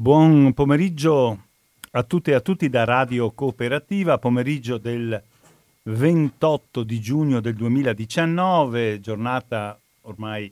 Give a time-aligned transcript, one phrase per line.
[0.00, 1.48] Buon pomeriggio
[1.90, 5.22] a tutte e a tutti da Radio Cooperativa, pomeriggio del
[5.82, 10.50] 28 di giugno del 2019, giornata ormai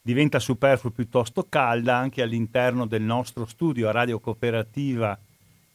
[0.00, 5.18] diventa superfluo piuttosto calda anche all'interno del nostro studio a Radio Cooperativa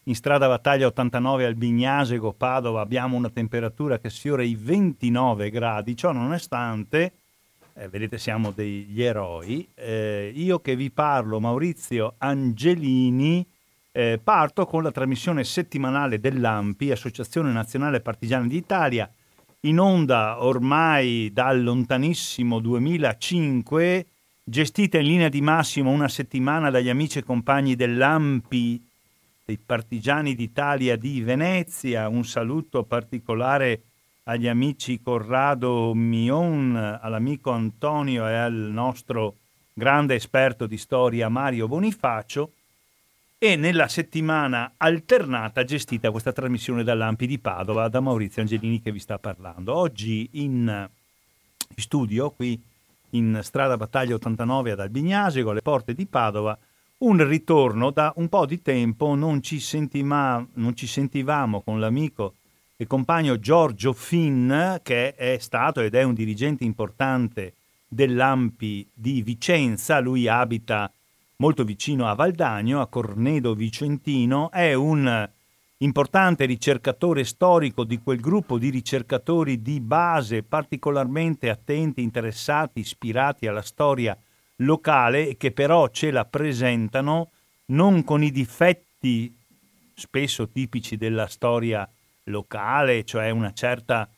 [0.06, 5.96] in strada Battaglia 89 al Bignasego, Padova, abbiamo una temperatura che sfiora i 29 gradi,
[5.96, 7.14] ciò nonostante,
[7.78, 13.45] eh, vedete siamo degli eroi, eh, io che vi parlo, Maurizio Angelini,
[13.91, 19.09] eh, parto con la trasmissione settimanale dell'AMPI, Associazione Nazionale Partigiani d'Italia,
[19.62, 24.05] in onda ormai dal lontanissimo 2005,
[24.44, 28.88] gestita in linea di massimo una settimana dagli amici e compagni dell'AMPI
[29.44, 32.08] dei Partigiani d'Italia di Venezia.
[32.08, 33.81] Un saluto particolare
[34.28, 39.36] agli amici Corrado Mion, all'amico Antonio e al nostro
[39.74, 42.52] grande esperto di storia Mario Bonifacio.
[43.38, 49.00] E nella settimana alternata gestita questa trasmissione dall'Ampi di Padova da Maurizio Angelini che vi
[49.00, 49.76] sta parlando.
[49.76, 50.89] Oggi in
[51.76, 52.60] studio, qui
[53.12, 56.58] in strada Battaglia 89 ad Albignasego, alle porte di Padova,
[57.00, 62.36] un ritorno da un po' di tempo non ci, sentima, non ci sentivamo con l'amico
[62.78, 64.52] e compagno Giorgio Finn
[64.84, 67.54] che è stato ed è un dirigente importante
[67.88, 70.92] dell'Ampi di Vicenza, lui abita
[71.38, 75.30] molto vicino a Valdagno, a Cornedo Vicentino, è un
[75.78, 83.62] importante ricercatore storico di quel gruppo di ricercatori di base particolarmente attenti, interessati, ispirati alla
[83.62, 84.17] storia
[84.58, 87.32] locale e che però ce la presentano
[87.67, 89.36] non con i difetti
[89.94, 91.89] spesso tipici della storia
[92.26, 94.09] locale, cioè una certa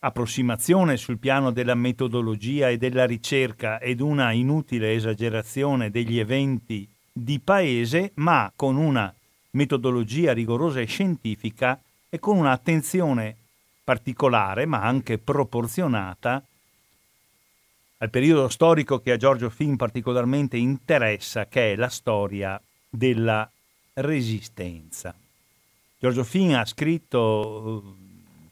[0.00, 7.38] approssimazione sul piano della metodologia e della ricerca ed una inutile esagerazione degli eventi di
[7.38, 9.12] paese, ma con una
[9.52, 13.36] metodologia rigorosa e scientifica e con un'attenzione
[13.84, 16.42] particolare, ma anche proporzionata,
[17.98, 23.50] al periodo storico che a Giorgio Finn particolarmente interessa, che è la storia della
[23.94, 25.14] resistenza.
[26.00, 27.92] Giorgio Finn ha scritto eh,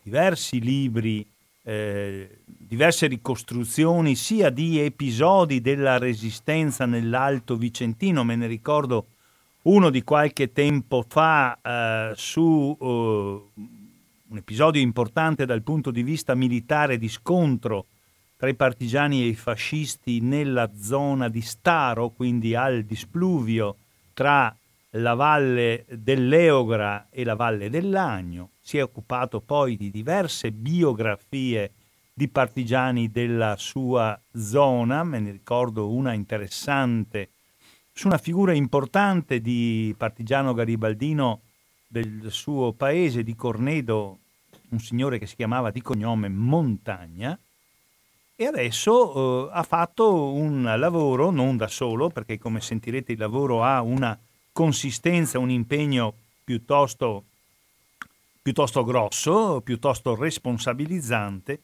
[0.02, 1.26] diversi libri,
[1.62, 9.06] eh, diverse ricostruzioni sia di episodi della resistenza nell'Alto Vicentino, me ne ricordo
[9.62, 16.34] uno di qualche tempo fa eh, su eh, un episodio importante dal punto di vista
[16.34, 17.86] militare di scontro
[18.36, 23.76] tra i partigiani e i fascisti nella zona di Staro, quindi al displuvio
[24.12, 24.54] tra
[24.90, 28.50] la valle dell'Eogra e la valle dell'Agno.
[28.60, 31.72] Si è occupato poi di diverse biografie
[32.12, 37.30] di partigiani della sua zona, me ne ricordo una interessante
[37.98, 41.40] su una figura importante di partigiano garibaldino
[41.88, 44.18] del suo paese, di Cornedo,
[44.68, 47.36] un signore che si chiamava di cognome Montagna,
[48.36, 53.64] e adesso eh, ha fatto un lavoro non da solo, perché come sentirete il lavoro
[53.64, 54.16] ha una
[54.58, 57.26] consistenza, un impegno piuttosto,
[58.42, 61.60] piuttosto grosso, piuttosto responsabilizzante,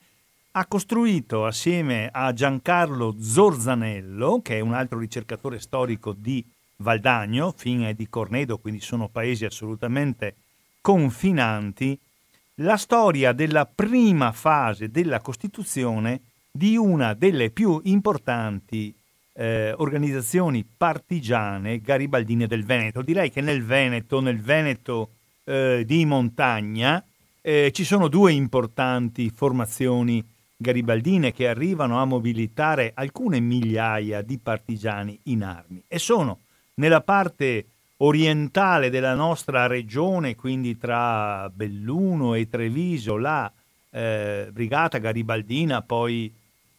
[0.53, 6.45] ha costruito assieme a Giancarlo Zorzanello, che è un altro ricercatore storico di
[6.77, 10.37] Valdagno, Fin e di Cornedo, quindi sono paesi assolutamente
[10.81, 11.99] confinanti,
[12.59, 18.95] la storia della prima fase della Costituzione di una delle più importanti
[19.35, 23.03] eh, organizzazioni partigiane garibaldine del Veneto.
[23.03, 25.11] Direi che nel Veneto, nel Veneto
[25.45, 27.05] eh, di montagna,
[27.41, 30.25] eh, ci sono due importanti formazioni
[30.57, 36.39] garibaldine che arrivano a mobilitare alcune migliaia di partigiani in armi e sono
[36.75, 37.67] nella parte
[37.99, 43.51] orientale della nostra regione, quindi tra Belluno e Treviso, la
[43.91, 46.33] eh, brigata garibaldina poi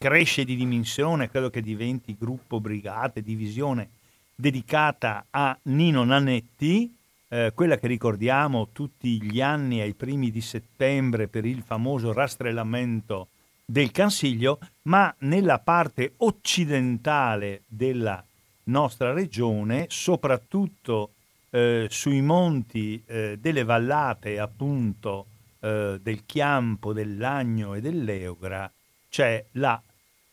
[0.05, 3.89] cresce di dimensione, credo che diventi gruppo, brigate, divisione
[4.35, 6.95] dedicata a Nino Nanetti,
[7.27, 13.29] eh, quella che ricordiamo tutti gli anni ai primi di settembre per il famoso rastrellamento
[13.65, 18.23] del Cansiglio, ma nella parte occidentale della
[18.65, 21.13] nostra regione, soprattutto
[21.49, 25.25] eh, sui monti eh, delle vallate appunto
[25.61, 28.71] eh, del Chiampo, dell'Agno e dell'Eugra,
[29.09, 29.81] c'è la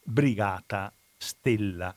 [0.02, 1.94] Brigata Stella.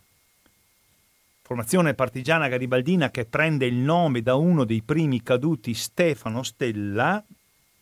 [1.42, 7.24] Formazione partigiana garibaldina che prende il nome da uno dei primi caduti Stefano Stella,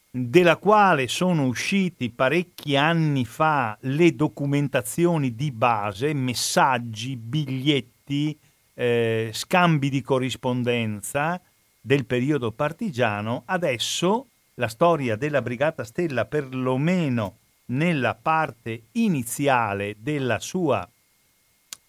[0.10, 8.38] della quale sono usciti parecchi anni fa le documentazioni di base, messaggi, biglietti,
[8.74, 11.42] eh, scambi di corrispondenza
[11.80, 20.88] del periodo partigiano, adesso la storia della Brigata Stella, perlomeno nella parte iniziale della sua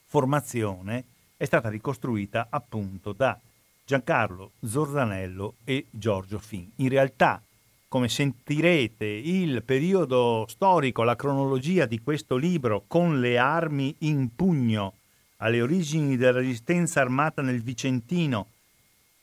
[0.06, 1.04] formazione,
[1.36, 3.38] è stata ricostruita appunto da
[3.84, 6.70] Giancarlo Zorzanello e Giorgio Fin.
[6.76, 7.42] In realtà,
[7.88, 14.94] come sentirete, il periodo storico, la cronologia di questo libro con le armi in pugno
[15.38, 18.48] alle origini della resistenza armata nel Vicentino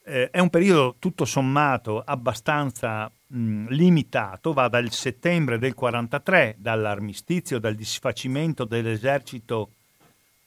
[0.04, 7.60] eh, è un periodo tutto sommato abbastanza mh, limitato, va dal settembre del 43, dall'armistizio,
[7.60, 9.72] dal disfacimento dell'esercito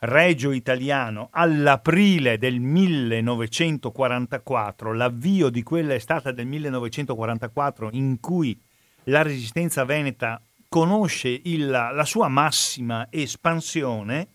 [0.06, 8.60] regio italiano all'aprile del 1944, l'avvio di quella estate del 1944 in cui
[9.04, 14.28] la resistenza veneta conosce il, la sua massima espansione,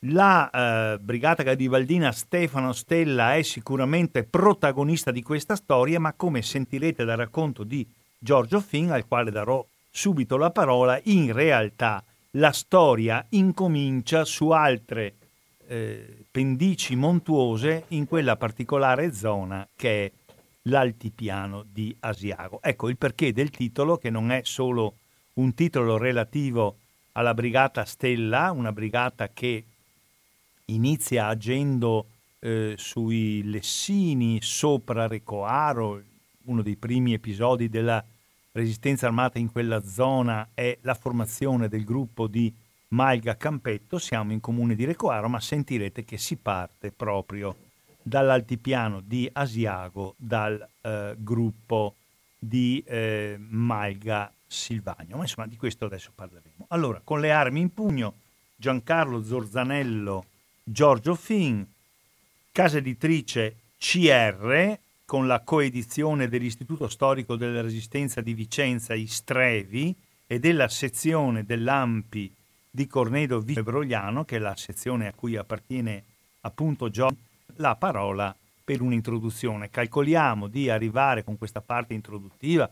[0.00, 7.04] la eh, brigata garibaldina Stefano Stella è sicuramente protagonista di questa storia, ma come sentirete
[7.04, 7.86] dal racconto di
[8.18, 15.14] Giorgio Fin, al quale darò subito la parola, in realtà la storia incomincia su altre
[15.66, 20.12] eh, pendici montuose in quella particolare zona che è
[20.62, 22.60] l'altipiano di Asiago.
[22.62, 24.96] Ecco il perché del titolo, che non è solo
[25.34, 26.78] un titolo relativo
[27.12, 29.64] alla brigata Stella, una brigata che
[30.66, 32.06] inizia agendo
[32.40, 36.02] eh, sui Lessini sopra Recoaro,
[36.44, 38.04] uno dei primi episodi della
[38.52, 42.52] resistenza armata in quella zona è la formazione del gruppo di
[42.88, 47.56] Malga Campetto, siamo in comune di Recoaro, ma sentirete che si parte proprio
[48.02, 51.96] dall'altipiano di Asiago, dal eh, gruppo
[52.38, 55.16] di eh, Malga Silvagno.
[55.16, 56.66] Ma insomma di questo adesso parleremo.
[56.68, 58.14] Allora, con le armi in pugno,
[58.54, 60.26] Giancarlo Zorzanello,
[60.68, 61.64] Giorgio Fin,
[62.50, 69.94] casa editrice CR, con la coedizione dell'Istituto Storico della Resistenza di Vicenza Istrevi
[70.26, 72.34] e della sezione dell'AMPI
[72.68, 76.02] di Cornedo Brogliano, che è la sezione a cui appartiene
[76.40, 77.16] appunto John,
[77.58, 78.34] la parola
[78.64, 79.70] per un'introduzione.
[79.70, 82.68] Calcoliamo di arrivare con questa parte introduttiva,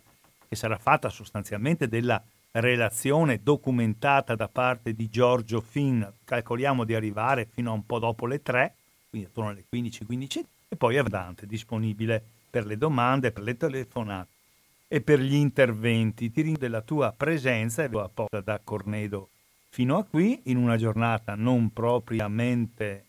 [0.48, 2.20] che sarà fatta sostanzialmente della
[2.60, 8.26] relazione documentata da parte di Giorgio Finn, calcoliamo di arrivare fino a un po' dopo
[8.26, 8.74] le 3,
[9.10, 14.28] quindi attorno alle 15-15 e poi è Dante disponibile per le domande, per le telefonate
[14.86, 16.30] e per gli interventi.
[16.30, 19.30] Ti ringrazio della tua presenza e apposta da Cornedo
[19.68, 23.06] fino a qui in una giornata non propriamente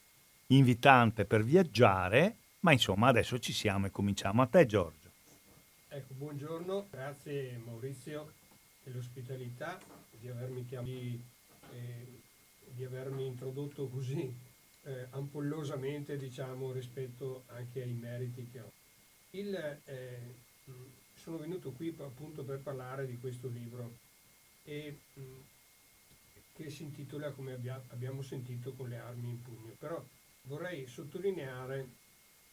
[0.48, 4.41] invitante per viaggiare, ma insomma adesso ci siamo e cominciamo.
[4.41, 5.09] A te Giorgio.
[5.89, 8.31] Ecco, buongiorno, grazie Maurizio
[8.85, 12.21] dell'ospitalità, di avermi chiamato, eh,
[12.69, 14.33] di avermi introdotto così
[14.83, 18.71] eh, ampollosamente diciamo, rispetto anche ai meriti che ho.
[19.31, 19.53] Il,
[19.85, 20.35] eh,
[21.15, 23.97] sono venuto qui appunto per parlare di questo libro
[24.63, 25.21] e, mh,
[26.53, 30.01] che si intitola come abbia, abbiamo sentito con le armi in pugno, però
[30.43, 31.89] vorrei sottolineare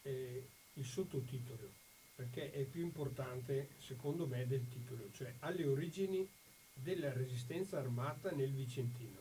[0.02, 1.80] eh, il sottotitolo
[2.22, 6.28] perché è più importante secondo me del titolo, cioè alle origini
[6.72, 9.18] della resistenza armata nel Vicentino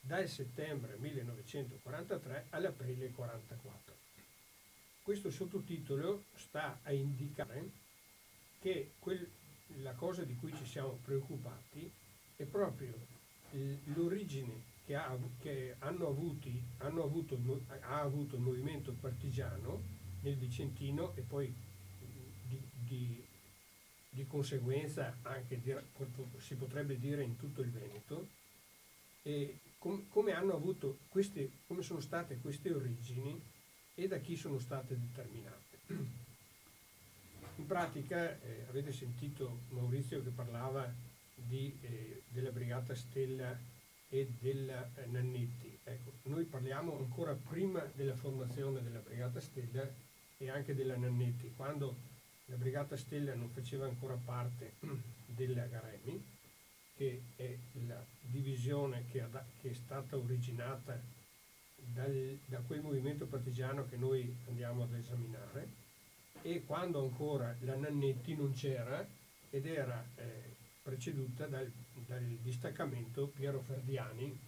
[0.00, 3.94] dal settembre 1943 all'aprile 1944.
[5.02, 7.70] Questo sottotitolo sta a indicare
[8.60, 9.28] che quel,
[9.82, 11.90] la cosa di cui ci siamo preoccupati
[12.36, 12.94] è proprio
[13.94, 17.38] l'origine che, ha, che hanno avuti, hanno avuto,
[17.80, 21.63] ha avuto il movimento partigiano nel Vicentino e poi
[22.94, 23.24] di,
[24.10, 25.74] di, conseguenza anche di,
[26.38, 28.28] si potrebbe dire in tutto il Veneto
[29.22, 33.40] e com, come, hanno avuto queste, come sono state queste origini
[33.94, 35.78] e da chi sono state determinate.
[37.56, 40.92] In pratica eh, avete sentito Maurizio che parlava
[41.34, 43.56] di, eh, della Brigata Stella
[44.08, 45.78] e della eh, Nannetti.
[45.84, 49.88] Ecco, noi parliamo ancora prima della formazione della Brigata Stella
[50.36, 52.12] e anche della Nannetti, quando
[52.46, 54.74] la Brigata Stella non faceva ancora parte
[55.26, 56.22] della Garemi,
[56.96, 61.00] che è la divisione che, ha, che è stata originata
[61.76, 65.82] dal, da quel movimento partigiano che noi andiamo ad esaminare.
[66.42, 69.06] E quando ancora la Nannetti non c'era
[69.50, 71.70] ed era eh, preceduta dal,
[72.06, 74.38] dal, distaccamento Piero Ferdiani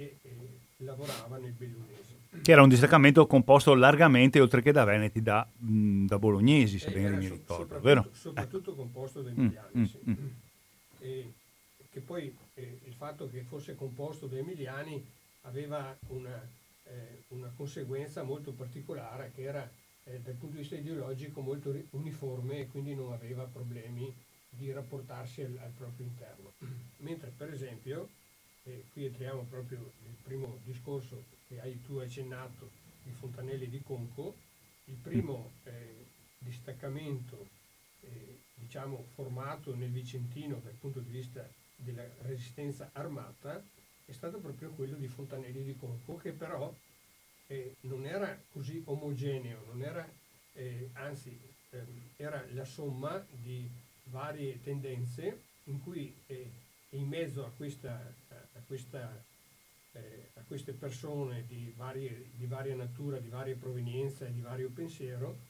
[0.00, 2.18] che eh, lavorava nel Bellunese.
[2.42, 6.90] Che era un distaccamento composto largamente, oltre che da veneti, da, mh, da bolognesi, se
[6.90, 8.08] bene mi ricordo, soprattutto, vero?
[8.12, 8.80] Soprattutto ecco.
[8.80, 9.98] composto da emiliani, mm, sì.
[10.08, 10.28] mm, mm.
[11.00, 11.32] E,
[11.90, 15.04] che poi eh, il fatto che fosse composto da emiliani
[15.42, 16.48] aveva una,
[16.84, 19.68] eh, una conseguenza molto particolare che era
[20.04, 24.14] eh, dal punto di vista ideologico molto uniforme e quindi non aveva problemi
[24.48, 26.52] di rapportarsi al, al proprio interno.
[26.98, 28.08] Mentre per esempio,
[28.64, 32.70] e qui entriamo proprio nel primo discorso che hai, tu accennato
[33.02, 34.34] di Fontanelli di Conco,
[34.84, 36.06] il primo eh,
[36.38, 37.48] distaccamento
[38.00, 43.62] eh, diciamo formato nel Vicentino dal punto di vista della resistenza armata
[44.04, 46.74] è stato proprio quello di Fontanelli di Conco che però
[47.46, 50.08] eh, non era così omogeneo, non era,
[50.52, 51.36] eh, anzi
[51.70, 53.68] ehm, era la somma di
[54.04, 56.50] varie tendenze in cui eh,
[56.90, 58.12] in mezzo a, questa,
[58.60, 59.24] a, questa,
[59.92, 64.70] eh, a queste persone di, varie, di varia natura, di varia provenienza e di vario
[64.70, 65.48] pensiero,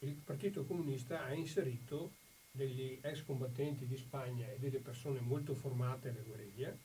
[0.00, 2.12] il Partito Comunista ha inserito
[2.52, 6.76] degli ex combattenti di Spagna e delle persone molto formate alla guerriglia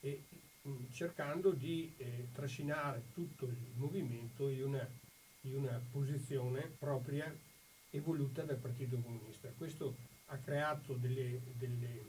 [0.00, 0.22] e
[0.62, 4.88] mh, cercando di eh, trascinare tutto il movimento in una,
[5.42, 7.34] in una posizione propria
[7.90, 9.52] e voluta dal Partito Comunista.
[9.56, 9.96] Questo
[10.26, 12.02] ha creato delle, delle,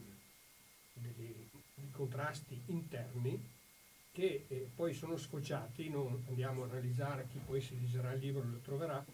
[0.94, 1.34] delle,
[1.78, 3.40] dei contrasti interni
[4.12, 8.44] che eh, poi sono sfociati, non andiamo a analizzare, chi poi si leggerà il libro
[8.44, 9.06] lo troverà,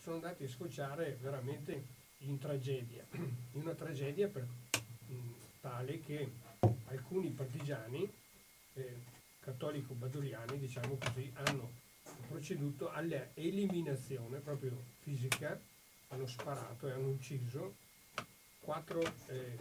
[0.00, 1.84] sono andati a sfociare veramente
[2.20, 4.46] in tragedia, in una tragedia per,
[5.06, 5.16] mh,
[5.60, 6.30] tale che
[6.86, 8.10] alcuni partigiani
[8.74, 8.96] eh,
[9.40, 11.70] cattolico-badoliani, diciamo così, hanno
[12.28, 15.60] proceduto all'eliminazione proprio fisica,
[16.08, 17.74] hanno sparato e hanno ucciso
[18.60, 19.58] quattro eh,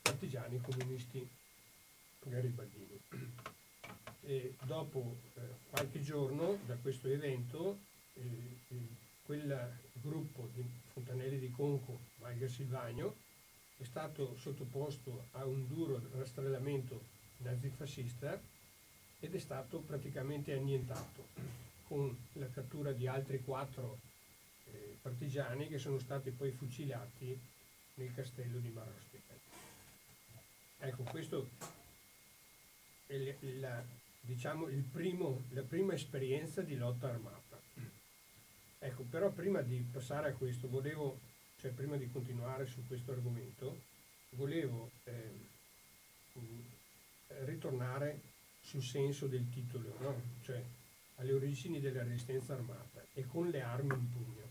[0.00, 1.28] partigiani comunisti
[2.28, 3.00] garibaldini.
[4.22, 7.78] E dopo eh, qualche giorno da questo evento,
[8.14, 8.56] eh,
[9.22, 13.16] quel gruppo di Fontanelli di Conco, Valga Silvagno,
[13.78, 17.00] è stato sottoposto a un duro rastrellamento
[17.38, 18.40] nazifascista
[19.20, 21.26] ed è stato praticamente annientato,
[21.86, 23.98] con la cattura di altri quattro
[24.66, 27.38] eh, partigiani che sono stati poi fucilati
[27.94, 29.34] nel castello di Marostica.
[30.80, 31.48] Ecco, questo
[33.08, 33.82] è la,
[34.20, 37.60] diciamo, primo, la prima esperienza di lotta armata.
[38.80, 41.18] Ecco, però prima di passare a questo, volevo,
[41.60, 43.80] cioè prima di continuare su questo argomento,
[44.30, 45.46] volevo eh,
[47.44, 48.20] ritornare
[48.60, 50.22] sul senso del titolo, no?
[50.42, 50.62] cioè
[51.16, 54.46] alle origini della resistenza armata e con le armi in pugno.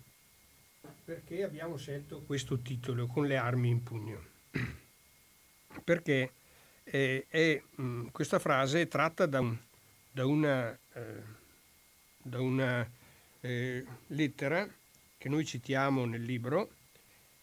[1.05, 4.25] Perché abbiamo scelto questo titolo, con le armi in pugno?
[5.83, 6.31] Perché
[6.89, 9.57] eh, è, mh, questa frase è tratta da, un,
[10.11, 11.23] da una, eh,
[12.17, 12.89] da una
[13.41, 14.67] eh, lettera
[15.17, 16.71] che noi citiamo nel libro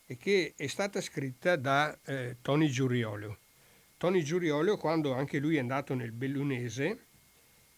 [0.06, 3.38] e che è stata scritta da eh, Tony Giuriolo.
[3.96, 6.98] Tony Giuriolo, quando anche lui è andato nel Bellunese,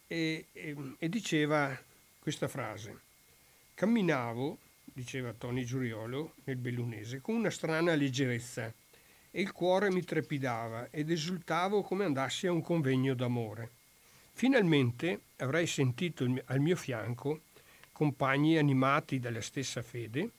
[0.08, 1.78] e, e, e diceva
[2.18, 3.00] questa frase.
[3.74, 8.72] Camminavo, diceva Tony Giuriolo, nel Bellunese, con una strana leggerezza
[9.36, 13.68] e il cuore mi trepidava ed esultavo come andassi a un convegno d'amore.
[14.32, 17.42] Finalmente avrei sentito al mio fianco
[17.92, 20.30] compagni animati dalla stessa fede,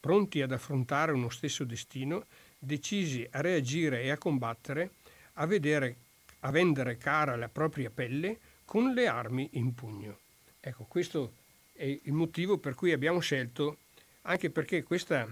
[0.00, 2.24] pronti ad affrontare uno stesso destino,
[2.58, 4.92] decisi a reagire e a combattere,
[5.34, 5.96] a, vedere,
[6.40, 10.16] a vendere cara la propria pelle con le armi in pugno.
[10.60, 11.34] Ecco, questo
[11.74, 13.76] è il motivo per cui abbiamo scelto,
[14.22, 15.30] anche perché questa,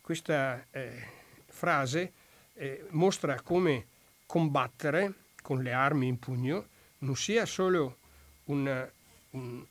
[0.00, 1.06] questa eh,
[1.46, 2.24] frase
[2.56, 3.86] eh, mostra come
[4.26, 6.66] combattere con le armi in pugno
[6.98, 7.98] non sia solo
[8.44, 8.90] una,
[9.30, 9.64] un,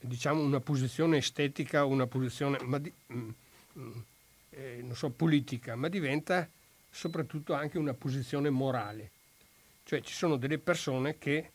[0.00, 3.28] diciamo una posizione estetica, una posizione di, mm,
[3.78, 3.98] mm,
[4.50, 6.48] eh, non so, politica, ma diventa
[6.90, 9.10] soprattutto anche una posizione morale.
[9.84, 11.50] Cioè ci sono delle persone che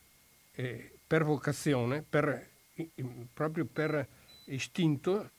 [0.51, 2.47] eh, per vocazione, per,
[3.33, 4.05] proprio per
[4.45, 5.31] istinto,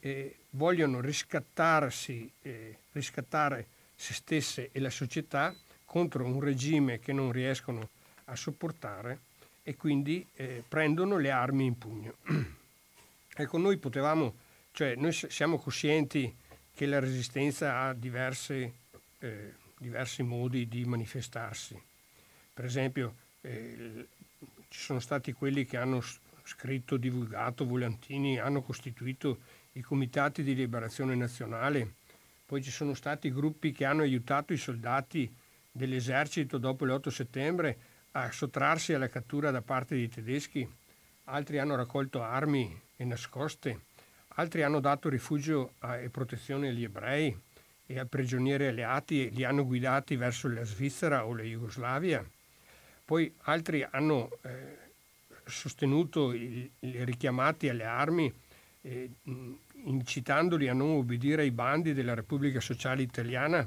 [0.00, 7.32] eh, vogliono riscattarsi, eh, riscattare se stesse e la società contro un regime che non
[7.32, 7.88] riescono
[8.24, 9.20] a sopportare
[9.62, 12.14] e quindi eh, prendono le armi in pugno.
[13.34, 14.34] ecco, noi potevamo,
[14.72, 16.32] cioè noi siamo coscienti
[16.74, 18.72] che la resistenza ha diverse,
[19.18, 21.80] eh, diversi modi di manifestarsi.
[22.52, 24.06] Per esempio, eh,
[24.68, 26.02] ci sono stati quelli che hanno
[26.44, 29.40] scritto, divulgato volantini, hanno costituito
[29.72, 31.94] i comitati di liberazione nazionale,
[32.46, 35.30] poi ci sono stati gruppi che hanno aiutato i soldati
[35.70, 37.78] dell'esercito dopo l'8 settembre
[38.12, 40.66] a sottrarsi alla cattura da parte dei tedeschi,
[41.24, 43.80] altri hanno raccolto armi e nascoste,
[44.36, 47.36] altri hanno dato rifugio e protezione agli ebrei
[47.84, 52.24] e a prigionieri alleati e li hanno guidati verso la Svizzera o la Jugoslavia.
[53.04, 54.78] Poi altri hanno eh,
[55.44, 58.32] sostenuto i, richiamati alle armi
[58.82, 59.10] eh,
[59.86, 63.66] incitandoli a non obbedire ai bandi della Repubblica Sociale Italiana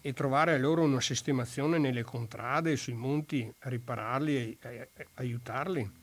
[0.00, 5.98] e trovare loro una sistemazione nelle contrade, sui monti, ripararli e, e, e aiutarli.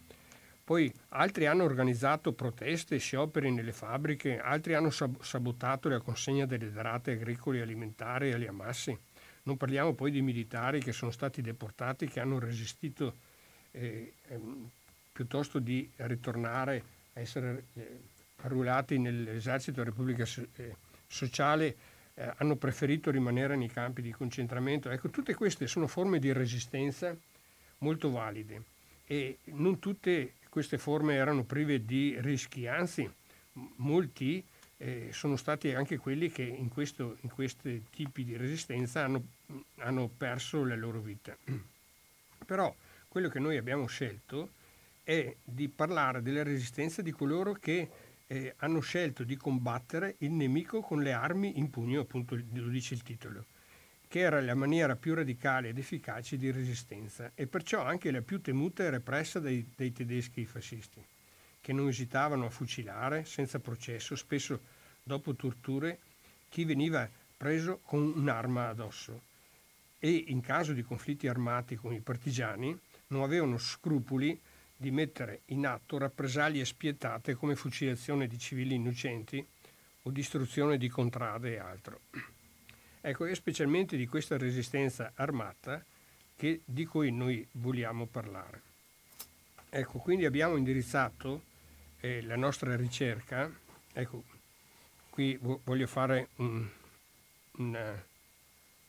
[0.63, 7.11] Poi altri hanno organizzato proteste, scioperi nelle fabbriche, altri hanno sabotato la consegna delle derrate
[7.11, 8.95] agricole e alimentari agli ammassi.
[9.43, 13.15] Non parliamo poi di militari che sono stati deportati, che hanno resistito
[13.71, 14.39] eh, eh,
[15.13, 16.83] piuttosto di ritornare
[17.13, 17.99] a essere eh,
[18.41, 20.25] arruolati nell'esercito della Repubblica
[20.55, 20.75] eh,
[21.07, 21.75] Sociale,
[22.13, 24.89] eh, hanno preferito rimanere nei campi di concentramento.
[24.89, 27.15] Ecco, tutte queste sono forme di resistenza
[27.79, 28.63] molto valide
[29.05, 33.09] e non tutte queste forme erano prive di rischi, anzi
[33.77, 34.43] molti
[34.77, 39.23] eh, sono stati anche quelli che in, questo, in questi tipi di resistenza hanno,
[39.77, 41.35] hanno perso la loro vita.
[42.45, 42.73] Però
[43.07, 44.51] quello che noi abbiamo scelto
[45.03, 47.89] è di parlare della resistenza di coloro che
[48.27, 52.93] eh, hanno scelto di combattere il nemico con le armi in pugno, appunto lo dice
[52.93, 53.45] il titolo
[54.07, 58.39] che era la maniera più radicale ed efficace di resistenza e perciò anche la più
[58.41, 61.03] temuta e repressa dei, dei tedeschi fascisti,
[61.59, 64.61] che non esitavano a fucilare senza processo, spesso
[65.03, 65.99] dopo torture,
[66.47, 69.23] chi veniva preso con un'arma addosso.
[69.99, 74.39] E in caso di conflitti armati con i partigiani non avevano scrupoli
[74.77, 79.45] di mettere in atto rappresaglie spietate come fucilazione di civili innocenti
[80.03, 81.99] o distruzione di contrade e altro.
[83.01, 85.83] Ecco, è specialmente di questa resistenza armata
[86.35, 88.61] che, di cui noi vogliamo parlare.
[89.69, 91.41] Ecco, quindi abbiamo indirizzato
[91.99, 93.51] eh, la nostra ricerca,
[93.93, 94.23] ecco,
[95.09, 96.67] qui vo- voglio fare un,
[97.57, 98.05] una,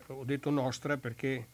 [0.06, 1.46] ho detto nostra perché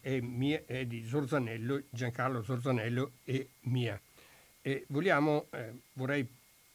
[0.00, 4.00] è, mia, è di Zorzanello, Giancarlo Zorzanello e mia.
[4.62, 6.26] E vogliamo, eh, vorrei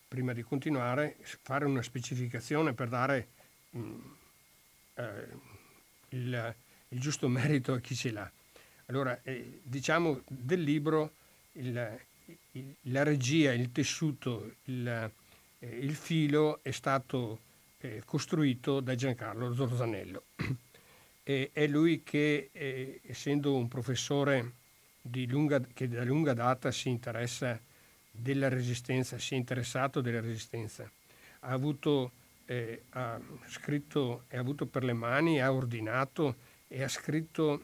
[0.08, 3.28] prima di continuare fare una specificazione per dare
[3.72, 3.80] mh,
[4.96, 5.28] eh,
[6.10, 6.56] il,
[6.90, 8.30] il, giusto merito a chi ce l'ha.
[8.86, 11.14] Allora, eh, diciamo del libro
[11.54, 12.00] il,
[12.52, 14.88] il, la regia, il tessuto, il,
[15.60, 17.40] eh, il filo è stato
[17.80, 20.24] eh, costruito da Giancarlo Zorzanello.
[21.54, 24.54] è lui che, eh, essendo un professore
[25.28, 27.60] lunga, che da lunga data si interessa
[28.10, 30.90] della resistenza, si è interessato della resistenza,
[31.42, 32.12] ha avuto
[32.50, 36.36] eh, ha scritto e ha avuto per le mani, ha ordinato
[36.68, 37.62] e ha scritto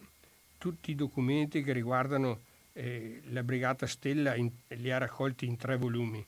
[0.60, 2.42] tutti i documenti che riguardano
[2.74, 6.24] eh, la Brigata Stella, in, li ha raccolti in tre volumi.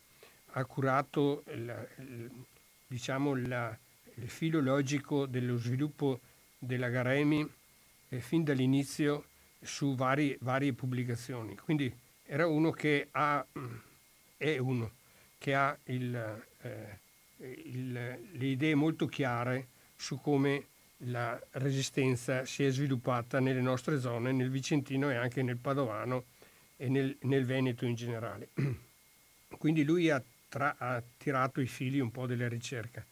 [0.52, 1.86] Ha curato la,
[2.86, 3.76] diciamo la,
[4.14, 6.20] il filo logico dello sviluppo
[6.58, 7.48] della Garemi
[8.08, 9.24] eh, fin dall'inizio
[9.60, 11.56] su vari, varie pubblicazioni.
[11.56, 11.92] Quindi
[12.24, 13.44] era uno che ha,
[14.36, 14.92] è uno
[15.38, 16.98] che ha il, eh,
[17.38, 20.66] il, le idee molto chiare su come
[21.02, 26.24] la resistenza si è sviluppata nelle nostre zone, nel Vicentino e anche nel Padovano
[26.76, 28.48] e nel, nel Veneto in generale.
[29.58, 33.04] Quindi lui ha, tra, ha, tirato i fili un po' della ricerca.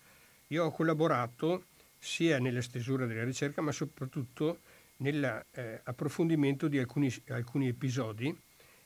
[0.49, 1.67] Io ho collaborato
[1.99, 4.61] sia nella stesura della ricerca, ma soprattutto
[4.99, 8.35] nell'approfondimento eh, di alcuni, alcuni, episodi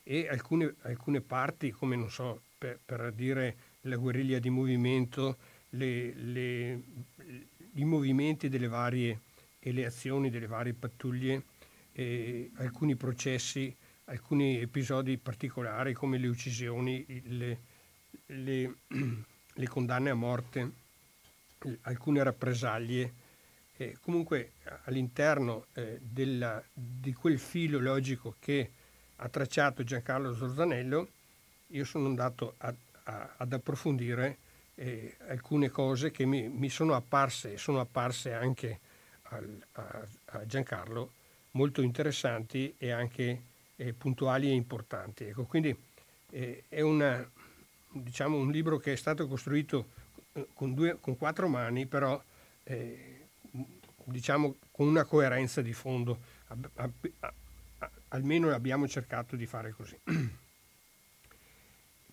[0.02, 5.38] e alcune, alcune parti, come non so, per, per dire la guerriglia di movimento,
[5.70, 6.82] le, le,
[7.74, 9.20] i movimenti delle varie
[9.58, 11.44] e le azioni delle varie pattuglie,
[11.92, 17.58] eh, alcuni processi, alcuni episodi particolari come le uccisioni, le,
[18.26, 18.74] le,
[19.54, 20.72] le condanne a morte,
[21.82, 23.28] alcune rappresaglie.
[23.76, 24.52] Eh, comunque
[24.84, 28.70] all'interno eh, della, di quel filo logico che
[29.16, 31.08] ha tracciato Giancarlo Zorzanello,
[31.68, 34.38] io sono andato a, a, ad approfondire
[34.74, 38.80] eh, alcune cose che mi, mi, sono apparse e sono apparse anche
[39.24, 41.12] al, a, a, Giancarlo
[41.52, 43.42] molto interessanti e anche
[43.76, 45.24] eh, puntuali e importanti.
[45.24, 45.76] Ecco, quindi
[46.30, 47.28] eh, è una,
[47.90, 49.98] diciamo, un libro che è stato costruito
[50.52, 52.22] con, due, con quattro mani, però
[52.64, 53.26] eh,
[54.04, 56.18] diciamo con una coerenza di fondo.
[56.48, 56.90] A,
[58.08, 59.98] almeno abbiamo cercato di fare così.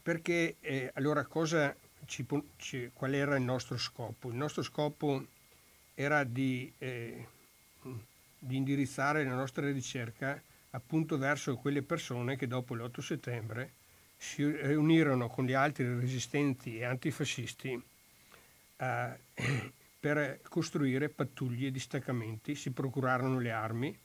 [0.01, 2.25] Perché eh, allora cosa ci,
[2.57, 4.29] ci, qual era il nostro scopo?
[4.29, 5.25] Il nostro scopo
[5.93, 7.27] era di, eh,
[8.39, 13.73] di indirizzare la nostra ricerca appunto verso quelle persone che dopo l'8 settembre
[14.15, 17.83] si riunirono con gli altri resistenti e antifascisti
[18.77, 19.19] eh,
[19.99, 23.97] per costruire pattuglie e distaccamenti, si procurarono le armi,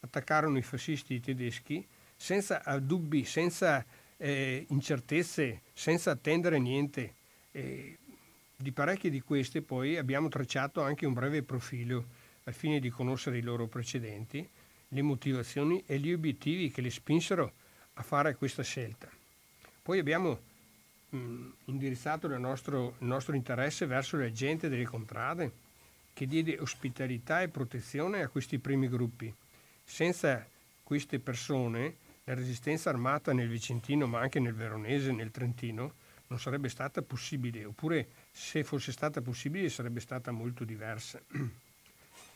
[0.00, 3.84] attaccarono i fascisti tedeschi senza dubbi, senza
[4.16, 7.14] eh, incertezze senza attendere niente.
[7.52, 7.96] Eh,
[8.56, 12.04] di parecchie di queste poi abbiamo tracciato anche un breve profilo
[12.44, 14.46] al fine di conoscere i loro precedenti,
[14.88, 17.52] le motivazioni e gli obiettivi che le spinsero
[17.94, 19.08] a fare questa scelta.
[19.82, 20.40] Poi abbiamo
[21.10, 25.52] mh, mm, indirizzato il nostro, il nostro interesse verso la gente delle contrade
[26.12, 29.32] che diede ospitalità e protezione a questi primi gruppi.
[29.84, 30.46] Senza
[30.82, 35.94] queste persone la resistenza armata nel Vicentino, ma anche nel Veronese nel Trentino,
[36.28, 41.20] non sarebbe stata possibile, oppure se fosse stata possibile sarebbe stata molto diversa.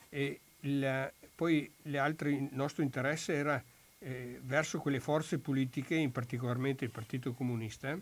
[0.08, 3.62] E il, poi il nostro interesse era
[3.98, 7.98] eh, verso quelle forze politiche, in particolarmente il Partito Comunista,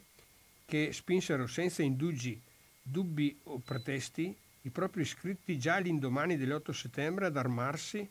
[0.65, 2.41] che spinsero senza indugi,
[2.83, 8.09] dubbi o pretesti i propri iscritti già all'indomani dell'8 settembre ad armarsi,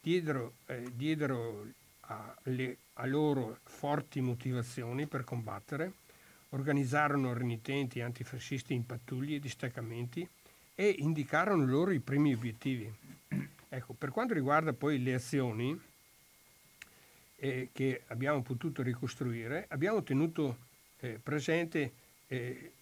[0.00, 1.66] diedero, eh, diedero
[2.00, 5.92] a, le, a loro forti motivazioni per combattere,
[6.50, 10.26] organizzarono renitenti antifascisti in pattuglie e distaccamenti
[10.74, 12.90] e indicarono loro i primi obiettivi.
[13.68, 15.78] Ecco, per quanto riguarda poi le azioni
[17.36, 20.70] eh, che abbiamo potuto ricostruire, abbiamo tenuto
[21.02, 21.92] eh, presente
[22.28, 22.72] eh,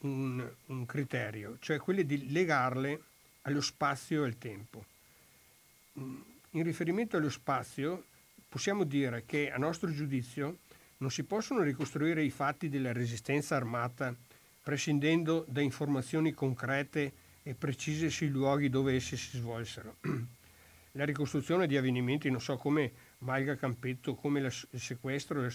[0.00, 3.00] un, un, criterio, cioè quello di legarle
[3.42, 4.84] allo spazio e al tempo.
[5.94, 8.04] In riferimento allo spazio,
[8.48, 10.58] possiamo dire che a nostro giudizio
[10.98, 14.14] non si possono ricostruire i fatti della resistenza armata
[14.62, 19.96] prescindendo da informazioni concrete e precise sui luoghi dove essi si svolsero.
[20.92, 25.50] La ricostruzione di avvenimenti, non so come Malga Campetto, come il sequestro e la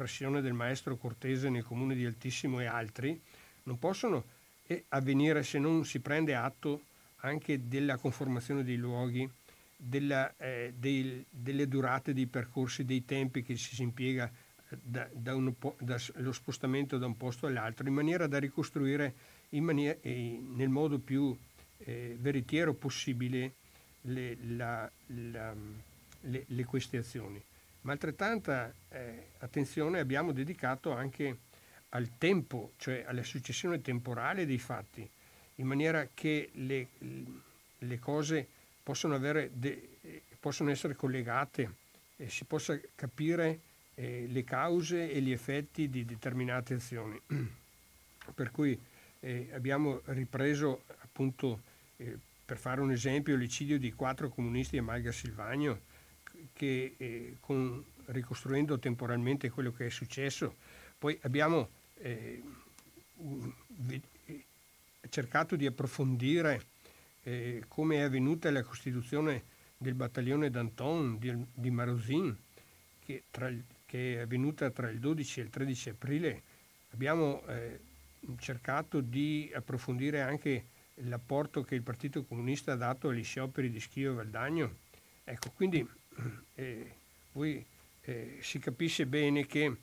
[0.00, 3.20] soppressione del maestro Cortese nel comune di Altissimo e altri,
[3.64, 4.24] non possono
[4.66, 6.84] eh, avvenire se non si prende atto
[7.16, 9.28] anche della conformazione dei luoghi,
[9.76, 14.30] della, eh, dei, delle durate dei percorsi, dei tempi che si impiega
[14.70, 19.14] eh, da, da un, dallo spostamento da un posto all'altro, in maniera da ricostruire
[19.50, 21.36] maniera, eh, nel modo più
[21.84, 23.52] eh, veritiero possibile
[24.02, 25.54] le, la, la,
[26.22, 27.42] le, le, queste azioni.
[27.82, 31.38] Ma altrettanta eh, attenzione abbiamo dedicato anche
[31.90, 35.08] al tempo, cioè alla successione temporale dei fatti,
[35.56, 36.88] in maniera che le,
[37.78, 38.46] le cose
[38.82, 39.90] possono, de,
[40.38, 41.74] possono, essere collegate
[42.16, 43.60] e si possa capire
[43.94, 47.20] eh, le cause e gli effetti di determinate azioni.
[48.34, 48.78] per cui
[49.20, 51.60] eh, abbiamo ripreso appunto,
[51.96, 55.80] eh, per fare un esempio, l'icidio di quattro comunisti a Malga Silvagno,
[56.60, 60.56] che eh, con, ricostruendo temporalmente quello che è successo,
[60.98, 62.42] poi abbiamo eh,
[65.08, 66.66] cercato di approfondire
[67.22, 69.44] eh, come è avvenuta la costituzione
[69.78, 72.36] del battaglione Danton di, di Marosin,
[73.06, 73.50] che, tra,
[73.86, 76.42] che, è avvenuta tra il 12 e il 13 aprile.
[76.90, 77.80] Abbiamo eh,
[78.38, 80.66] cercato di approfondire anche
[81.04, 84.74] l'apporto che il Partito Comunista ha dato agli scioperi di Schio e Valdagno.
[85.24, 85.88] Ecco, quindi
[86.54, 86.92] eh,
[87.32, 87.64] voi,
[88.02, 89.76] eh, si capisce bene che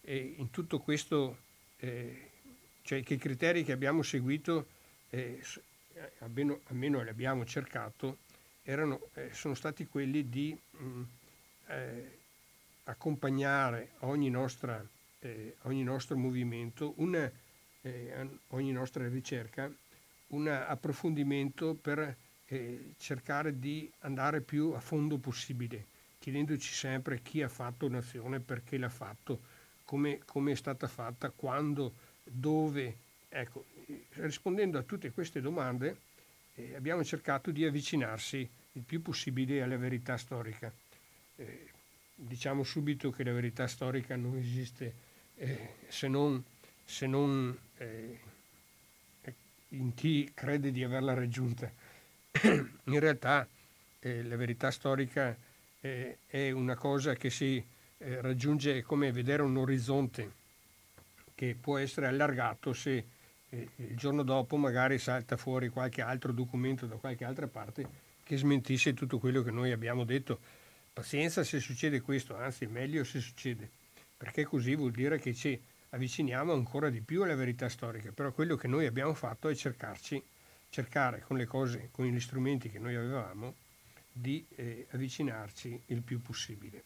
[0.00, 1.36] eh, in tutto questo
[1.78, 2.30] eh,
[2.82, 4.66] cioè che i criteri che abbiamo seguito,
[5.10, 5.40] eh,
[6.18, 8.18] almeno, almeno li abbiamo cercato,
[8.62, 11.02] erano, eh, sono stati quelli di mh, mm,
[11.68, 12.18] eh,
[12.84, 14.84] accompagnare ogni, nostra,
[15.20, 17.30] eh, ogni nostro movimento, una,
[17.82, 19.72] eh, ogni nostra ricerca,
[20.28, 22.16] un approfondimento per
[22.98, 25.86] cercare di andare più a fondo possibile,
[26.18, 29.40] chiedendoci sempre chi ha fatto un'azione, perché l'ha fatto,
[29.84, 32.96] come, come è stata fatta, quando, dove.
[33.28, 33.64] Ecco,
[34.14, 35.96] rispondendo a tutte queste domande
[36.54, 40.72] eh, abbiamo cercato di avvicinarsi il più possibile alla verità storica.
[41.36, 41.70] Eh,
[42.14, 44.94] diciamo subito che la verità storica non esiste
[45.36, 46.42] eh, se non,
[46.84, 48.18] se non eh,
[49.68, 51.70] in chi crede di averla raggiunta.
[52.42, 53.46] in realtà
[54.00, 55.36] eh, la verità storica
[55.80, 57.64] eh, è una cosa che si
[57.98, 60.40] eh, raggiunge come vedere un orizzonte
[61.34, 63.04] che può essere allargato se
[63.48, 68.36] eh, il giorno dopo magari salta fuori qualche altro documento da qualche altra parte che
[68.36, 70.38] smentisce tutto quello che noi abbiamo detto.
[70.92, 73.68] Pazienza se succede questo, anzi meglio se succede,
[74.16, 78.56] perché così vuol dire che ci avviciniamo ancora di più alla verità storica, però quello
[78.56, 80.22] che noi abbiamo fatto è cercarci,
[80.72, 83.56] cercare con le cose, con gli strumenti che noi avevamo,
[84.10, 86.82] di eh, avvicinarci il più possibile.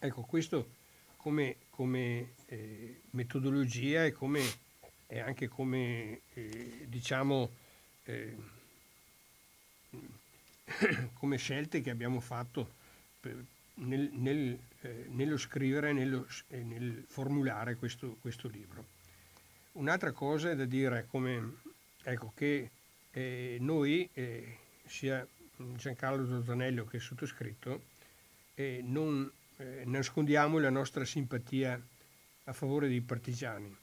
[0.00, 0.68] Ecco, questo
[1.16, 4.42] come, come eh, metodologia e, come,
[5.06, 7.50] e, anche come, eh, diciamo,
[8.02, 8.36] eh,
[11.14, 12.68] come scelte che abbiamo fatto
[13.20, 18.86] per, nel, nel, eh, nello scrivere nello, e nel formulare questo, questo, libro.
[19.74, 21.60] Un'altra cosa è da dire come,
[22.02, 22.70] ecco, che
[23.10, 27.84] eh, noi, eh, sia Giancarlo Zozzanello che sottoscritto,
[28.54, 31.80] eh, non eh, nascondiamo la nostra simpatia
[32.44, 33.76] a favore dei partigiani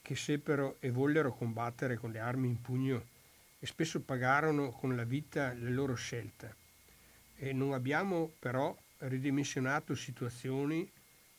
[0.00, 3.04] che seppero e vollero combattere con le armi in pugno
[3.58, 6.54] e spesso pagarono con la vita le loro scelte.
[7.36, 10.90] E non abbiamo però ridimensionato situazioni,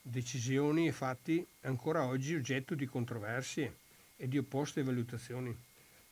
[0.02, 3.78] decisioni e fatti ancora oggi oggetto di controversie
[4.16, 5.56] e di opposte valutazioni.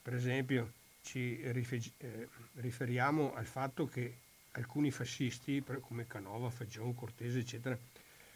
[0.07, 2.29] Per esempio, ci eh,
[2.61, 4.19] riferiamo al fatto che
[4.51, 7.77] alcuni fascisti, come Canova, Fagion, Cortese, eccetera,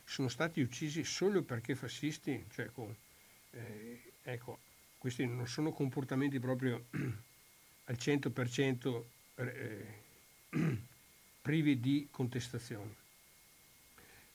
[0.03, 2.93] sono stati uccisi solo perché fascisti, cioè con,
[3.51, 4.60] eh, ecco,
[4.97, 6.88] questi non sono comportamenti proprio
[7.86, 9.03] al 100%
[9.36, 9.86] eh,
[11.41, 12.93] privi di contestazioni.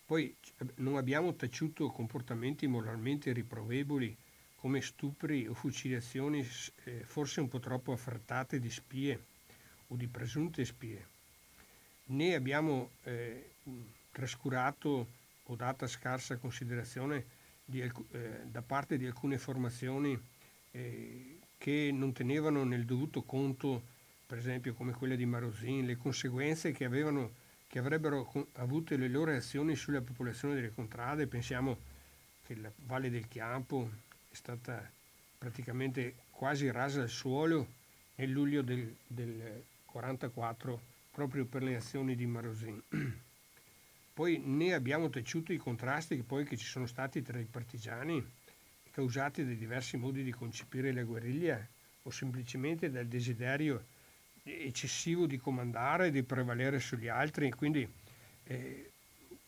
[0.07, 0.35] Poi
[0.77, 4.17] non abbiamo taciuto comportamenti moralmente riprovevoli
[4.67, 6.45] come stupri o fucilazioni
[6.83, 9.27] eh, forse un po' troppo affrettate di spie
[9.87, 11.07] o di presunte spie,
[12.07, 13.53] né abbiamo eh,
[14.11, 15.07] trascurato
[15.45, 17.27] o data scarsa considerazione
[17.65, 17.93] di, eh,
[18.51, 20.21] da parte di alcune formazioni
[20.73, 23.81] eh, che non tenevano nel dovuto conto,
[24.27, 27.35] per esempio come quella di Marosin, le conseguenze che, avevano,
[27.69, 31.29] che avrebbero avuto le loro azioni sulla popolazione delle contrade.
[31.29, 31.79] Pensiamo
[32.45, 34.05] che la Valle del Chiampo
[34.37, 34.89] stata
[35.39, 37.67] praticamente quasi rasa al suolo
[38.17, 42.81] nel luglio del, del 44 proprio per le azioni di Marosin.
[44.13, 48.25] Poi ne abbiamo taciuto i contrasti che poi che ci sono stati tra i partigiani
[48.91, 51.67] causati dai diversi modi di concepire la guerriglia
[52.03, 53.85] o semplicemente dal desiderio
[54.43, 57.51] eccessivo di comandare e di prevalere sugli altri.
[57.51, 57.87] Quindi,
[58.45, 58.91] eh,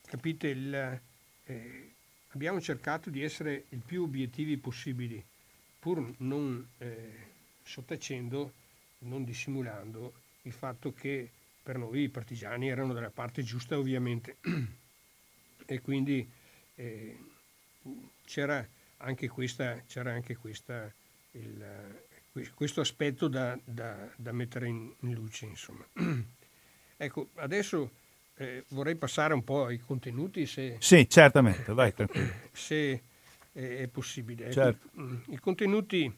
[0.05, 1.01] capite, il,
[1.45, 1.95] eh,
[2.39, 5.21] abbiamo cercato di essere il più obiettivi possibili,
[5.81, 7.13] pur non eh,
[7.65, 8.53] sottacendo,
[8.99, 11.29] non dissimulando il fatto che
[11.61, 14.37] per noi i partigiani erano dalla parte giusta ovviamente
[15.67, 16.31] e quindi
[16.77, 17.19] eh,
[18.25, 18.65] c'era
[18.99, 20.93] anche questa, c'era anche questa,
[21.33, 22.05] il,
[22.55, 25.47] questo aspetto da, da, da mettere in, luce.
[25.47, 25.85] Insomma.
[26.97, 27.91] ecco, adesso
[28.39, 30.47] eh, vorrei passare un po' ai contenuti.
[30.47, 31.93] Se, sì, certamente, vai
[32.53, 33.03] Se
[33.53, 34.45] è possibile.
[34.45, 34.89] Ecco, certo.
[35.01, 36.17] Mm, I contenuti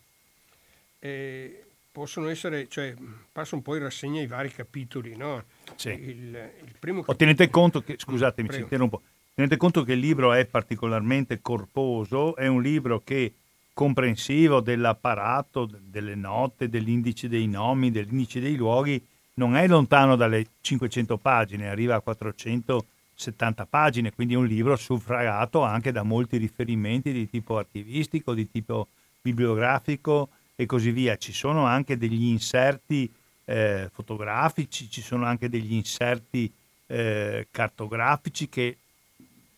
[0.98, 2.94] eh, possono essere, cioè,
[3.32, 5.44] passo un po' in rassegna i vari capitoli, no?
[5.76, 5.88] Sì.
[5.88, 7.16] Il, il primo capitolo...
[7.16, 9.02] tenete conto che, scusatemi, ci interrompo,
[9.32, 13.32] Tenete conto che il libro è particolarmente corposo, è un libro che
[13.72, 19.02] comprensivo dell'apparato, delle note, dell'indice dei nomi, dell'indice dei luoghi,
[19.40, 25.62] non è lontano dalle 500 pagine, arriva a 470 pagine, quindi è un libro suffragato
[25.62, 28.88] anche da molti riferimenti di tipo archivistico, di tipo
[29.22, 31.16] bibliografico e così via.
[31.16, 33.10] Ci sono anche degli inserti
[33.46, 36.52] eh, fotografici, ci sono anche degli inserti
[36.86, 38.76] eh, cartografici che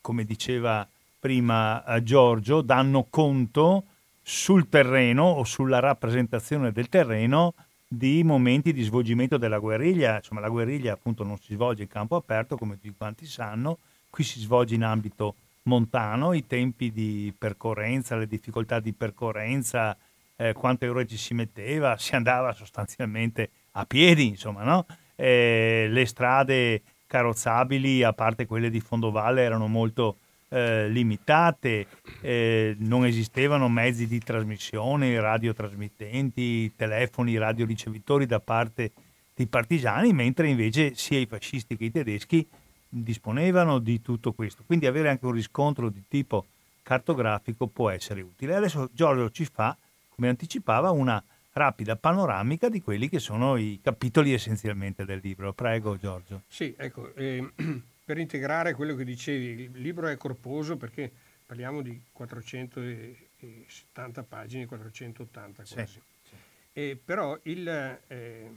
[0.01, 0.87] come diceva
[1.19, 3.85] prima eh, Giorgio, danno conto
[4.23, 7.55] sul terreno o sulla rappresentazione del terreno
[7.95, 10.17] di momenti di svolgimento della guerriglia.
[10.17, 13.79] Insomma, la guerriglia appunto non si svolge in campo aperto, come tutti quanti sanno,
[14.09, 19.97] qui si svolge in ambito montano, i tempi di percorrenza, le difficoltà di percorrenza,
[20.37, 24.87] eh, quante ore ci si metteva, si andava sostanzialmente a piedi, insomma, no?
[25.15, 30.17] eh, le strade carrozzabili, a parte quelle di fondovalle, erano molto
[30.53, 31.87] eh, limitate,
[32.21, 38.93] eh, non esistevano mezzi di trasmissione, radiotrasmittenti, telefoni, radioricevitori da parte
[39.35, 42.47] dei partigiani, mentre invece sia i fascisti che i tedeschi
[42.87, 44.63] disponevano di tutto questo.
[44.67, 46.45] Quindi avere anche un riscontro di tipo
[46.83, 48.55] cartografico può essere utile.
[48.55, 49.75] Adesso Giorgio ci fa,
[50.15, 51.23] come anticipava, una
[51.55, 55.55] rapida panoramica di quelli che sono i capitoli essenzialmente del libro.
[55.55, 56.43] Prego Giorgio.
[56.49, 57.51] Sì, ecco, eh,
[58.05, 61.11] per integrare quello che dicevi, il libro è corposo perché
[61.47, 65.87] parliamo di 470 pagine, 480 quasi.
[65.87, 66.35] Sì, sì.
[66.73, 68.51] Eh, però il, eh,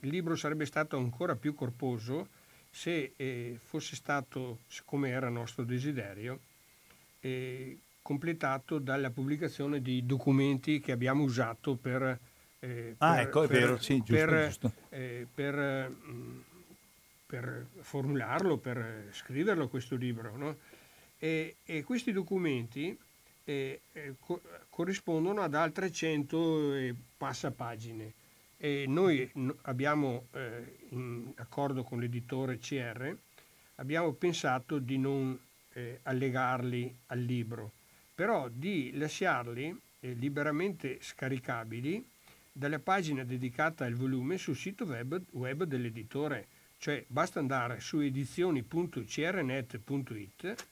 [0.00, 2.28] il, libro sarebbe stato ancora più corposo
[2.70, 6.38] se eh, fosse stato, come era nostro desiderio,
[7.20, 12.20] eh, completato dalla pubblicazione di documenti che abbiamo usato per
[12.60, 14.72] eh, ah, per, ecco, è per, vero, sì, giusto, per, giusto.
[14.88, 16.40] Eh, per, mm,
[17.26, 20.36] per, formularlo, per scriverlo questo libro.
[20.36, 20.56] No?
[21.18, 22.96] E, e, questi documenti
[23.44, 28.12] eh, eh co- corrispondono ad altre 100 e passa pagine.
[28.58, 29.30] E noi
[29.62, 33.14] abbiamo, eh, in accordo con l'editore CR,
[33.76, 35.38] abbiamo pensato di non
[35.74, 37.72] eh, allegarli al libro,
[38.14, 42.02] però di lasciarli eh, liberamente scaricabili
[42.50, 46.46] dalla pagina dedicata al volume sul sito web, web dell'editore,
[46.78, 50.66] cioè basta andare su edizioni.crnet.it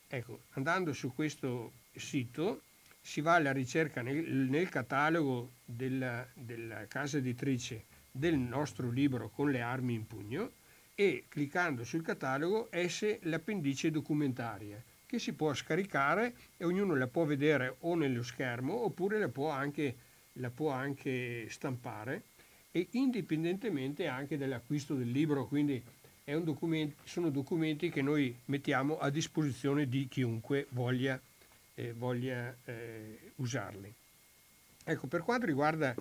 [0.10, 2.62] ecco andando su questo sito
[3.02, 9.50] si va alla ricerca nel, nel catalogo della, della casa editrice del nostro libro con
[9.50, 10.52] le armi in pugno
[11.00, 17.24] e cliccando sul catalogo esce l'appendice documentaria che si può scaricare e ognuno la può
[17.24, 19.96] vedere o nello schermo oppure la può anche,
[20.34, 22.24] la può anche stampare
[22.72, 25.80] e indipendentemente anche dall'acquisto del libro, quindi
[26.42, 31.22] documento, sono documenti che noi mettiamo a disposizione di chiunque voglia,
[31.76, 33.94] eh, voglia eh, usarli.
[34.84, 35.94] Ecco, per quanto riguarda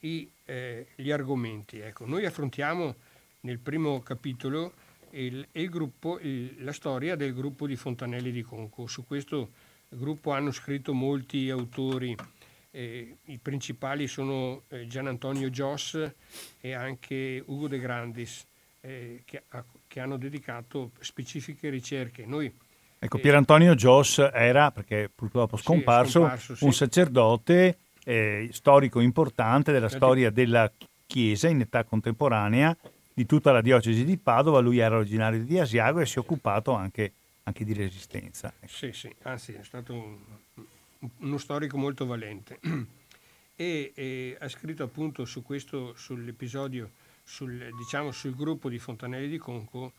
[0.00, 2.96] i, eh, gli argomenti, ecco, noi affrontiamo
[3.40, 4.72] nel primo capitolo
[5.10, 8.86] il, il gruppo, il, la storia del gruppo di Fontanelli di Conco.
[8.86, 9.50] Su questo
[9.88, 12.14] gruppo hanno scritto molti autori,
[12.70, 15.98] eh, i principali sono eh, Gian Antonio Gios
[16.60, 18.46] e anche Ugo De Grandis,
[18.80, 22.24] eh, che, a, che, hanno dedicato specifiche ricerche.
[22.26, 22.52] Noi,
[22.98, 26.64] ecco, Pier Antonio Gios era, perché purtroppo scomparso, sì, scomparso sì.
[26.64, 30.70] un sacerdote eh, storico importante della storia della
[31.06, 32.76] Chiesa in età contemporanea
[33.12, 36.72] di tutta la diocesi di Padova, lui era originario di Asiago e si è occupato
[36.72, 37.12] anche,
[37.44, 38.52] anche di resistenza.
[38.66, 40.16] Sì, sì, anzi è stato un,
[41.18, 42.58] uno storico molto valente
[43.56, 46.90] e, e, ha scritto appunto su questo, sull'episodio,
[47.22, 49.92] sul, diciamo, sul gruppo di Fontanelli di Conco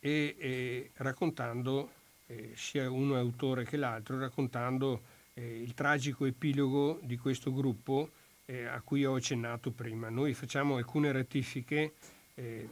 [0.00, 1.90] e, e raccontando,
[2.26, 5.02] eh, sia uno autore che l'altro, raccontando
[5.34, 8.10] eh, il tragico epilogo di questo gruppo
[8.46, 10.08] eh, a cui ho accennato prima.
[10.08, 11.94] Noi facciamo alcune rettifiche
[12.38, 12.68] eh,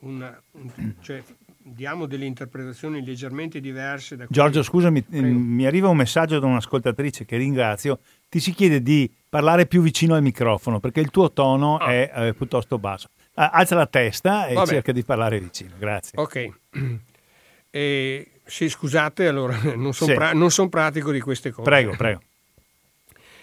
[0.00, 1.22] una, un, cioè,
[1.58, 5.26] diamo delle interpretazioni leggermente diverse da Giorgio, scusami, Prego.
[5.26, 7.98] mi arriva un messaggio da un'ascoltatrice che ringrazio.
[8.28, 11.90] Ti si chiede di parlare più vicino al microfono perché il tuo tono ah.
[11.90, 13.08] è eh, piuttosto basso.
[13.34, 14.68] Alza la testa e Vabbè.
[14.68, 15.74] cerca di parlare vicino.
[15.78, 16.18] Grazie.
[16.20, 16.50] Ok.
[17.70, 20.16] E, sì, scusate, allora non sono sì.
[20.16, 21.68] pra- son pratico di queste cose.
[21.68, 22.20] Prego, prego.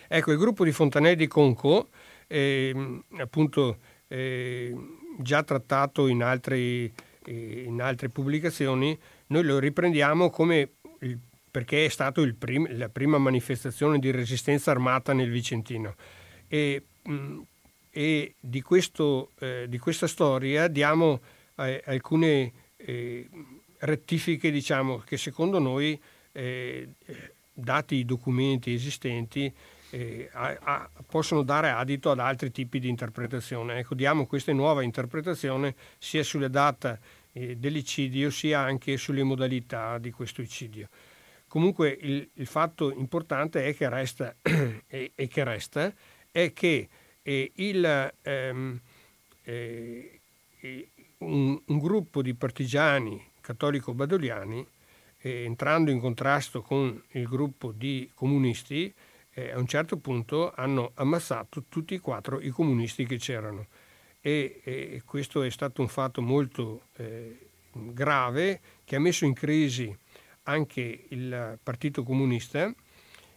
[0.08, 1.90] Ecco, il gruppo di Fontanelli di Conco,
[2.28, 4.74] eh, appunto, eh,
[5.18, 6.92] già trattato in, altri,
[7.26, 8.98] eh, in altre pubblicazioni,
[9.28, 11.18] noi lo riprendiamo come il,
[11.56, 15.96] perché è stata prim, la prima manifestazione di resistenza armata nel Vicentino.
[16.48, 17.40] E, mm,
[17.92, 21.22] e di, questo, eh, di, questa storia diamo
[21.56, 23.30] eh, alcune eh,
[23.80, 25.98] rettifiche diciamo, che secondo noi,
[26.34, 26.90] eh,
[27.54, 29.54] dati i documenti esistenti,
[29.96, 33.80] eh, a, a, possono dare adito ad altri tipi di interpretazione.
[33.80, 37.00] Ecco, diamo questa nuova interpretazione sia sulla data
[37.32, 40.90] eh, dell'iccidio sia anche sulle modalità di questo eccidio.
[41.48, 45.94] Comunque il, il fatto importante è che resta, e, e che resta
[46.30, 46.90] è che
[47.22, 48.82] eh, il, ehm,
[49.44, 50.20] eh,
[51.20, 54.68] un, un, gruppo di partigiani cattolico-badoliani,
[55.20, 58.94] eh, entrando in contrasto con il gruppo di comunisti,
[59.38, 63.68] eh, a un certo punto hanno ammazzato tutti e quattro i comunisti che c'erano.
[64.22, 69.96] E, e questo è stato un fatto molto eh, grave che ha messo in crisi
[70.44, 72.74] anche il Partito Comunista,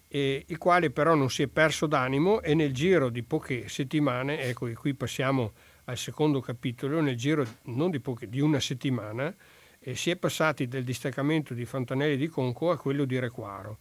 [0.06, 4.40] eh, il quale però non si è perso d'animo e nel giro di poche settimane,
[4.40, 5.52] ecco e qui passiamo
[5.84, 9.34] al secondo capitolo, nel giro non di poche, di una settimana,
[9.80, 13.78] eh, si è passati dal distaccamento di Fontanelli di Conco a quello di Requaro.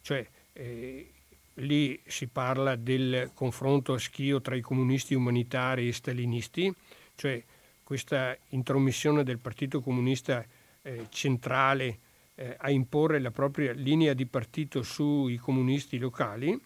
[0.00, 1.12] Cioè, eh,
[1.60, 6.72] lì si parla del confronto a schio tra i comunisti umanitari e stalinisti,
[7.14, 7.42] cioè
[7.82, 10.44] questa intromissione del Partito Comunista
[10.82, 11.98] eh, centrale
[12.34, 16.58] eh, a imporre la propria linea di partito sui comunisti locali,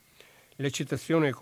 [0.57, 1.35] l'accettazione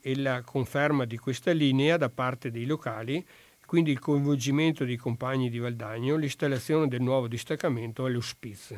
[0.00, 3.24] e la conferma di questa linea da parte dei locali,
[3.66, 8.76] quindi il coinvolgimento dei compagni di Valdagno, l'installazione del nuovo distaccamento all'Ospiz.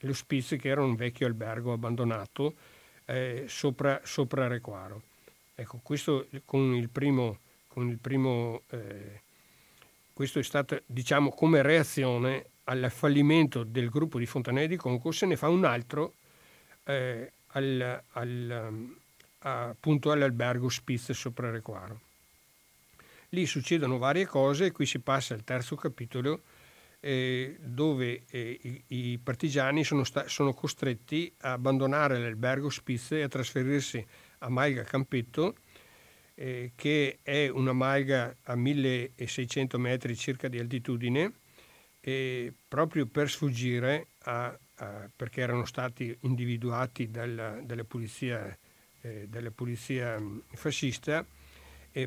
[0.00, 2.54] L'Ospiz che era un vecchio albergo abbandonato
[3.06, 5.02] eh, sopra, sopra Requaro.
[5.54, 7.38] Ecco, questo con il primo,
[7.68, 9.20] con il primo eh,
[10.12, 15.26] questo è stato, diciamo, come reazione al fallimento del gruppo di Fontanelli di Conco, se
[15.26, 16.14] ne fa un altro
[16.84, 18.96] eh, al, al,
[19.40, 22.00] appunto all'albergo Spitz sopra Requaro.
[23.30, 26.40] Lì succedono varie cose e qui si passa al terzo capitolo
[27.06, 33.22] eh, dove eh, i, i, partigiani sono, sta- sono, costretti a abbandonare l'albergo Spizze e
[33.22, 34.04] a trasferirsi
[34.38, 35.54] a Maiga Campetto,
[36.34, 41.32] eh, che è una malga a 1600 metri circa di altitudine,
[42.68, 48.56] proprio per sfuggire a, a, perché erano stati individuati dalla, dalla polizia,
[49.02, 51.24] eh, dalla polizia mm, fascista,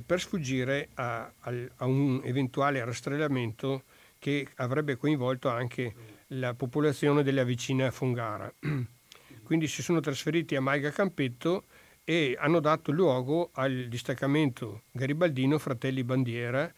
[0.05, 3.85] per sfuggire a, a un eventuale rastrellamento
[4.19, 5.93] che avrebbe coinvolto anche
[6.27, 8.53] la popolazione della vicina Fongara.
[9.43, 11.63] Quindi si sono trasferiti a Maiga Campetto
[12.03, 16.71] e hanno dato luogo al distaccamento garibaldino Fratelli Bandiera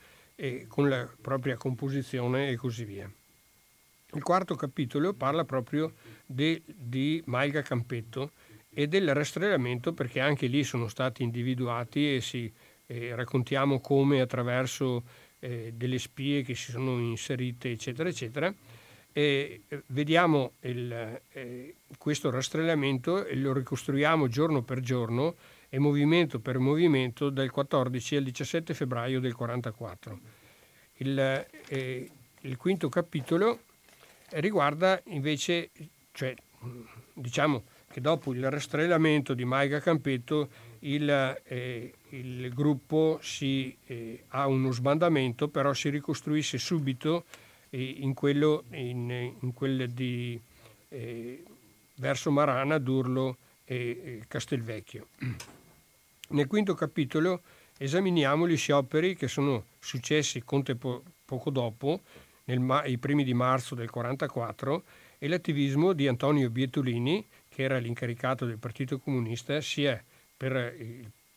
[0.67, 3.11] con la propria composizione e così via.
[4.13, 5.93] Il quarto capitolo parla proprio
[6.25, 8.31] de, di Maiga Campetto
[8.69, 12.51] e del rastrellamento perché anche lì sono stati individuati e si
[12.87, 15.03] eh, raccontiamo come attraverso
[15.41, 18.53] eh, delle spie che si sono inserite, eccetera, eccetera.
[19.13, 25.35] E eh, vediamo il, eh, questo rastrellamento e lo ricostruiamo giorno per giorno
[25.67, 30.19] e movimento per movimento dal 14 al 17 febbraio del 1944.
[30.97, 32.09] Il, eh,
[32.41, 33.61] il quinto capitolo
[34.29, 35.71] riguarda invece,
[36.11, 36.33] cioè,
[37.13, 41.09] diciamo che dopo il rastrellamento di Maiga Campetto il,
[41.43, 47.25] eh, il gruppo si, eh, ha uno sbandamento, però si ricostruisce subito
[47.69, 50.39] eh, in quello, in, in quello di,
[50.89, 51.43] eh,
[51.95, 55.07] verso Marana, Durlo e Castelvecchio.
[56.29, 57.41] Nel quinto capitolo
[57.77, 62.01] esaminiamo gli scioperi che sono successi contempo- poco dopo,
[62.45, 64.83] nei primi di marzo del 1944,
[65.17, 70.03] e l'attivismo di Antonio Bietolini, che era l'incaricato del Partito Comunista, sia
[70.35, 70.75] per,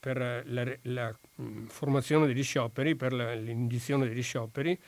[0.04, 4.78] per la, la, mm, formazione degli scioperi, per la, l'indizione degli scioperi,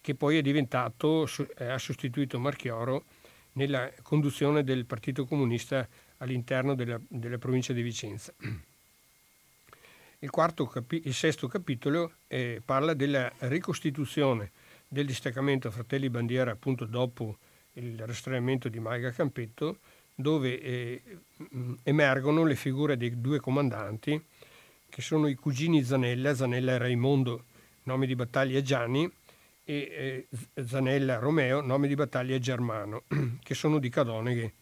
[0.00, 3.04] che poi è diventato, ha sostituito Marchioro
[3.52, 5.86] nella conduzione del Partito Comunista
[6.18, 8.32] all'interno della, della provincia di Vicenza.
[10.20, 14.52] Il, capi- il sesto capitolo eh, parla della ricostituzione
[14.88, 17.36] del distaccamento Fratelli Bandiera appunto dopo
[17.74, 19.80] il rastrellamento di Maiga Campetto
[20.14, 21.02] dove eh,
[21.82, 24.22] emergono le figure dei due comandanti,
[24.92, 27.44] che sono i cugini Zanella, Zanella Raimondo,
[27.84, 29.10] nome di battaglia Gianni,
[29.64, 33.04] e eh, Zanella Romeo, nome di battaglia Germano,
[33.42, 34.52] che sono di Cadoneghe.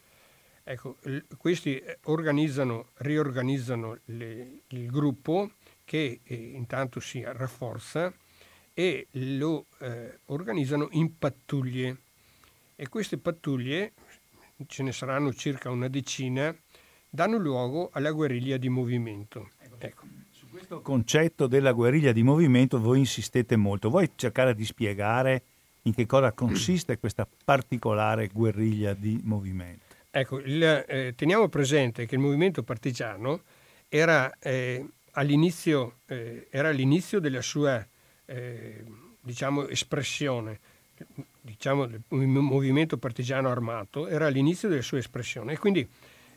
[0.62, 5.50] Ecco, l- questi eh, organizzano, riorganizzano le, il gruppo
[5.84, 8.14] che eh, intanto si rafforza
[8.72, 12.02] e lo eh, organizzano in pattuglie.
[12.76, 13.94] E queste pattuglie
[14.68, 16.56] ce ne saranno circa una decina,
[17.08, 19.50] danno luogo alla guerriglia di movimento.
[19.82, 20.19] Ecco.
[20.70, 23.90] Questo concetto della guerriglia di movimento voi insistete molto.
[23.90, 25.42] Vuoi cercare di spiegare
[25.82, 29.96] in che cosa consiste questa particolare guerriglia di movimento?
[30.12, 33.42] Ecco, il, eh, teniamo presente che il movimento partigiano
[33.88, 37.84] era, eh, all'inizio, eh, era all'inizio della sua
[38.26, 38.84] eh,
[39.20, 40.60] diciamo, espressione
[41.40, 45.88] diciamo, il movimento partigiano armato era all'inizio della sua espressione e quindi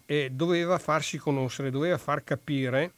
[0.06, 2.94] eh, doveva farsi conoscere, doveva far capire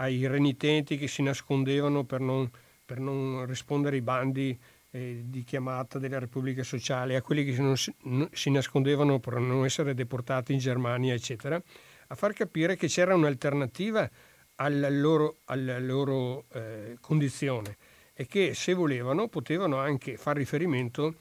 [0.00, 2.50] ai renitenti che si nascondevano per non,
[2.84, 4.58] per non rispondere ai bandi
[4.90, 9.38] eh, di chiamata della Repubblica Sociale, a quelli che non si, non si, nascondevano per
[9.38, 11.62] non essere deportati in Germania, eccetera,
[12.08, 14.08] a far capire che c'era un'alternativa
[14.56, 17.76] alla loro, alla loro eh, condizione
[18.14, 21.14] e che se volevano potevano anche far riferimento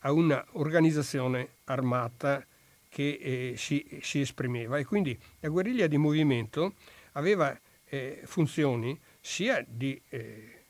[0.00, 2.46] a un'organizzazione armata
[2.88, 4.78] che eh, si, si, esprimeva.
[4.78, 6.74] E quindi la guerriglia di movimento
[7.12, 7.58] aveva
[7.88, 10.62] eh, funzioni sia di eh,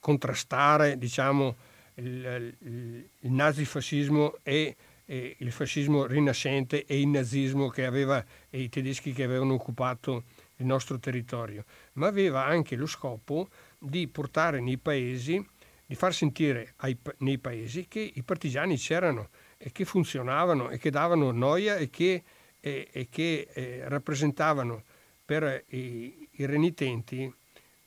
[0.00, 1.56] contrastare diciamo,
[1.94, 4.76] il, il, il nazifascismo e
[5.10, 10.24] il fascismo rinascente e il nazismo che aveva e i tedeschi che avevano occupato
[10.56, 11.64] il nostro territorio,
[11.94, 13.48] ma aveva anche lo scopo
[13.78, 15.42] di portare nei paesi
[15.86, 20.90] di far sentire ai, nei paesi che i partigiani c'erano e che funzionavano e che
[20.90, 22.22] davano noia e che,
[22.60, 24.82] e, e che eh, rappresentavano
[25.24, 27.32] per i, i renitenti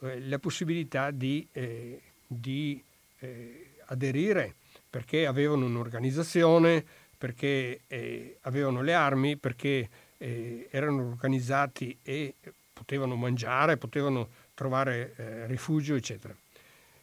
[0.03, 2.83] eh, la possibilità di, eh, di
[3.19, 4.55] eh, aderire
[4.89, 6.83] perché avevano un'organizzazione,
[7.17, 12.33] perché eh, avevano le armi, perché eh, erano organizzati e
[12.73, 16.35] potevano mangiare, potevano trovare rifugio, eccetera.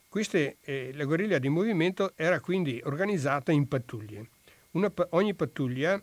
[0.09, 0.57] Queste,
[0.92, 4.28] la guerriglia di movimento era quindi organizzata in pattuglie.
[4.72, 6.01] Una, ogni pattuglia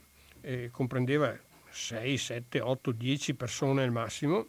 [0.71, 1.37] comprendeva
[1.69, 4.47] 6, 7, 8, 10 persone al massimo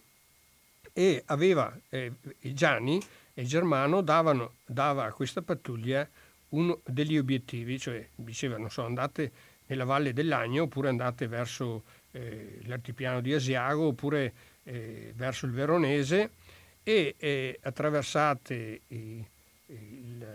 [0.99, 2.99] e aveva eh, Gianni
[3.35, 6.09] e Germano davano, dava a questa pattuglia
[6.51, 9.31] uno degli obiettivi, cioè diceva, non so, andate
[9.67, 11.83] nella Valle dell'Agno oppure andate verso
[12.13, 14.33] eh, l'artipiano di Asiago oppure
[14.63, 16.31] eh, verso il Veronese
[16.83, 19.23] e eh, attraversate i,
[19.67, 20.27] il,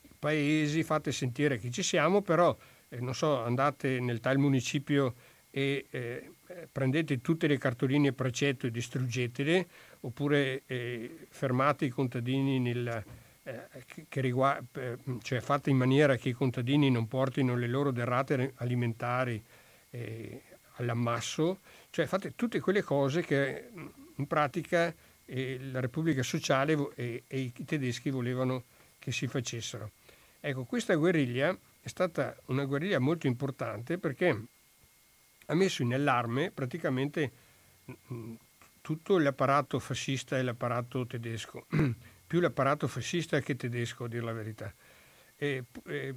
[0.00, 2.56] i, paesi, fate sentire che ci siamo, però
[2.88, 5.14] eh, non so, andate nel tal municipio
[5.50, 6.30] e eh,
[6.72, 9.66] prendete tutte le cartoline precetto e distruggetele
[10.00, 13.04] oppure eh, fermate i contadini nel,
[14.08, 19.42] che riguarda, cioè fate in maniera che i contadini non portino le loro derrate alimentari
[19.90, 20.42] eh,
[20.76, 23.68] all'ammasso, cioè fate tutte quelle cose che
[24.16, 24.92] in pratica
[25.24, 28.64] eh, la Repubblica Sociale e, e, i tedeschi volevano
[28.98, 29.92] che si facessero.
[30.40, 34.42] Ecco, questa guerriglia è stata una guerriglia molto importante perché
[35.46, 37.30] ha messo in allarme praticamente
[38.86, 41.66] tutto l'apparato fascista e l'apparato tedesco,
[42.24, 44.72] più l'apparato fascista che tedesco, a dire la verità.
[45.34, 46.14] E, e,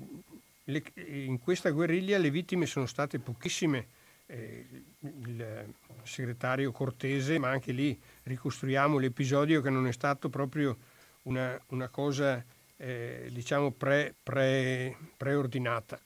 [0.65, 3.87] le, in questa guerriglia le vittime sono state pochissime
[4.27, 4.67] eh,
[4.99, 10.77] il segretario Cortese, ma anche lì ricostruiamo l'episodio che non è stato proprio
[11.23, 12.45] una, una cosa
[12.77, 15.99] eh, diciamo pre, pre, preordinata.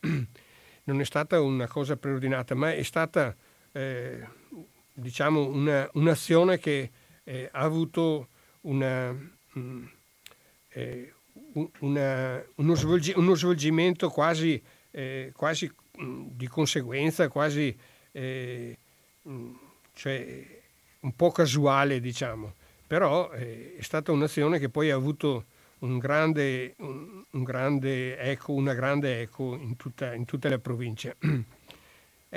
[0.84, 3.36] non è stata una cosa preordinata, ma è stata
[3.72, 4.26] eh,
[4.94, 6.90] diciamo una, un'azione che
[7.24, 8.28] eh, ha avuto
[8.62, 9.84] una, mh, mm,
[10.70, 11.14] eh,
[11.80, 17.76] una, uno, svolgi, uno, svolgimento quasi, eh, quasi mh, mm, di conseguenza, quasi
[18.12, 18.78] eh,
[19.28, 19.54] mm,
[19.94, 20.62] cioè,
[21.00, 22.54] un po' casuale, diciamo,
[22.86, 25.46] però eh, è stata un'azione che poi ha avuto
[25.80, 31.14] un grande, un, un grande eco, una grande eco in tutta, in tutta la provincia.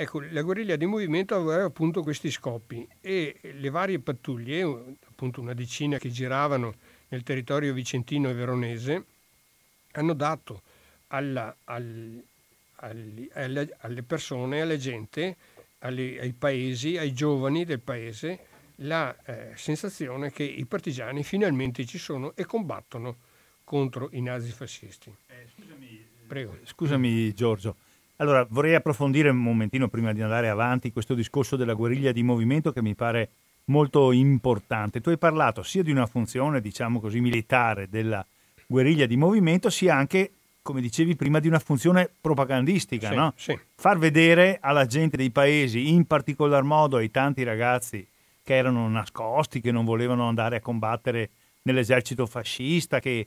[0.00, 4.62] ecco, la guerriglia di movimento aveva appunto questi scopi e le varie pattuglie,
[5.08, 6.76] appunto una decina che giravano
[7.08, 9.04] nel territorio vicentino e veronese,
[9.92, 10.62] hanno dato
[11.08, 12.22] alla, al,
[12.76, 15.36] alle, alle persone, alla gente,
[15.80, 18.38] alle, ai paesi, ai giovani del paese,
[18.82, 23.16] la eh, sensazione che i partigiani finalmente ci sono e combattono
[23.64, 25.12] contro i nazifascisti.
[25.26, 26.06] Eh, scusami,
[26.64, 27.76] scusami Giorgio,
[28.18, 32.72] allora vorrei approfondire un momentino prima di andare avanti questo discorso della guerriglia di movimento
[32.72, 33.30] che mi pare
[33.64, 35.00] molto importante.
[35.00, 38.24] Tu hai parlato sia di una funzione, diciamo così, militare della
[38.66, 43.32] guerriglia di movimento, sia anche come dicevi prima, di una funzione propagandistica, sì, no?
[43.36, 43.58] sì.
[43.74, 48.06] far vedere alla gente dei paesi, in particolar modo ai tanti ragazzi
[48.42, 51.30] che erano nascosti, che non volevano andare a combattere
[51.62, 53.26] nell'esercito fascista, che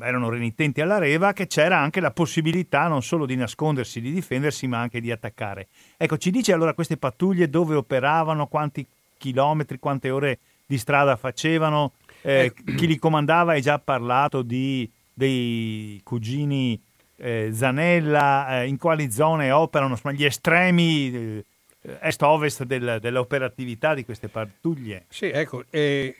[0.00, 4.66] erano renitenti alla reva, che c'era anche la possibilità non solo di nascondersi, di difendersi,
[4.66, 5.68] ma anche di attaccare.
[5.96, 11.92] Ecco, ci dice allora queste pattuglie dove operavano, quanti chilometri, quante ore di strada facevano,
[12.22, 12.74] eh, eh.
[12.74, 16.80] chi li comandava, hai già parlato di dei cugini
[17.16, 21.44] eh, Zanella, eh, in quali zone operano insomma, gli estremi eh,
[22.00, 25.06] est-ovest del, dell'operatività di queste pattuglie?
[25.08, 26.14] Sì, ecco, i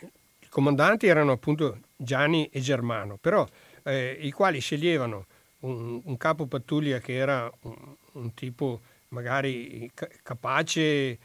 [0.48, 3.46] comandanti erano appunto Gianni e Germano, però
[3.82, 5.26] eh, i quali sceglievano
[5.60, 7.74] un, un, capo pattuglia che era un,
[8.12, 9.90] un tipo magari
[10.22, 11.18] capace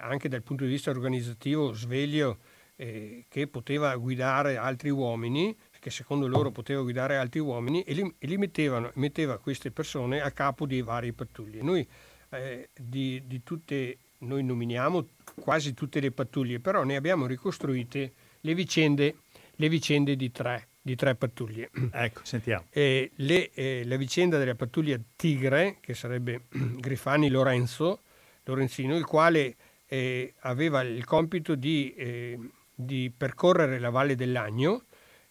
[0.00, 2.38] anche dal punto di vista organizzativo, sveglio,
[2.76, 5.54] eh, che poteva guidare altri uomini
[5.84, 10.22] che secondo loro poteva guidare altri uomini e li, e li mettevano, metteva queste persone
[10.22, 11.60] a capo di varie pattuglie.
[11.60, 11.86] Noi,
[12.30, 18.54] eh, di, di tutte, noi nominiamo quasi tutte le pattuglie, però ne abbiamo ricostruite le
[18.54, 19.16] vicende,
[19.56, 21.70] le vicende di, tre, di tre pattuglie.
[21.92, 22.66] Ecco, sentiamo.
[22.70, 26.46] Eh, le, eh, la vicenda della pattuglia Tigre, che sarebbe
[26.78, 28.02] Grifani Lorenzo,
[28.44, 32.38] Lorenzino, il quale eh, aveva il compito di, eh,
[32.74, 34.84] di percorrere la Valle dell'Agno,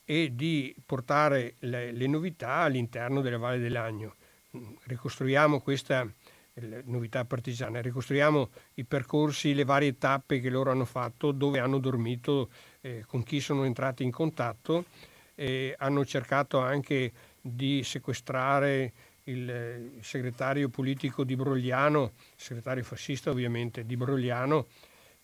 [0.06, 4.16] e di portare le, le novità all'interno della Valle dell'Agno.
[4.84, 6.08] Ricostruiamo questa
[6.86, 12.50] novità partigiana, ricostruiamo i percorsi, le varie tappe che loro hanno fatto, dove hanno dormito,
[12.84, 14.86] eh, con chi sono entrati in contatto,
[15.36, 17.12] e hanno cercato anche
[17.42, 18.92] di sequestrare
[19.24, 24.68] il, il segretario politico di Brogliano, segretario fascista ovviamente di Brogliano,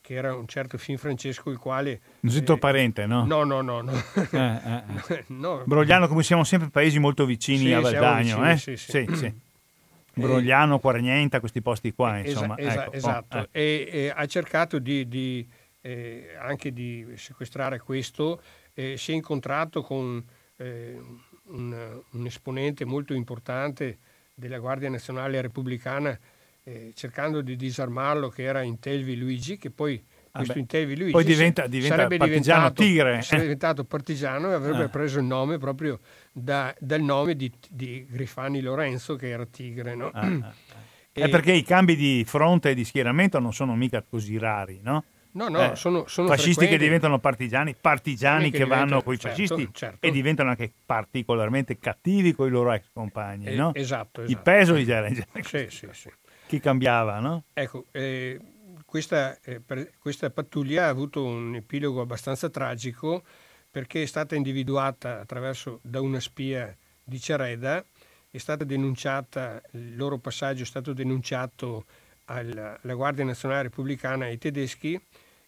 [0.01, 1.99] che era un certo film Francesco il quale...
[2.21, 3.25] Un zitto eh, parente, no?
[3.25, 3.81] No, no, no.
[3.81, 3.91] no.
[3.91, 5.23] Eh, eh, eh.
[5.35, 5.63] no.
[5.67, 8.57] Brogliano, come siamo sempre paesi molto vicini sì, a Valdagno, eh?
[8.57, 9.05] Sì, sì.
[9.07, 9.33] sì, sì.
[10.15, 12.57] Brogliano, Quarnienta, questi posti qua, insomma.
[12.57, 12.91] Esa, ecco.
[12.93, 15.47] Esatto, oh, e, e, ha cercato di, di
[15.91, 18.41] eh, anche di sequestrare questo,
[18.73, 20.23] si è incontrato con
[20.57, 23.97] un, un esponente molto importante
[24.33, 26.17] della Guardia Nazionale Repubblicana
[26.63, 31.23] eh, cercando di disarmarlo, che era Intelvi Luigi, che poi questo ah Intevi Luigi poi
[31.23, 33.21] diventa, diventa sarebbe partigiano tigre.
[33.21, 34.89] Sarebbe diventato partigiano e avrebbe ah.
[34.89, 35.99] preso il nome proprio
[36.31, 39.95] da, dal nome di, di, Grifani Lorenzo che era tigre.
[39.95, 40.11] No?
[40.13, 40.53] Ah, ah,
[41.11, 41.23] e...
[41.23, 45.03] È perché i cambi di fronte e di schieramento non sono mica così rari, no?
[45.31, 46.77] No, no, eh, sono, sono fascisti frequenti.
[46.77, 50.05] che diventano partigiani, partigiani che, che vanno con i certo, fascisti certo.
[50.05, 53.73] e diventano anche particolarmente cattivi con i loro ex compagni, eh, no?
[53.75, 54.39] Esatto, esatto.
[54.39, 55.09] I pesoli già era
[55.43, 56.11] sì, sì, sì.
[56.47, 57.43] Chi cambiava, no?
[57.53, 58.39] Ecco, eh,
[58.85, 63.23] questa, eh, per, questa pattuglia ha avuto un epilogo abbastanza tragico
[63.69, 67.85] perché è stata individuata attraverso da una spia di Cereda,
[68.31, 71.85] è stata denunciata, il loro passaggio è stato denunciato
[72.29, 74.99] alla, Guardia Nazionale Repubblicana e ai tedeschi,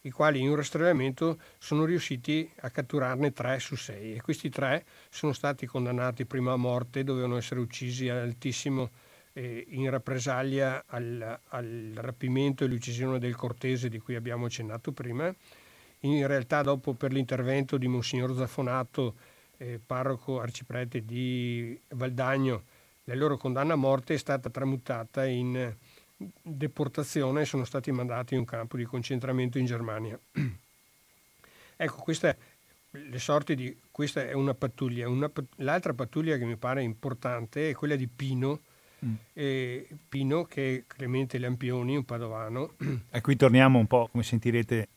[0.01, 4.83] i quali in un rastrellamento sono riusciti a catturarne tre su sei e questi tre
[5.09, 8.89] sono stati condannati prima a morte, dovevano essere uccisi all'altissimo
[9.33, 15.33] eh, in rappresaglia al, al, rapimento e l'uccisione del Cortese di cui abbiamo accennato prima.
[16.03, 19.15] In realtà dopo per l'intervento di Monsignor Zaffonato,
[19.57, 22.63] eh, parroco arciprete di Valdagno,
[23.03, 25.75] la loro condanna a morte è stata tramutata in
[26.41, 30.19] deportazione e sono stati mandati in un campo di concentramento in Germania.
[31.75, 32.35] ecco, questa,
[32.91, 35.07] le sorti di, questa è una pattuglia.
[35.07, 38.59] Una, l'altra pattuglia che mi pare importante è quella di Pino,
[39.05, 39.13] mm.
[39.33, 42.73] eh, Pino che è Clemente Lampioni, un padovano.
[43.09, 44.87] E qui torniamo un po', come sentirete,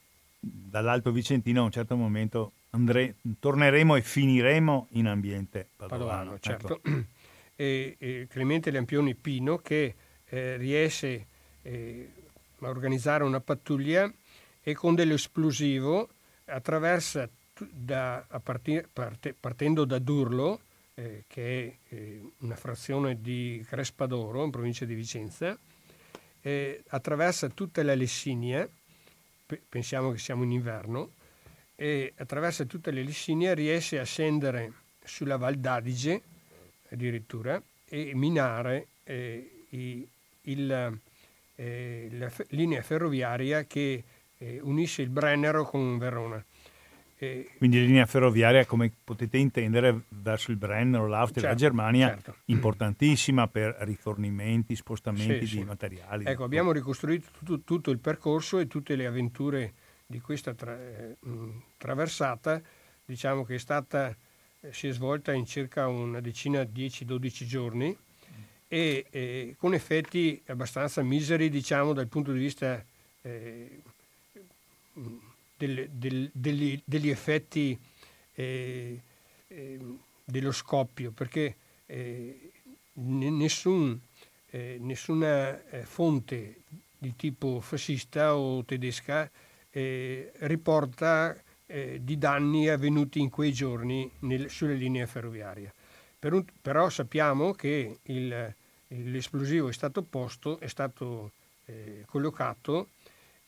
[0.41, 6.07] dall'Alto Vicentino a un certo momento andre, torneremo e finiremo in ambiente padovano.
[6.07, 6.81] padovano certo.
[6.83, 7.13] Ecco.
[7.57, 9.95] E, e Clemente Lampioni Pino che
[10.35, 11.27] eh, riesce
[11.63, 12.11] eh,
[12.59, 14.13] a organizzare una pattuglia
[14.63, 16.09] e con dell'esplosivo
[16.47, 17.29] attraversa
[17.71, 20.61] da, partir, parte, partendo da Durlo,
[20.95, 25.57] eh, che è eh, una frazione di Crespadoro, in provincia di Vicenza,
[26.41, 28.69] eh, attraversa tutta la Lessinia,
[29.47, 31.13] p- pensiamo che siamo in inverno,
[31.77, 34.73] e attraversa tutta la Lessinia riesce a scendere
[35.05, 36.23] sulla Val d'Adige
[36.91, 40.09] addirittura e minare eh, i,
[40.45, 40.99] il,
[41.57, 44.03] eh, la f- linea ferroviaria che
[44.39, 46.45] eh, unisce il Brennero con Verona.
[47.17, 52.09] Eh, Quindi linea ferroviaria, come potete intendere, verso il Brennero, l'Austria e certo, la Germania,
[52.09, 52.37] certo.
[52.47, 55.65] importantissima per rifornimenti, spostamenti sì, di sì.
[55.65, 56.25] materiali.
[56.25, 59.75] Ecco, abbiamo ricostruito tutto, tutto, il percorso e tutte le avventure
[60.07, 61.17] di questa tra- eh,
[61.79, 62.61] traversata,
[63.05, 64.15] diciamo che è stata,
[64.61, 67.97] eh, si è svolta in circa una decina, 10-12 giorni
[68.75, 72.85] e eh, con effetti abbastanza miseri diciamo dal punto di vista
[73.23, 73.83] eh,
[75.57, 77.79] del, del, degli, degli, effetti
[78.35, 79.01] eh,
[79.47, 81.55] ehm, dello scoppio perché
[81.87, 82.51] eh,
[82.95, 83.97] nessun,
[84.51, 86.57] eh, nessuna eh, fonte
[86.99, 89.31] di tipo fascista o tedesca
[89.71, 95.73] riporta di danni avvenuti in quei giorni nel, sulle linee ferroviarie.
[96.17, 98.55] Per un, però sappiamo che il,
[98.89, 101.33] l'esplosivo è stato posto, è stato
[101.67, 102.89] eh, collocato,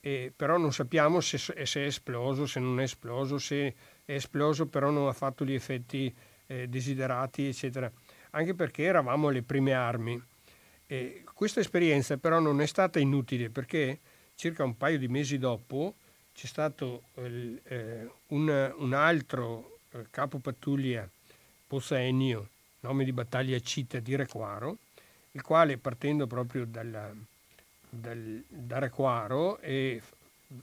[0.00, 3.74] eh, però non sappiamo se, se, è esploso, se non è esploso, se
[4.04, 6.14] è esploso però non ha fatto gli effetti
[6.46, 7.90] eh, desiderati, eccetera.
[8.30, 10.20] Anche perché eravamo alle prime armi.
[11.32, 13.98] questa esperienza però non è stata inutile perché
[14.36, 15.94] circa un paio di mesi dopo
[16.36, 21.08] c'è stato eh, un, un, altro eh, capo pattuglia
[21.66, 22.48] Pozza Ennio,
[22.80, 24.76] nome di battaglia Citta di Requaro,
[25.36, 27.12] il quale partendo proprio dalla,
[27.90, 30.02] dal, da Requaro e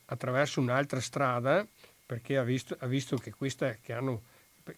[0.06, 1.66] attraverso un'altra strada,
[2.06, 4.24] perché ha visto, ha visto che questa che, hanno,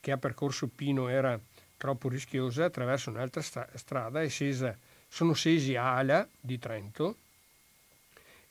[0.01, 1.39] che, ha percorso Pino era
[1.77, 4.77] troppo rischiosa, attraverso un'altra stra- strada è scesa,
[5.07, 7.15] sono scesi a Ala di Trento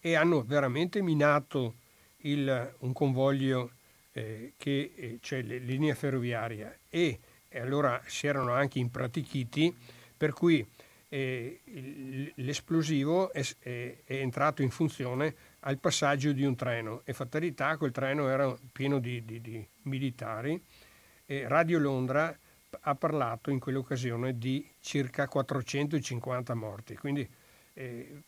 [0.00, 1.74] e hanno veramente minato
[2.18, 3.72] il, un convoglio
[4.12, 6.74] eh, che eh, cioè la linea ferroviaria.
[6.88, 7.18] E,
[7.48, 9.74] e allora si erano anche impratichiti
[10.16, 10.66] per cui
[12.34, 17.92] l'esplosivo è, è, è, entrato in funzione al passaggio di un treno e fatalità quel
[17.92, 20.60] treno era pieno di, di, di militari
[21.24, 22.36] e Radio Londra
[22.80, 26.96] ha parlato in quell'occasione di circa 450 morti.
[26.96, 27.26] Quindi
[27.74, 28.22] eh,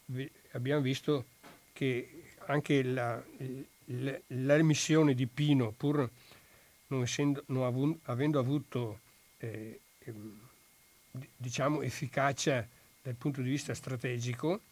[0.52, 1.24] abbiamo visto
[1.72, 3.20] che anche la,
[3.86, 6.08] la, la missione di Pino, pur
[6.88, 9.00] non, essendo, non avu, avendo avuto
[9.38, 9.80] eh,
[11.36, 12.66] diciamo, efficacia
[13.06, 14.62] dal punto di vista strategico,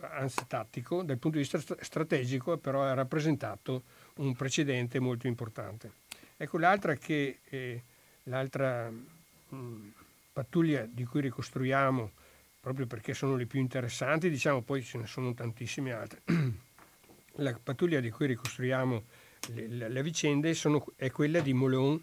[0.00, 3.84] anzi tattico, dal punto di vista strategico però ha rappresentato
[4.16, 5.92] un precedente molto importante.
[6.36, 7.82] Ecco l'altra che eh,
[8.24, 9.92] l'altra mh,
[10.32, 12.10] pattuglia di cui ricostruiamo
[12.58, 16.22] proprio perché sono le più interessanti, diciamo poi ce ne sono tantissime altre.
[17.36, 19.04] la pattuglia di cui ricostruiamo
[19.52, 22.02] le, le, le vicende sono, è quella di Molon,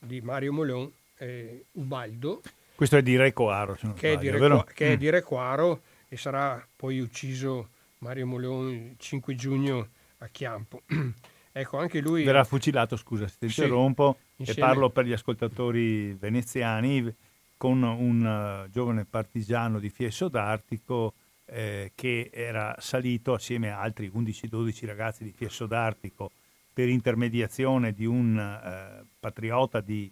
[0.00, 2.42] di Mario Molon, eh, Ubaldo.
[2.78, 4.92] Questo è di Recoaro, che, sbaglio, è di Requ- che mm.
[4.92, 10.82] è di Recoaro e sarà poi ucciso Mario Molon il 5 giugno a Chiampo.
[11.50, 12.22] ecco, anche lui...
[12.22, 14.60] Verrà fucilato, scusa se ti interrompo, insieme...
[14.60, 17.12] e parlo per gli ascoltatori veneziani,
[17.56, 18.24] con un
[18.64, 21.14] uh, giovane partigiano di Fiesso d'Artico
[21.46, 26.30] eh, che era salito assieme a altri 11-12 ragazzi di Fiesso d'Artico
[26.72, 30.08] per intermediazione di un eh, patriota di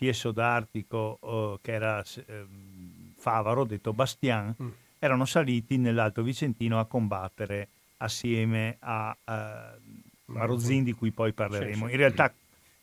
[0.00, 4.68] Fiesso d'Artico eh, che era ehm, Favaro, detto Bastian, mm.
[4.98, 9.76] erano saliti nell'Alto Vicentino a combattere assieme a, a
[10.24, 11.90] Marozzin di cui poi parleremo.
[11.90, 12.32] In realtà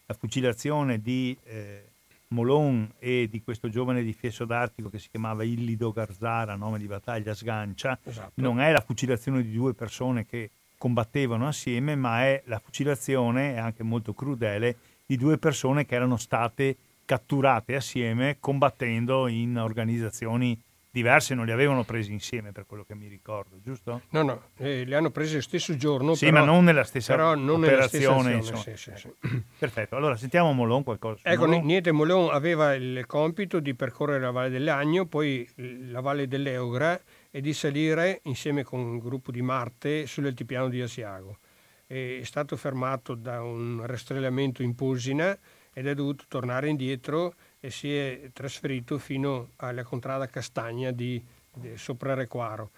[0.06, 1.86] la fucilazione di eh,
[2.28, 6.86] Molon e di questo giovane di Fieso d'Artico che si chiamava Illido Garzara, nome di
[6.86, 8.34] battaglia Sgancia, esatto.
[8.36, 13.82] non è la fucilazione di due persone che combattevano assieme, ma è la fucilazione, anche
[13.82, 21.46] molto crudele, di due persone che erano state catturate assieme combattendo in organizzazioni diverse non
[21.46, 24.02] li avevano presi insieme per quello che mi ricordo, giusto?
[24.10, 26.16] No, no, eh, li hanno presi lo stesso giorno.
[26.16, 28.30] Sì, però, ma non nella stessa però non operazione.
[28.30, 29.44] Nella stessa sì, sì, sì.
[29.58, 31.22] Perfetto, allora sentiamo Molon qualcosa.
[31.24, 31.66] Ecco, Molon.
[31.66, 37.00] niente, Molon aveva il compito di percorrere la Valle dell'Agno, poi la Valle dell'Eugra
[37.32, 41.38] e di salire insieme con un gruppo di Marte sull'altipiano di Asiago.
[41.86, 45.38] È stato fermato da un rastrellamento in Posina
[45.78, 51.24] ed è dovuto tornare indietro e si è trasferito fino alla contrada Castagna di,
[51.54, 52.72] di sopra Requaro.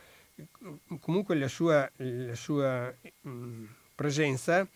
[0.99, 3.63] Comunque la sua, la sua mh,
[3.95, 4.67] presenza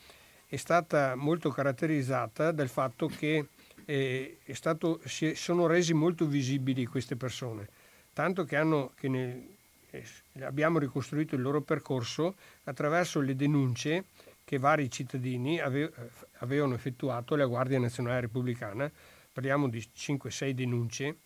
[0.47, 3.47] è stata molto caratterizzata dal fatto che
[3.83, 7.67] eh, stato, si sono resi molto visibili queste persone,
[8.13, 9.43] tanto che, hanno, che nel,
[9.89, 10.05] eh,
[10.43, 14.05] abbiamo ricostruito il loro percorso attraverso le denunce
[14.53, 15.91] che vari cittadini ave,
[16.37, 18.91] avevano effettuato alla Guardia Nazionale Repubblicana
[19.31, 21.17] parliamo di 5-6 denunce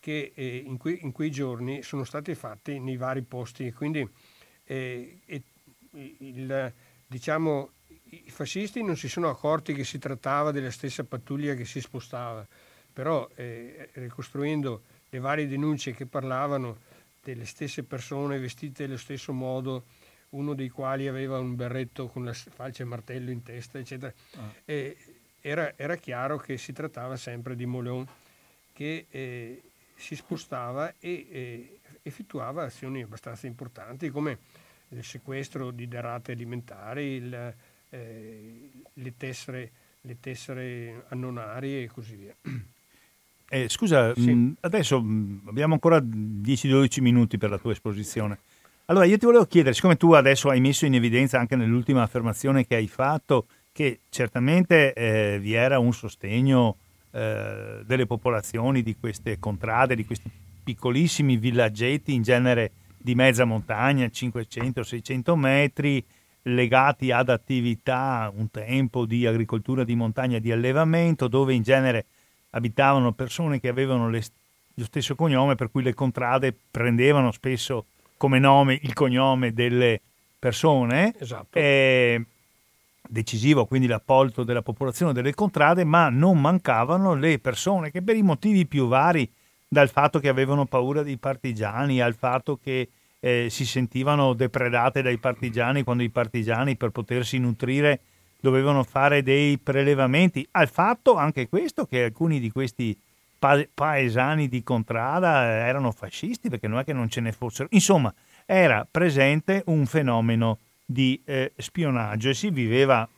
[0.00, 3.70] che eh, in, que- in, quei giorni sono state fatte nei vari posti.
[3.72, 4.08] Quindi
[4.64, 5.18] eh,
[5.90, 6.72] il,
[7.06, 7.72] diciamo,
[8.08, 12.46] i fascisti non si sono accorti che si trattava della stessa pattuglia che si spostava,
[12.90, 16.78] però eh, ricostruendo le varie denunce che parlavano
[17.22, 19.84] delle stesse persone vestite nello stesso modo,
[20.32, 24.12] uno dei quali aveva un berretto con la falce e martello in testa, eccetera.
[24.36, 24.52] Ah.
[25.44, 28.06] Era, era, chiaro che si trattava sempre di Molon
[28.72, 29.62] che eh,
[29.96, 34.38] si spostava e eh, effettuava azioni abbastanza importanti come
[34.90, 37.54] il sequestro di derrate alimentari, il,
[37.90, 39.70] eh, le, tessere,
[40.02, 42.34] le tessere annonarie e così via.
[43.48, 44.32] Eh, scusa, sì.
[44.32, 48.38] mh, adesso mh, abbiamo ancora 10-12 minuti per la tua esposizione.
[48.92, 52.66] Allora io ti volevo chiedere, siccome tu adesso hai messo in evidenza anche nell'ultima affermazione
[52.66, 56.76] che hai fatto, che certamente eh, vi era un sostegno
[57.10, 60.30] eh, delle popolazioni di queste contrade, di questi
[60.62, 66.04] piccolissimi villaggetti in genere di mezza montagna, 500-600 metri,
[66.42, 72.04] legati ad attività un tempo di agricoltura di montagna di allevamento, dove in genere
[72.50, 74.22] abitavano persone che avevano le,
[74.74, 77.86] lo stesso cognome, per cui le contrade prendevano spesso
[78.22, 80.00] come nome il cognome delle
[80.38, 81.12] persone.
[81.18, 81.58] Esatto.
[81.58, 82.24] E
[83.08, 88.22] decisivo quindi l'appolto della popolazione delle contrade, ma non mancavano le persone che per i
[88.22, 89.28] motivi più vari,
[89.66, 95.18] dal fatto che avevano paura dei partigiani, al fatto che eh, si sentivano depredate dai
[95.18, 98.02] partigiani quando i partigiani per potersi nutrire
[98.40, 102.96] dovevano fare dei prelevamenti, al fatto anche questo che alcuni di questi
[103.42, 108.14] pa- paesani di contrada erano fascisti, perché non è che non ce ne fossero, insomma
[108.46, 113.08] era presente un fenomeno di eh, spionaggio e si viveva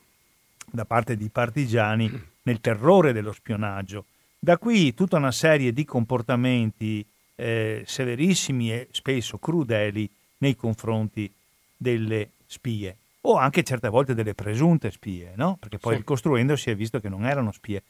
[0.64, 2.11] da parte di partigiani
[2.45, 4.07] nel terrore dello spionaggio.
[4.39, 7.05] Da qui tutta una serie di comportamenti
[7.35, 10.09] eh, severissimi e spesso crudeli
[10.39, 11.31] nei confronti
[11.77, 15.57] delle spie o anche certe volte delle presunte spie, no?
[15.59, 15.99] perché poi sì.
[15.99, 17.83] ricostruendo si è visto che non erano spie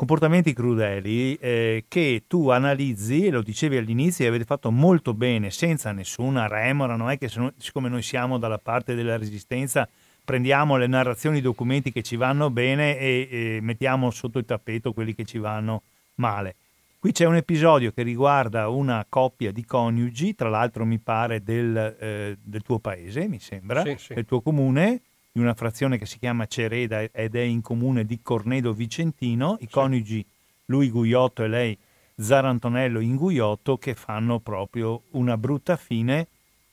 [0.00, 5.50] comportamenti crudeli eh, che tu analizzi, e lo dicevi all'inizio, e avete fatto molto bene,
[5.50, 9.86] senza nessuna remora, non è che se, siccome noi siamo dalla parte della resistenza
[10.24, 14.94] prendiamo le narrazioni, i documenti che ci vanno bene e, e mettiamo sotto il tappeto
[14.94, 15.82] quelli che ci vanno
[16.14, 16.54] male.
[16.98, 21.76] Qui c'è un episodio che riguarda una coppia di coniugi, tra l'altro mi pare del,
[22.00, 24.14] eh, del tuo paese, mi sembra, sì, sì.
[24.14, 25.02] del tuo comune,
[25.32, 29.68] di una frazione che si chiama Cereda ed è in comune di Cornedo Vicentino, i
[29.68, 30.24] coniugi
[30.66, 31.78] lui Guiotto e lei
[32.16, 36.26] Zarantonello in Guiotto che fanno proprio una brutta fine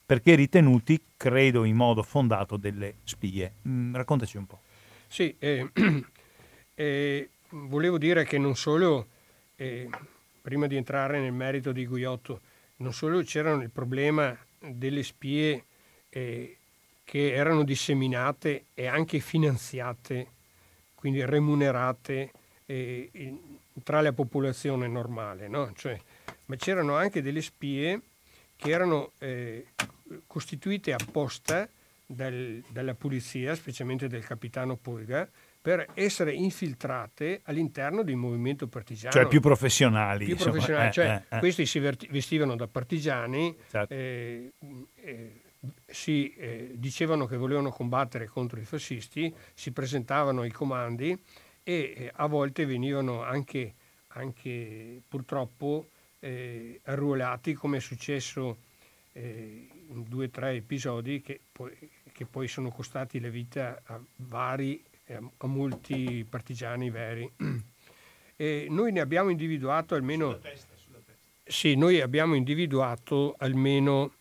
[0.06, 3.56] perché ritenuti, credo in modo fondato, delle spie.
[3.68, 4.62] Mm, raccontaci un po'.
[5.08, 5.70] Sì, eh,
[6.76, 9.08] eh, volevo dire che non solo,
[9.58, 9.90] eh,
[10.42, 12.40] prima di entrare nel merito di Guiotto,
[12.78, 15.66] non solo c'erano il problema delle spie
[16.10, 16.57] eh,
[17.08, 20.28] che erano disseminate e anche finanziate,
[20.94, 22.32] quindi remunerate
[22.66, 23.38] eh, in,
[23.82, 25.72] tra la popolazione normale, no?
[25.74, 25.98] cioè,
[26.48, 28.02] ma c'erano anche delle spie
[28.58, 29.68] che erano eh,
[30.28, 31.70] costituite apposta
[32.06, 35.30] dal, dalla polizia, specialmente del capitano Polga,
[35.62, 39.14] per essere infiltrate all'interno del movimento partigiano.
[39.14, 40.26] Cioè più professionali.
[40.26, 41.40] Più professionali, eh, cioè eh, eh.
[41.40, 43.94] questi si vestivano da partigiani, Certo.
[45.88, 51.18] Si eh, dicevano che volevano combattere contro i fascisti, si presentavano ai comandi
[51.64, 53.74] e eh, a volte venivano anche,
[54.10, 58.58] anche purtroppo eh, arruolati come è successo
[59.14, 61.72] eh, in due o tre episodi che poi,
[62.12, 67.32] che poi sono costati la vita a vari, eh, a molti partigiani veri.
[68.40, 70.40] E noi ne abbiamo individuato almeno...
[71.44, 74.17] Sì, noi abbiamo individuato almeno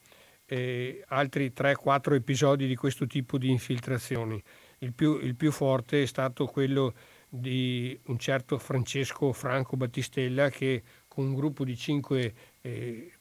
[0.47, 4.43] eh, altri 3-4 episodi di questo tipo di infiltrazioni.
[4.79, 6.95] Il più, il più forte è stato quello
[7.29, 13.13] di un certo Francesco Franco Battistella che con un gruppo di 5 eh,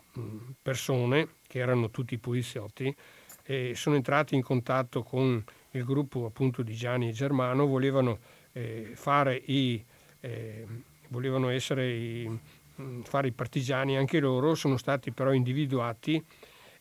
[0.62, 2.94] persone, che erano tutti poliziotti,
[3.44, 8.20] eh, sono entrati in contatto con il gruppo appunto di Gianni e Germano, volevano
[8.54, 9.84] eh, fare i,
[10.22, 10.66] eh,
[11.10, 12.40] volevano i,
[12.76, 16.24] mh, fare i partigiani anche loro, sono stati però individuati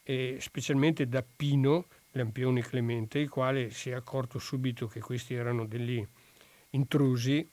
[0.05, 5.67] eh, specialmente da Pino Lampione Clemente, il quale si è accorto subito che questi erano
[5.67, 6.07] degli
[6.71, 7.49] intrusi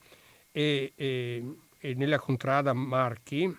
[0.52, 3.54] e, e, e nella contrada Marchi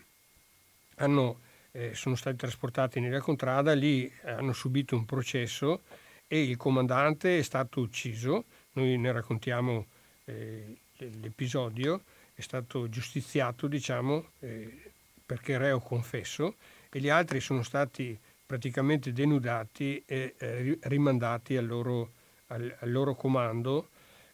[0.97, 1.39] hanno,
[1.71, 5.81] eh, sono stati trasportati nella contrada, lì hanno subito un processo
[6.27, 9.85] e il comandante è stato ucciso, noi ne raccontiamo
[10.25, 14.91] eh, l'episodio, è stato giustiziato diciamo eh,
[15.25, 16.55] perché reo confesso
[16.89, 18.17] e gli altri sono stati
[18.53, 22.11] praticamente denudati e eh, rimandati al loro,
[22.49, 23.89] al, al loro comando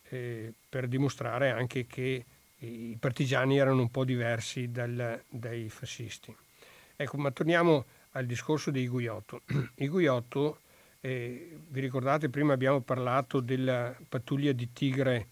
[0.10, 2.26] eh, per dimostrare anche che
[2.58, 6.36] i partigiani erano un po' diversi dal, dai fascisti.
[6.98, 9.44] Ecco, ma torniamo al discorso dei Guiotto.
[9.74, 10.60] Guiotto,
[11.00, 15.28] eh, vi ricordate, prima abbiamo parlato della pattuglia di Tigre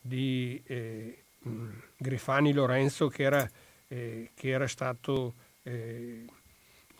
[0.00, 1.24] di eh,
[1.94, 3.50] Grifani Lorenzo che era,
[3.86, 6.24] eh, che era stato eh,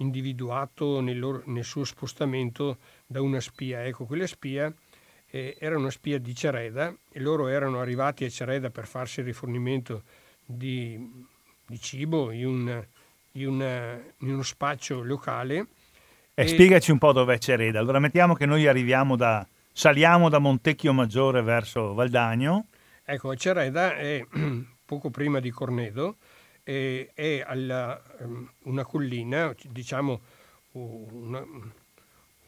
[0.00, 3.84] individuato nel, loro, nel, suo spostamento da una spia.
[3.84, 4.72] Ecco, quella spia
[5.30, 10.02] eh, era una spia di Cereda e loro erano arrivati a Cereda per farsi rifornimento
[10.44, 10.98] di,
[11.66, 12.86] di cibo in, un,
[13.32, 15.66] in, una, in, uno spaccio locale.
[16.34, 17.78] E, e spiegaci un po' dov'è Cereda.
[17.78, 22.66] Allora mettiamo che noi arriviamo da, saliamo da Montecchio Maggiore verso Valdagno.
[23.04, 24.24] Ecco, Cereda è
[24.84, 26.16] poco prima di Cornedo,
[26.70, 28.00] è, è alla,
[28.62, 30.20] una collina, diciamo
[30.72, 31.44] una,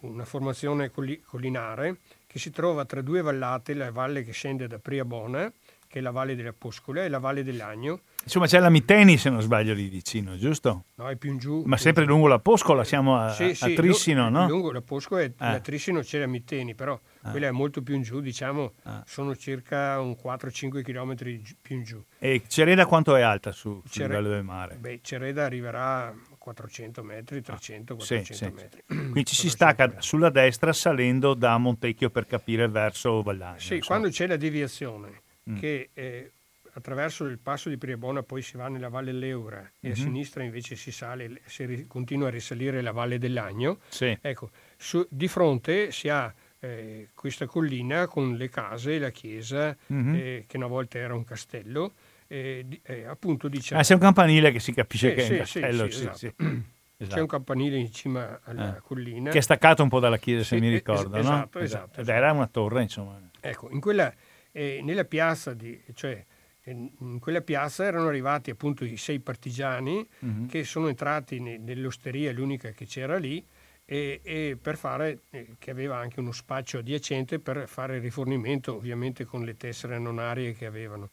[0.00, 5.52] una formazione collinare che si trova tra due vallate, la valle che scende da Priabona,
[5.92, 8.00] che è la valle della Poscola, e la valle dell'Agno.
[8.22, 10.84] Insomma, c'è la Miteni, se non sbaglio, lì vicino, giusto?
[10.94, 11.64] No, è più in giù.
[11.66, 14.48] Ma sempre lungo la Poscola, siamo a, sì, sì, a Trissino, no?
[14.48, 15.50] Lungo la Poscola e ah.
[15.50, 17.30] a Trissino c'è la Miteni, però ah.
[17.30, 19.02] quella è molto più in giù, diciamo, ah.
[19.06, 21.14] sono circa un 4-5 km
[21.60, 22.02] più in giù.
[22.18, 24.76] E Cereda quanto è alta su, sul livello del mare?
[24.76, 28.82] Beh, Cereda arriverà a 400 metri, 300, 400 sì, metri.
[28.86, 30.02] Quindi ci si stacca metri.
[30.02, 33.58] sulla destra salendo da Montecchio per capire verso Vallagno.
[33.58, 33.98] Sì, insomma.
[33.98, 35.56] quando c'è la deviazione mm.
[35.56, 36.32] che eh,
[36.74, 39.70] attraverso il passo di Priabona poi si va nella Valle Leura mm-hmm.
[39.80, 43.78] e a sinistra invece si sale, si ri, continua a risalire la Valle dell'Agno.
[43.88, 44.16] Sì.
[44.20, 50.14] Ecco, su, di fronte si ha eh, questa collina con le case, la chiesa, mm-hmm.
[50.14, 51.92] eh, che una volta era un castello,
[52.26, 52.64] eh,
[53.06, 53.74] appunto dice...
[53.74, 55.90] Ah, c'è un campanile che si capisce sì, che sì, è un castello.
[55.90, 56.70] Sì, esatto.
[57.02, 57.16] Esatto.
[57.16, 59.30] C'è un campanile in cima alla collina.
[59.30, 61.34] Che è staccato un po' dalla chiesa, se mi es- ricordo, esatto, no?
[61.34, 62.00] Esatto, esatto.
[62.00, 63.20] Ed era una torre, insomma.
[63.40, 64.14] Ecco, in quella,
[64.52, 65.80] eh, nella piazza di...
[65.94, 66.24] Cioè,
[66.66, 70.46] in quella piazza erano arrivati appunto i sei partigiani mm-hmm.
[70.46, 73.44] che sono entrati nell'osteria, l'unica che c'era lì,
[73.84, 79.24] e, e per fare, eh, che aveva anche uno spaccio adiacente per fare rifornimento ovviamente
[79.24, 81.10] con le tessere nonarie che avevano.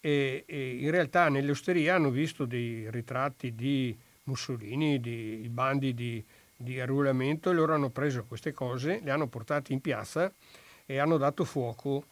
[0.00, 6.24] E, e in realtà nell'osteria hanno visto dei ritratti di Mussolini, di bandi di,
[6.56, 10.32] di arruolamento e loro hanno preso queste cose, le hanno portate in piazza
[10.84, 12.06] e hanno dato fuoco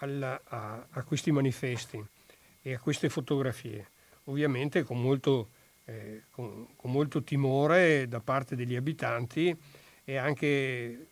[0.00, 2.04] alla, a, a questi manifesti
[2.62, 3.88] e a queste fotografie,
[4.24, 5.48] ovviamente con molto,
[5.86, 9.56] eh, con, con molto timore da parte degli abitanti
[10.04, 11.06] e anche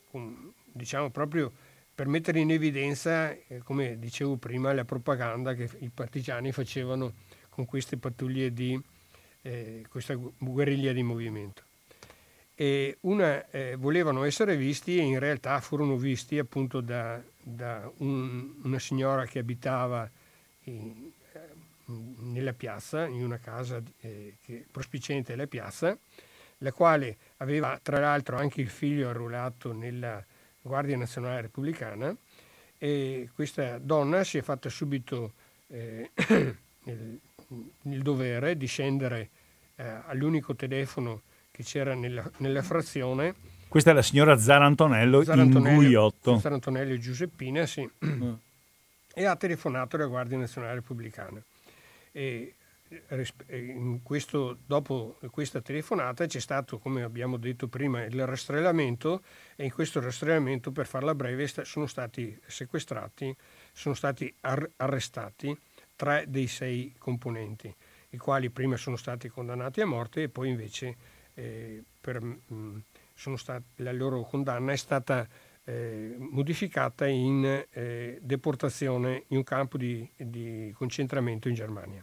[0.72, 1.52] diciamo proprio
[1.94, 7.14] per mettere in evidenza, eh, come dicevo prima, la propaganda che i partigiani facevano
[7.48, 8.80] con queste pattuglie di
[9.42, 11.62] eh, questa guerriglia di movimento.
[12.54, 18.54] E una, eh, volevano essere visti e in realtà furono visti appunto da, da un,
[18.62, 20.08] una signora che abitava
[20.64, 21.40] in, eh,
[21.86, 24.36] nella piazza, in una casa eh,
[24.70, 25.96] prospiciente alla piazza,
[26.58, 30.24] la quale aveva tra l'altro anche il figlio arruolato nella
[30.60, 32.14] Guardia Nazionale Repubblicana
[32.76, 35.32] e questa donna si è fatta subito
[35.68, 36.10] eh,
[36.84, 37.20] il,
[37.82, 39.30] il, dovere di scendere
[39.76, 43.34] eh, all'unico telefono che c'era nella, nella, frazione.
[43.68, 46.38] Questa è la signora Zarantonello, Zarantonello in Guiotto.
[46.38, 47.88] Zarantonello Giuseppina, sì.
[48.04, 48.32] Mm.
[49.14, 51.42] E ha telefonato alla Guardia Nazionale Repubblicana.
[52.12, 52.54] E
[54.02, 59.22] questo, dopo questa telefonata c'è stato, come abbiamo detto prima, il rastrellamento
[59.56, 63.34] e in questo rastrellamento, per farla breve, sono stati sequestrati,
[63.72, 64.32] sono stati
[64.76, 65.56] arrestati
[65.94, 67.72] tre dei sei componenti,
[68.10, 70.96] i quali prima sono stati condannati a morte e poi invece
[71.34, 72.76] eh, per, mh, mm,
[73.36, 75.26] stati, la loro condanna è stata
[75.64, 82.02] eh, modificata in eh, deportazione in un campo di, di concentramento in Germania.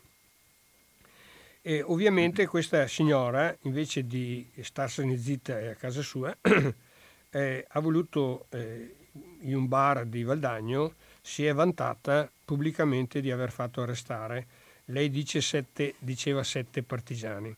[1.62, 6.36] E ovviamente questa signora, invece di starsene zitta a casa sua,
[7.32, 8.96] eh, ha voluto, eh,
[9.40, 14.46] in un bar di Valdagno, si è vantata pubblicamente di aver fatto arrestare.
[14.86, 17.56] Lei dice sette, diceva sette partigiani.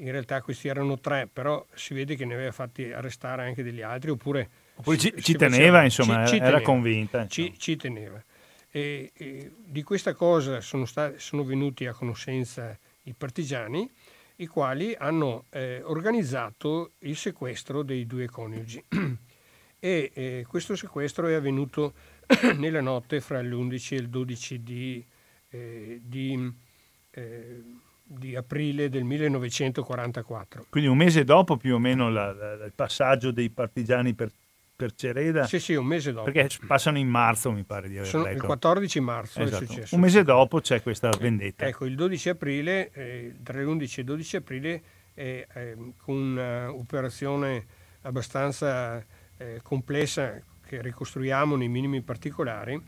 [0.00, 3.82] In realtà questi erano tre, però si vede che ne aveva fatti arrestare anche degli
[3.82, 4.48] altri, oppure...
[4.76, 7.26] Oppure ci, ci teneva, insomma, ci, ci era teneva, convinta.
[7.26, 8.22] Ci, ci, teneva.
[8.70, 13.90] E, e di questa cosa sono, stati, sono venuti a conoscenza i partigiani,
[14.36, 18.84] i quali hanno eh, organizzato il sequestro dei due coniugi.
[19.80, 21.94] e eh, questo sequestro è avvenuto
[22.56, 25.06] nella notte fra l'11 e il 12 di,
[25.50, 26.52] eh, di,
[27.10, 27.62] eh,
[28.08, 30.66] di, aprile del 1944.
[30.70, 34.30] Quindi un mese dopo più o meno la, la, il passaggio dei partigiani per
[34.78, 35.44] per Cereda?
[35.44, 36.30] Sì, sì, un mese dopo.
[36.30, 38.36] Perché passano in marzo, mi pare di aver Sono letto.
[38.36, 39.64] Il 14 marzo esatto.
[39.64, 39.94] è successo.
[39.96, 41.66] Un mese dopo c'è questa vendetta.
[41.66, 44.82] Ecco, il 12 aprile, eh, tra l'11 e il 12 aprile,
[45.14, 47.66] eh, eh, con un'operazione
[48.02, 49.04] abbastanza
[49.36, 52.80] eh, complessa che ricostruiamo nei minimi particolari,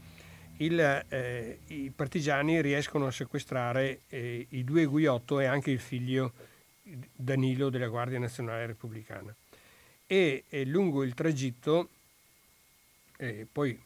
[0.60, 6.32] il, eh, i partigiani riescono a sequestrare eh, i due Guiotto e anche il figlio
[6.82, 9.34] Danilo della Guardia Nazionale Repubblicana
[10.12, 11.88] e, e lungo il tragitto,
[13.16, 13.78] eh, poi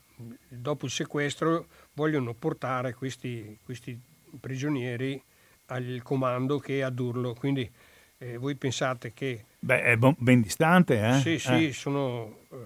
[0.48, 4.00] dopo il sequestro, vogliono portare questi, questi
[4.40, 5.20] prigionieri
[5.66, 7.34] al comando che è a Durlo.
[7.34, 7.70] Quindi
[8.16, 9.44] eh, voi pensate che...
[9.58, 11.20] Beh, è ben distante, eh?
[11.20, 11.72] Sì, sì, eh.
[11.74, 12.56] sono eh,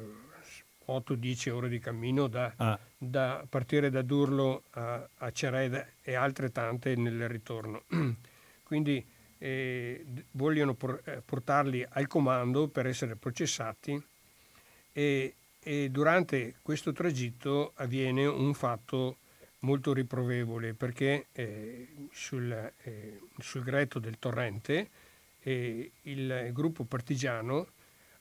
[0.88, 2.78] 8-10 ore di cammino da, ah.
[2.96, 7.82] da, partire da Durlo a, a Cereda e altre tante nel ritorno.
[8.64, 9.04] Quindi
[9.38, 14.02] eh, vogliono por- eh, portarli al comando per essere processati
[14.92, 19.18] e, e, durante questo tragitto avviene un fatto
[19.60, 22.50] molto riprovevole perché eh, sul,
[22.82, 24.88] eh, sul, greto del torrente
[25.40, 27.66] eh, il gruppo partigiano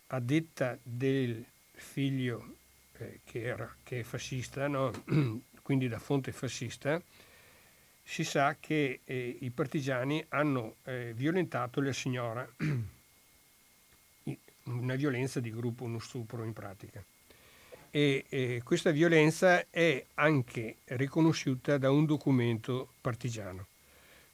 [0.07, 1.43] a detta del
[1.77, 2.55] figlio
[2.97, 4.91] eh, che, era, che è fascista, no?
[5.61, 7.01] quindi da fonte fascista,
[8.03, 12.47] si sa che eh, i partigiani hanno eh, violentato la signora,
[14.63, 17.03] una violenza di gruppo, uno stupro in pratica.
[17.89, 23.67] E eh, questa violenza è anche riconosciuta da un documento partigiano.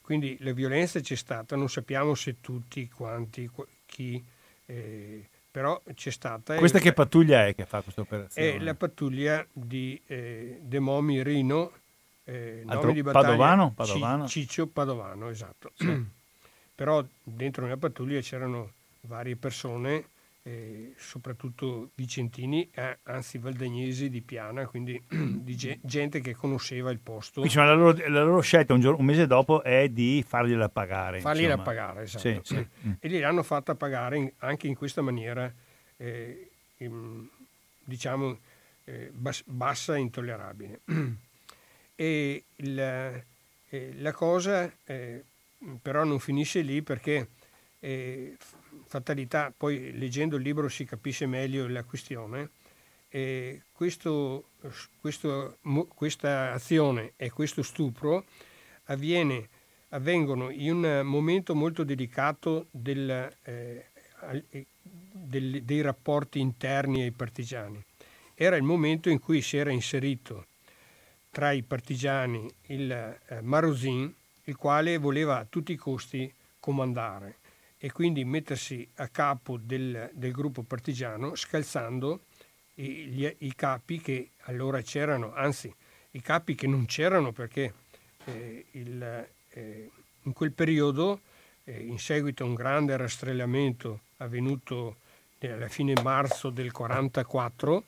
[0.01, 3.49] Quindi la violenza c'è stata, non sappiamo se tutti, quanti,
[3.85, 4.23] chi,
[4.65, 6.55] eh, però c'è stata.
[6.55, 8.55] Questa che pattuglia è che fa questa operazione?
[8.55, 11.71] È la pattuglia di eh, De Momi Rino,
[12.23, 13.71] eh, nome di battaglia Padovano?
[13.71, 14.27] Padovano?
[14.27, 15.71] Ciccio Padovano, esatto.
[15.75, 16.03] Sì.
[16.73, 20.07] Però dentro nella pattuglia c'erano varie persone,
[20.45, 26.99] eh, soprattutto vicentini, eh, anzi valdagnesi di Piana, quindi di ge- gente che conosceva il
[26.99, 27.41] posto.
[27.41, 31.21] Quindi, la, loro, la, loro, scelta un, giorno, un, mese dopo è di fargliela pagare.
[31.21, 31.63] Fargliela insomma.
[31.63, 32.19] pagare, esatto.
[32.19, 32.67] Sì, sì.
[32.87, 32.91] Mm.
[32.99, 35.51] E gliel'hanno fatta pagare in, anche in questa maniera,
[35.95, 37.25] eh, in,
[37.85, 38.37] diciamo,
[38.83, 40.81] eh, bas- bassa e intollerabile.
[41.95, 45.23] E il, eh, la cosa eh,
[45.79, 47.27] però non finisce lì perché
[47.79, 48.35] eh,
[48.85, 52.49] fatalità, poi leggendo il libro si capisce meglio la questione,
[53.71, 54.49] questo,
[54.99, 55.57] questo,
[55.93, 58.25] questa azione e questo stupro
[58.85, 59.49] avviene,
[59.89, 63.85] avvengono in un momento molto delicato del, eh,
[65.11, 67.83] del, dei rapporti interni ai partigiani.
[68.33, 70.47] Era il momento in cui si era inserito
[71.29, 74.11] tra i partigiani il eh, Marosin,
[74.45, 77.41] il quale voleva a tutti i costi comandare
[77.83, 82.21] e quindi mettersi a capo del, del gruppo partigiano scalzando
[82.75, 85.69] i, gli, i, capi che allora c'erano, anzi
[86.11, 87.73] i capi che non c'erano perché
[88.23, 89.89] eh, il, eh,
[90.21, 91.19] in quel periodo,
[91.65, 94.95] eh, in seguito a un grande rastrellamento avvenuto
[95.41, 97.83] alla fine marzo del 1944,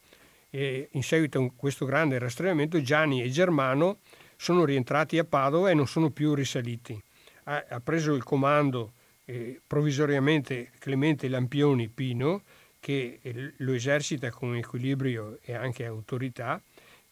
[0.49, 3.99] e in seguito a questo grande rastrellamento Gianni e Germano
[4.35, 7.01] sono rientrati a Padova e non sono più risaliti.
[7.45, 8.91] Ha, ha preso il comando
[9.25, 12.43] eh, provvisoriamente Clemente Lampioni Pino,
[12.79, 16.61] che eh, lo esercita con equilibrio e anche autorità,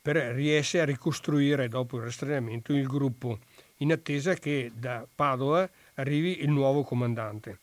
[0.02, 3.40] per riesce a ricostruire dopo il rastrellamento il gruppo,
[3.78, 7.60] in attesa che da Padova arrivi il nuovo comandante.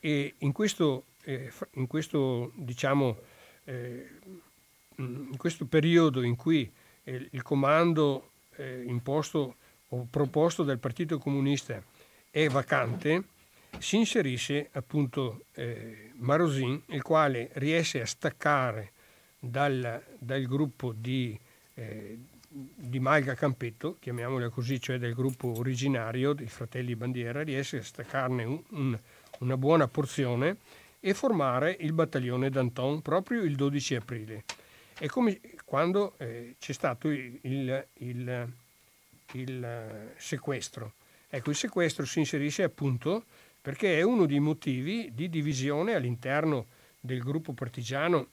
[0.00, 3.16] E in questo, eh, in questo diciamo,
[3.64, 4.08] eh,
[4.96, 6.70] in questo periodo in cui
[7.04, 9.56] eh, il comando eh, imposto
[9.88, 11.82] o proposto dal Partito Comunista
[12.30, 13.24] è vacante,
[13.78, 18.92] si inserisce appunto eh, Marosin, il quale riesce a staccare
[19.38, 21.38] dal, dal gruppo di,
[21.74, 22.18] eh,
[22.48, 28.44] di Malga Campetto, chiamiamolo così, cioè del gruppo originario dei Fratelli Bandiera, riesce a staccarne
[28.44, 28.98] un, un,
[29.38, 30.58] una buona porzione
[31.00, 34.44] e formare il battaglione Danton proprio il 12 aprile.
[34.98, 38.52] È come quando eh, c'è stato il, il, il,
[39.32, 40.92] il, eh, sequestro.
[41.30, 43.24] Ecco, il sequestro si inserisce appunto
[43.60, 46.66] perché è uno dei motivi di divisione all'interno
[46.98, 48.28] del gruppo partigiano.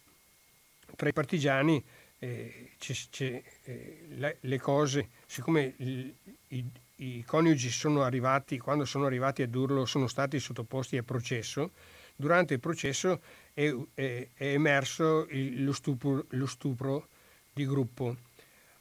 [0.95, 1.83] Tra i partigiani
[2.19, 6.13] eh, c'è, c'è, eh, le, le, cose, siccome il,
[6.49, 6.65] i,
[6.97, 11.71] i coniugi sono arrivati, quando sono arrivati a Durlo, sono stati sottoposti a processo,
[12.15, 13.21] durante il processo
[13.53, 17.07] è, è, è emerso il, lo, stupro, lo, stupro,
[17.53, 18.15] di gruppo.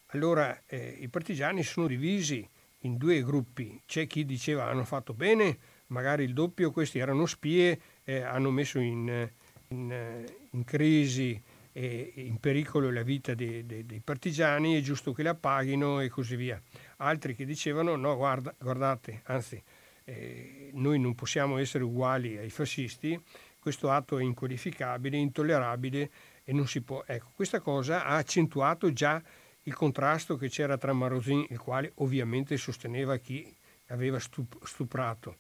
[0.09, 2.47] Allora eh, i partigiani sono divisi
[2.81, 3.81] in due gruppi.
[3.87, 5.59] C'è chi diceva hanno fatto bene,
[5.89, 9.29] magari il doppio, questi erano spie, eh, hanno messo in,
[9.69, 11.41] in, in crisi
[11.73, 16.09] e in pericolo la vita dei, dei, dei, partigiani, è giusto che la paghino e
[16.09, 16.61] così via.
[16.99, 19.63] Altri che dicevano no, guarda, guardate, anzi,
[20.05, 23.21] eh, noi non possiamo essere uguali ai fascisti,
[23.59, 26.11] questo atto è inqualificabile, intollerabile
[26.45, 27.03] e non si può.
[27.07, 29.23] Ecco, questa cosa ha accentuato già
[29.65, 33.55] il contrasto che c'era tra Marosin, il quale ovviamente sosteneva chi
[33.89, 35.39] aveva stuprato,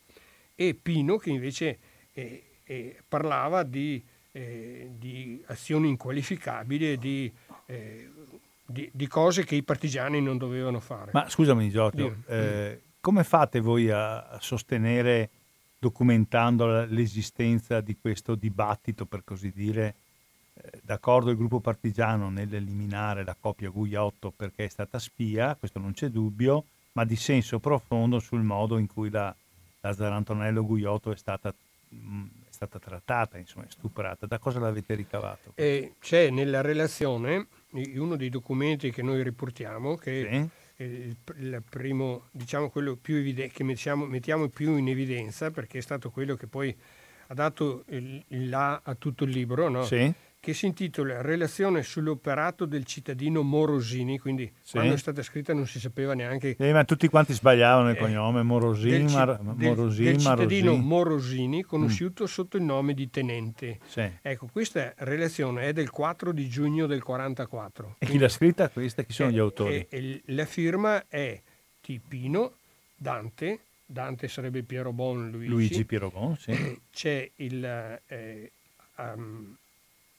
[0.57, 1.79] e Pino, che invece
[2.13, 4.03] eh, eh, parlava di,
[4.33, 7.33] eh, di, azioni inqualificabili, di,
[7.67, 8.11] eh,
[8.65, 11.11] di, di, cose che i partigiani non dovevano fare.
[11.13, 15.31] Ma scusami Giorgio, eh, come fate voi a, a sostenere
[15.79, 19.95] documentando l'esistenza di questo dibattito, per così dire,
[20.55, 25.93] eh, d'accordo il gruppo partigiano nell'eliminare la coppia Gugliotto perché è stata spia, questo non
[25.93, 29.35] c'è dubbio, ma di senso profondo sul modo in cui la,
[29.87, 31.55] la Zarantonello Gugliotto è stata,
[31.89, 34.27] mh, mm, è stata trattata, insomma, è stuprata.
[34.27, 35.53] Da cosa l'avete ricavato?
[35.55, 42.29] Eh, c'è nella relazione uno dei documenti che noi riportiamo, che sì il, il primo,
[42.33, 46.47] diciamo quello più evidente, che mettiamo, mettiamo, più in evidenza, perché è stato quello che
[46.47, 46.77] poi
[47.29, 49.85] ha dato il, il là a tutto il libro, no?
[49.85, 50.13] sì
[50.47, 54.75] che si intitola Relazione sull'operato del cittadino Morosini, quindi sì.
[54.75, 56.55] quando è stata scritta non si sapeva neanche...
[56.57, 60.87] Eh, ma tutti quanti sbagliavano il eh, cognome, Morosini, del, Mar, Morosini, del cittadino Marosini.
[60.87, 62.27] Morosini, conosciuto mm.
[62.27, 63.81] sotto il nome di Tenente.
[63.89, 64.09] Sì.
[64.23, 67.97] Ecco, questa relazione è del 4 di giugno del 44.
[67.99, 69.03] E chi l'ha scritta questa?
[69.03, 69.85] Chi sono è, gli autori?
[69.89, 71.43] È, la firma è
[71.81, 72.53] Tipino,
[72.95, 75.49] Dante, Dante sarebbe Piero Bon Luigi.
[75.49, 76.81] Luigi Piero Bon, sì.
[76.93, 78.01] C'è il...
[78.07, 78.53] Eh,
[78.99, 79.57] um,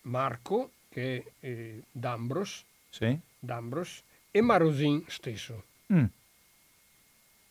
[0.08, 3.18] Marco, che è eh, D'Ambros, sì.
[3.40, 4.02] D'Ambros,
[4.32, 5.64] e Marosin stesso.
[5.94, 6.06] Mm.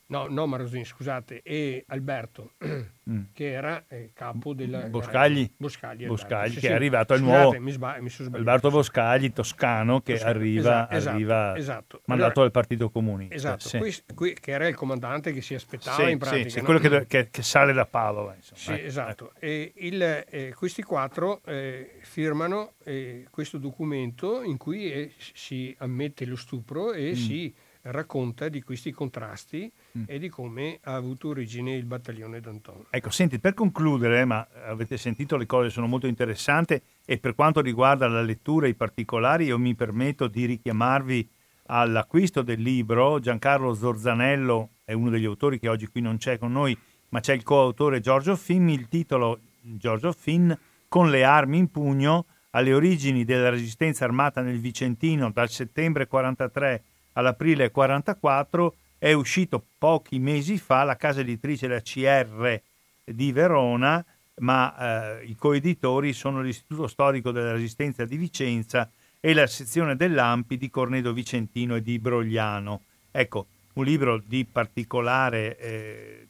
[0.09, 2.53] No, no Marosin, scusate, e Alberto,
[3.11, 3.23] mm.
[3.33, 4.83] che era eh, capo della...
[4.89, 5.51] Boscagli.
[5.57, 6.67] Boscagli, Boscagli sì, che sì.
[6.67, 7.59] è arrivato al nuovo...
[7.59, 10.31] Mi sbag- mi Alberto Boscagli, toscano, che toscano.
[10.31, 12.03] arriva, esatto, arriva esatto.
[12.05, 13.35] mandato allora, dal Partito Comunista.
[13.35, 13.79] Esatto, sì.
[13.79, 16.51] qui, qui, che era il comandante che si aspettava in pratica.
[16.51, 16.65] Sì, no?
[16.65, 18.37] quello che, che, che, sale da Padova.
[18.37, 18.61] Insomma.
[18.61, 18.87] Sì, eh.
[18.87, 19.33] esatto.
[19.41, 26.25] E il, eh, questi quattro eh, firmano eh, questo documento in cui eh, si ammette
[26.27, 27.15] lo stupro e mm.
[27.15, 27.55] si
[27.91, 30.05] racconta di questi contrasti mm.
[30.07, 32.87] e di come ha avuto origine il battaglione d'Anton.
[32.91, 37.61] Ecco, senti, per concludere, ma avete sentito le cose sono molto interessanti e per quanto
[37.61, 41.29] riguarda la lettura e i particolari io mi permetto di richiamarvi
[41.67, 43.21] all'acquisto del libro.
[43.21, 46.77] Giancarlo Zorzanello è uno degli autori che oggi qui non c'è con noi,
[47.11, 50.53] ma c'è il coautore Giorgio Finn, il titolo Giorgio Finn,
[50.89, 56.83] con le armi in pugno alle origini della resistenza armata nel Vicentino dal settembre 43
[57.17, 62.61] all'aprile 44, è uscito pochi mesi fa la casa editrice la CR
[63.05, 64.05] di Verona,
[64.39, 68.91] ma eh, i coeditori sono l'Istituto Storico della Resistenza di Vicenza
[69.21, 72.83] e la sezione dell'Ampi di Cornedo Vicentino e di Brogliano.
[73.11, 76.27] Ecco, un libro di particolare eh,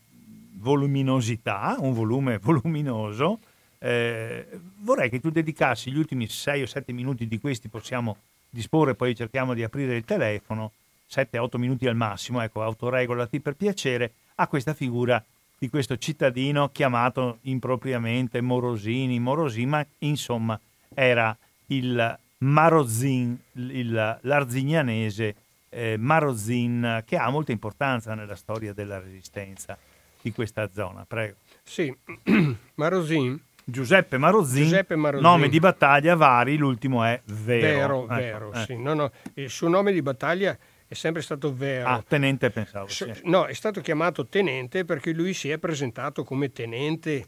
[0.54, 3.40] voluminosità, un volume voluminoso.
[3.78, 4.46] Eh,
[4.78, 8.16] vorrei che tu dedicassi gli ultimi 6 o 7 minuti di questi, possiamo
[8.56, 10.72] disporre, poi cerchiamo di aprire il telefono,
[11.08, 15.22] 7-8 minuti al massimo, ecco, autoregolati per piacere, a questa figura
[15.58, 20.58] di questo cittadino chiamato impropriamente Morosini, Morosini, ma insomma
[20.92, 25.34] era il Marozin, il, l'arzignanese
[25.68, 29.78] eh, Marozin, che ha molta importanza nella storia della resistenza
[30.20, 31.04] di questa zona.
[31.06, 31.36] Prego.
[31.62, 31.94] Sì,
[32.74, 33.40] Marozin.
[33.68, 37.46] Giuseppe Marozin, Giuseppe Marozin, nome di battaglia vari, l'ultimo è Vero.
[37.46, 38.64] Vero, ecco, vero, eh.
[38.64, 38.76] sì.
[38.76, 40.56] No, no, il suo nome di battaglia
[40.86, 41.88] è sempre stato Vero.
[41.88, 42.86] Ah, tenente pensavo.
[42.86, 43.12] Sì.
[43.24, 47.26] No, è stato chiamato tenente perché lui si è presentato come tenente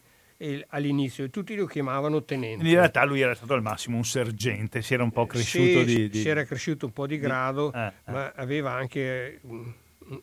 [0.69, 2.65] all'inizio e tutti lo chiamavano tenente.
[2.65, 5.85] In realtà lui era stato al massimo un sergente, si era un po' cresciuto sì,
[5.85, 8.13] di, di, Si era cresciuto un po' di grado, eh, eh.
[8.13, 8.41] ma eh.
[8.41, 9.69] aveva anche mm,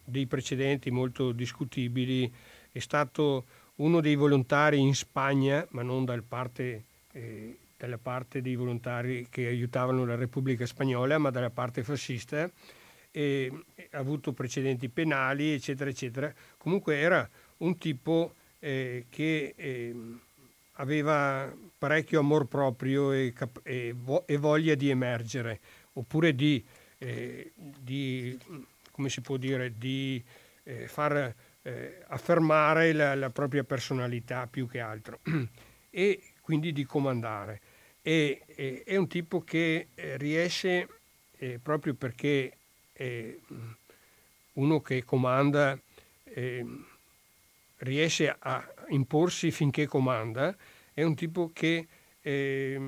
[0.05, 2.33] dei precedenti molto discutibili.
[2.71, 3.43] È stato
[3.77, 9.47] uno dei volontari in Spagna, ma non dal parte, eh, dalla parte dei volontari che
[9.47, 12.49] aiutavano la Repubblica Spagnola, ma dalla parte fascista.
[13.11, 13.51] E,
[13.91, 16.33] ha avuto precedenti penali, eccetera, eccetera.
[16.57, 17.27] Comunque era
[17.57, 19.95] un tipo eh, che eh,
[20.73, 25.59] aveva parecchio amor proprio e, cap- e, vo- e, voglia di emergere,
[25.93, 26.63] oppure di,
[26.97, 28.37] eh, di
[28.91, 30.23] come si può dire, di
[30.63, 31.33] eh, far
[31.65, 35.19] eh, affermare la, la, propria personalità più che altro
[35.89, 37.61] e quindi di comandare.
[38.01, 40.87] E, è un tipo che eh, riesce,
[41.61, 42.57] proprio perché
[42.93, 43.35] è
[44.53, 45.77] uno che comanda
[47.79, 50.55] riesce a imporsi finché comanda,
[50.93, 51.87] è un tipo che
[52.21, 52.79] è,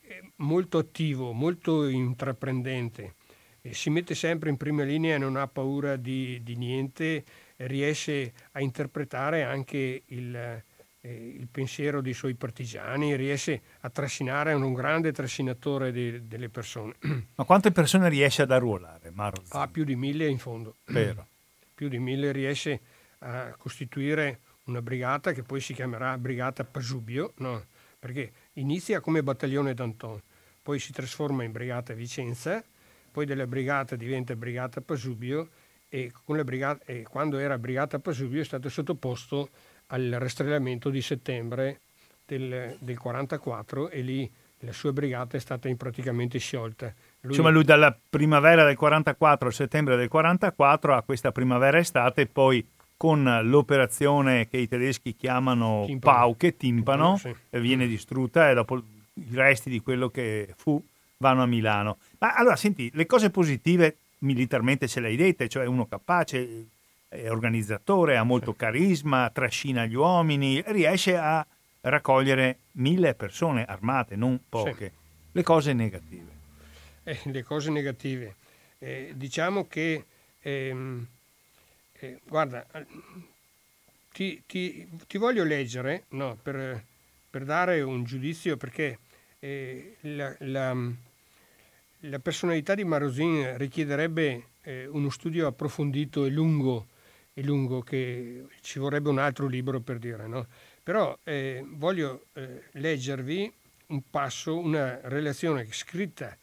[0.00, 3.14] è molto attivo, molto intraprendente,
[3.60, 7.24] e si mette sempre in prima linea, non ha paura di, di niente,
[7.56, 10.62] riesce a interpretare anche il, eh,
[11.00, 16.94] il, pensiero dei suoi partigiani, riesce a trascinare, è un grande trascinatore de, delle persone.
[17.34, 19.56] Ma quante persone riesce ad arruolare Marozzi?
[19.56, 20.76] Ah, più di mille in fondo.
[20.86, 21.28] Vero.
[21.74, 22.80] Più di mille riesce
[23.18, 27.64] a costituire una brigata che poi si chiamerà Brigata Pasubio, no?
[27.98, 30.20] perché inizia come battaglione Danton,
[30.62, 32.62] poi si trasforma in Brigata Vicenza,
[33.10, 35.50] poi della brigata diventa Brigata Pasubio
[35.94, 36.10] e,
[36.42, 39.50] brigata, e quando era Brigata Pasubio è stato sottoposto
[39.88, 41.80] al rastrellamento di settembre
[42.26, 46.92] del, del 44 e lì la sua brigata è stata praticamente sciolta.
[47.20, 47.30] Lui...
[47.30, 52.26] Insomma, lui dalla primavera del 44 al settembre del 44 a questa primavera estate e
[52.26, 52.66] poi
[52.96, 56.16] con l'operazione che i tedeschi chiamano timpano.
[56.16, 57.32] Pauche, timpano, sì.
[57.50, 58.82] viene distrutta e dopo
[59.14, 60.82] i resti di quello che fu
[61.18, 61.98] vanno a Milano.
[62.18, 66.66] Ma allora, senti, le cose positive militarmente ce le hai dette, cioè uno capace,
[67.08, 71.46] è organizzatore, ha molto carisma, trascina gli uomini, riesce a
[71.82, 74.88] raccogliere mille persone armate, non poche.
[74.88, 75.02] Sì.
[75.32, 76.32] Le cose negative.
[77.04, 78.34] Eh, le cose negative.
[78.78, 80.04] Eh, diciamo che
[80.40, 81.06] ehm,
[82.00, 82.86] eh, guarda, eh,
[84.12, 86.82] ti, ti, ti, voglio leggere no, per,
[87.30, 88.98] per, dare un giudizio perché
[89.40, 90.74] eh, la, la,
[92.08, 96.88] la, personalità di Marosin richiederebbe eh, uno studio approfondito e lungo,
[97.32, 100.26] e lungo, che ci vorrebbe un altro libro per dire.
[100.26, 100.46] No?
[100.82, 103.52] Però eh, voglio eh, leggervi
[103.86, 106.36] un passo, una relazione scritta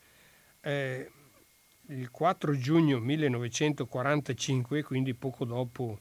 [0.63, 5.99] il 4 giugno 1945, quindi poco dopo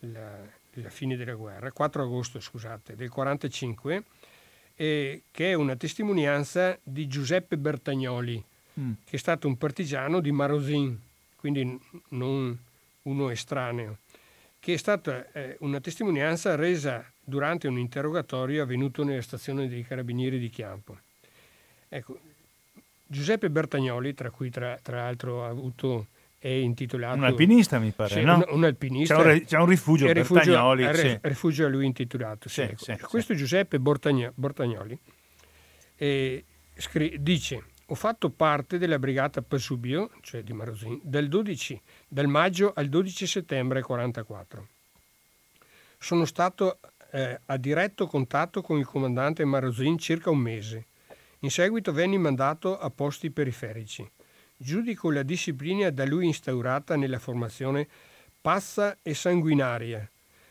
[0.00, 0.38] la,
[0.74, 4.04] la fine della guerra, 4 agosto scusate, del 1945,
[4.74, 8.44] eh, che è una testimonianza di Giuseppe Bertagnoli,
[8.78, 8.92] mm.
[9.04, 10.98] che è stato un partigiano di Marosin,
[11.36, 11.78] quindi
[12.08, 12.58] non
[13.02, 13.98] uno estraneo,
[14.58, 20.38] che è stata eh, una testimonianza resa durante un interrogatorio avvenuto nella stazione dei carabinieri
[20.38, 20.98] di Chiampo.
[21.88, 22.18] Ecco,
[23.06, 26.06] Giuseppe Bertagnoli, tra cui tra, tra l'altro ha avuto
[26.38, 27.18] è intitolato...
[27.18, 28.34] Un alpinista mi pare, sì, no?
[28.34, 29.14] Un, un, alpinista.
[29.14, 30.86] C'è un, c'è un rifugio a Bertagnoli.
[30.86, 31.18] Rifugio, sì.
[31.22, 32.48] rifugio a lui intitolato.
[32.48, 34.98] Sì, sì, Questo Giuseppe Bertagnoli
[36.02, 36.44] eh,
[36.74, 42.72] scri- dice ho fatto parte della brigata Pasubio, cioè di Marosin, dal, 12, dal maggio
[42.74, 44.68] al 12 settembre 1944.
[45.98, 46.78] Sono stato
[47.12, 50.86] eh, a diretto contatto con il comandante Marozin circa un mese.
[51.40, 54.08] In seguito venne mandato a posti periferici.
[54.56, 57.88] Giudico la disciplina da lui instaurata nella formazione
[58.40, 60.08] pazza e sanguinaria.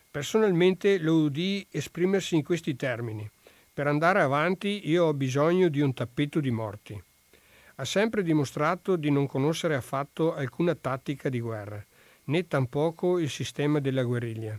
[0.10, 3.30] Personalmente lo udì esprimersi in questi termini.
[3.74, 7.02] Per andare avanti io ho bisogno di un tappeto di morti.
[7.82, 11.84] Ha sempre dimostrato di non conoscere affatto alcuna tattica di guerra,
[12.26, 14.56] né tampoco il sistema della guerriglia.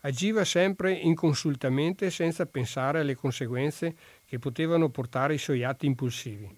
[0.00, 3.96] Agiva sempre inconsultamente senza pensare alle conseguenze
[4.26, 6.54] che potevano portare i suoi atti impulsivi.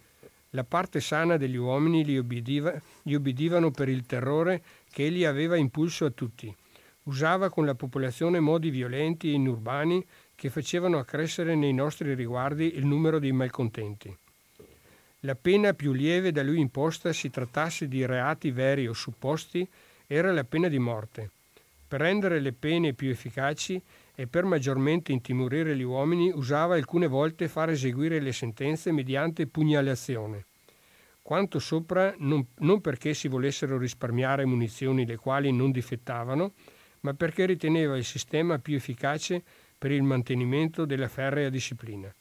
[0.51, 5.55] La parte sana degli uomini gli, obbediva, gli obbedivano per il terrore che egli aveva
[5.55, 6.53] impulso a tutti.
[7.05, 10.05] Usava con la popolazione modi violenti e inurbani
[10.35, 14.19] che facevano accrescere nei nostri riguardi il numero dei malcontenti.
[15.23, 19.67] La pena più lieve da lui imposta, si trattasse di reati veri o supposti,
[20.07, 21.31] era la pena di morte.
[21.89, 23.83] Per rendere le pene più efficaci
[24.15, 30.45] e per maggiormente intimorire gli uomini usava alcune volte far eseguire le sentenze mediante pugnalazione.
[31.21, 36.53] Quanto sopra non, non perché si volessero risparmiare munizioni le quali non difettavano,
[37.01, 39.43] ma perché riteneva il sistema più efficace
[39.77, 42.13] per il mantenimento della ferrea disciplina.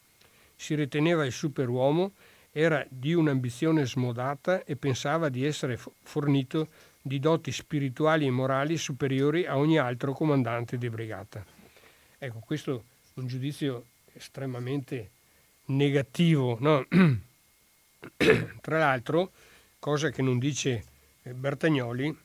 [0.55, 2.13] Si riteneva il superuomo,
[2.59, 6.69] era di un'ambizione smodata e pensava di essere fornito
[6.99, 11.45] di doti spirituali e morali superiori a ogni altro comandante di brigata.
[12.17, 15.11] Ecco, questo è un giudizio estremamente
[15.65, 16.57] negativo.
[16.59, 16.83] No?
[18.59, 19.33] Tra l'altro,
[19.77, 20.83] cosa che non dice
[21.21, 22.17] eh, Bertagnoli,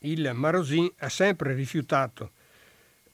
[0.00, 2.32] il Marosin ha sempre rifiutato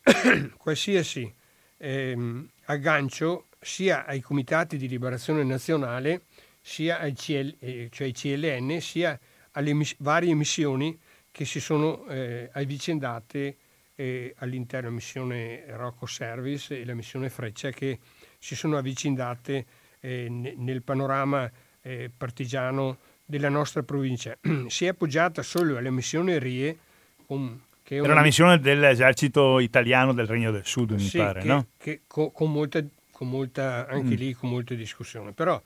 [0.56, 1.30] qualsiasi
[1.76, 6.22] eh, aggancio sia ai comitati di liberazione nazionale,
[6.60, 9.18] sia ai, CL, eh, cioè ai CLN, sia
[9.52, 10.98] alle mis- varie missioni
[11.30, 13.56] che si sono eh, avvicendate
[13.94, 17.98] eh, all'interno della missione Rocco Service e la missione Freccia che
[18.38, 19.66] si sono avvicendate
[20.00, 24.36] eh, n- nel panorama eh, partigiano della nostra provincia.
[24.66, 26.78] si è appoggiata solo alla missione RIE,
[27.26, 31.66] con, che era una, missione dell'esercito italiano del Regno del Sud, mi pare, che, no?
[31.76, 32.82] Che, con, con, molta,
[33.22, 34.18] con molta, anche mm.
[34.18, 35.32] lì con molta discussione.
[35.32, 35.60] Però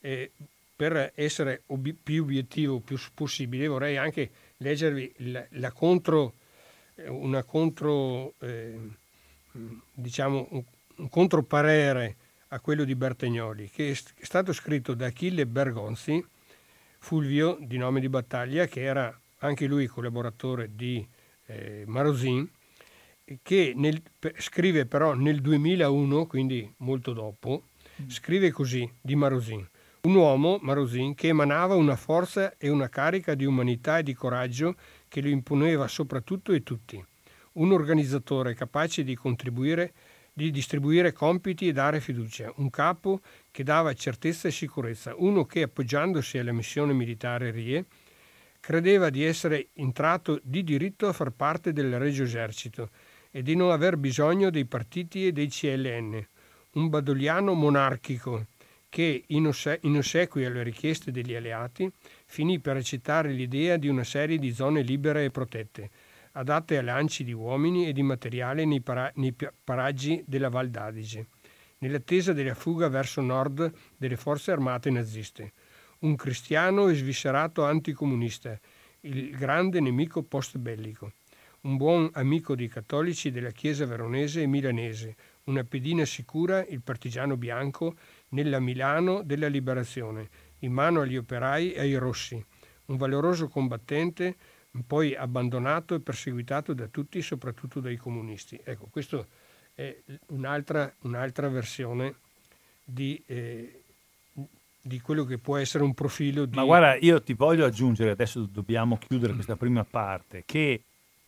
[0.00, 0.32] eh,
[0.74, 6.34] per essere obi- più obiettivo più possibile vorrei anche leggervi la, la contro,
[6.94, 8.78] eh, una contro, eh,
[9.92, 10.64] diciamo, un,
[10.96, 12.16] un controparere
[12.48, 16.24] a quello di Bertagnoli, che è stato scritto da Achille Bergonzi,
[16.98, 21.06] Fulvio di nome di battaglia, che era anche lui collaboratore di
[21.46, 22.48] eh, Marosin,
[23.42, 24.02] che nel,
[24.38, 27.68] scrive però nel 2001, quindi molto dopo,
[28.00, 28.08] mm.
[28.08, 29.66] scrive così di Marosin.
[30.02, 34.74] Un uomo, Marosin, che emanava una forza e una carica di umanità e di coraggio
[35.06, 37.02] che lo imponeva soprattutto e tutti.
[37.52, 39.92] Un organizzatore capace di contribuire
[40.32, 43.20] di distribuire compiti e dare fiducia, un capo
[43.50, 47.84] che dava certezza e sicurezza, uno che appoggiandosi alla missione militare RIE
[48.58, 52.90] credeva di essere entrato di diritto a far parte del Regio Esercito
[53.32, 56.24] e di non aver bisogno dei partiti e dei CLN,
[56.72, 58.46] un badoliano monarchico
[58.88, 61.90] che, in, osse- in ossequio alle richieste degli alleati,
[62.26, 65.90] finì per accettare l'idea di una serie di zone libere e protette,
[66.32, 69.34] adatte a lanci di uomini e di materiale nei, para- nei
[69.64, 71.28] paraggi della Val d'Adige,
[71.78, 75.52] nell'attesa della fuga verso nord delle forze armate naziste.
[76.00, 78.58] Un cristiano e sviscerato anticomunista,
[79.00, 81.12] il grande nemico post-bellico.
[81.64, 85.14] Un buon amico dei cattolici della Chiesa veronese e milanese,
[85.44, 87.94] una pedina sicura, il partigiano bianco,
[88.30, 90.28] nella Milano della Liberazione,
[90.60, 92.44] in mano agli operai e ai rossi.
[92.86, 94.34] Un valoroso combattente
[94.84, 98.60] poi abbandonato e perseguitato da tutti, soprattutto dai comunisti.
[98.64, 99.24] Ecco, questa
[99.72, 99.96] è
[100.30, 102.16] un'altra, un'altra versione
[102.82, 103.82] di, eh,
[104.80, 106.56] di, quello che può essere un profilo di...
[106.56, 110.82] Ma guarda, io ti voglio aggiungere, adesso dobbiamo chiudere questa prima parte, che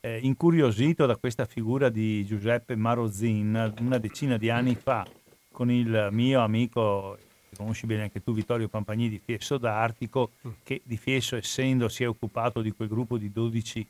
[0.05, 5.03] eh, incuriosito da questa figura di Giuseppe Marozin una decina di anni fa
[5.51, 7.17] con il mio amico
[7.55, 12.07] conosci bene anche tu Vittorio Pampagni di Fiesso d'Artico, che di Fiesso essendo si è
[12.07, 13.87] occupato di quel gruppo di 12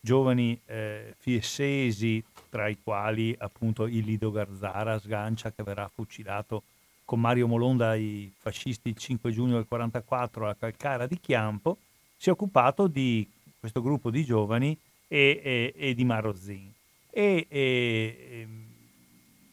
[0.00, 6.62] giovani eh, fiessesi, tra i quali appunto il Lido Garzara sgancia che verrà fucilato
[7.04, 11.78] con Mario Molonda i fascisti il 5 giugno del 1944 alla Calcara di Chiampo,
[12.16, 13.28] si è occupato di
[13.58, 14.78] questo gruppo di giovani
[15.08, 16.72] e, e, e di Marozin.
[17.10, 18.48] E, e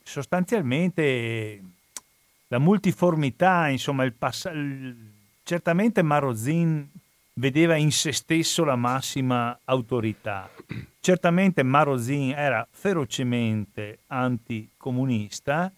[0.04, 1.62] sostanzialmente
[2.50, 4.96] la multiformità, insomma, il pass- il,
[5.44, 6.88] certamente Marozin
[7.34, 10.50] vedeva in se stesso la massima autorità.
[11.00, 15.72] Certamente Marozin era ferocemente anticomunista,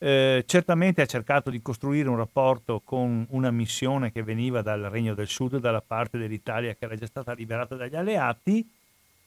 [0.00, 5.14] eh, certamente ha cercato di costruire un rapporto con una missione che veniva dal Regno
[5.14, 8.66] del Sud, dalla parte dell'Italia che era già stata liberata dagli alleati,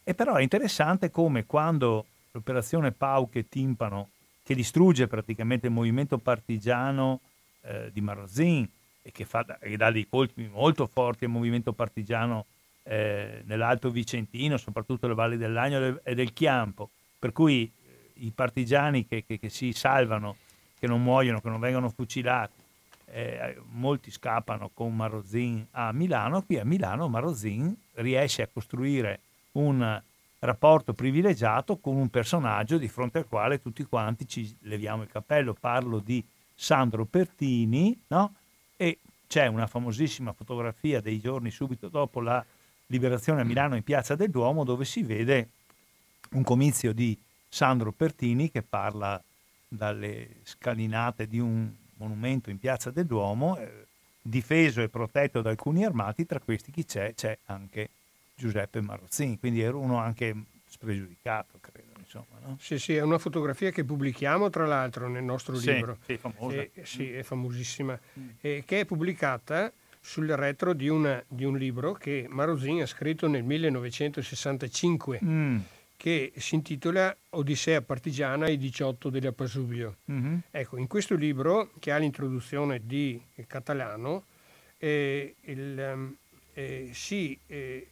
[0.04, 4.10] e però è interessante come quando l'operazione Pauche Timpano,
[4.42, 7.20] che distrugge praticamente il movimento partigiano
[7.62, 8.68] eh, di Marozin
[9.02, 12.46] e che, fa, che dà dei colpi molto forti al movimento partigiano
[12.84, 19.06] eh, nell'Alto Vicentino, soprattutto le valli dell'Agno e del Chiampo, per cui eh, i partigiani
[19.06, 20.36] che, che, che, si salvano,
[20.78, 22.60] che non muoiono, che non vengono fucilati,
[23.06, 29.20] eh, molti scappano con Marozin a Milano, qui a Milano Marozin riesce a costruire
[29.52, 30.02] un
[30.38, 35.54] rapporto privilegiato con un personaggio di fronte al quale tutti quanti ci leviamo il cappello.
[35.58, 36.24] Parlo di
[36.54, 38.34] Sandro Pertini, no?
[38.76, 42.44] E c'è una famosissima fotografia dei giorni subito dopo la
[42.86, 45.48] liberazione a Milano in Piazza del Duomo dove si vede
[46.32, 47.16] un comizio di
[47.48, 49.22] Sandro Pertini che parla
[49.68, 53.86] dalle scalinate di un monumento in Piazza del Duomo, eh,
[54.20, 57.14] difeso e protetto da alcuni armati, tra questi chi c'è?
[57.14, 57.88] C'è anche
[58.42, 60.34] Giuseppe Marozzini, quindi era uno anche
[60.66, 61.90] spregiudicato, credo.
[61.98, 62.56] Insomma, no?
[62.60, 65.98] Sì, sì, è una fotografia che pubblichiamo tra l'altro nel nostro sì, libro.
[66.04, 66.56] Sì, famosa.
[66.56, 67.98] Eh, sì, è famosissima.
[68.18, 68.28] Mm.
[68.40, 73.28] Eh, che è pubblicata sul retro di, una, di, un libro che Marosin ha scritto
[73.28, 75.20] nel 1965.
[75.24, 75.58] Mm
[76.02, 79.98] che si intitola Odissea partigiana i 18 della Pasubio.
[80.10, 80.38] Mm-hmm.
[80.50, 84.24] Ecco, in questo libro, che ha l'introduzione di Catalano,
[84.78, 86.16] eh, il, ehm,
[86.54, 87.86] eh, si eh,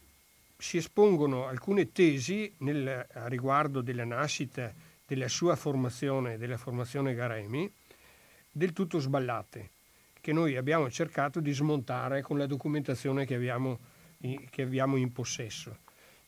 [0.60, 4.72] si espongono alcune tesi nel, a riguardo della nascita
[5.06, 7.70] della sua formazione, della formazione Garemi,
[8.52, 9.70] del tutto sballate,
[10.20, 13.78] che noi abbiamo cercato di smontare con la documentazione che abbiamo,
[14.50, 15.78] che abbiamo in possesso.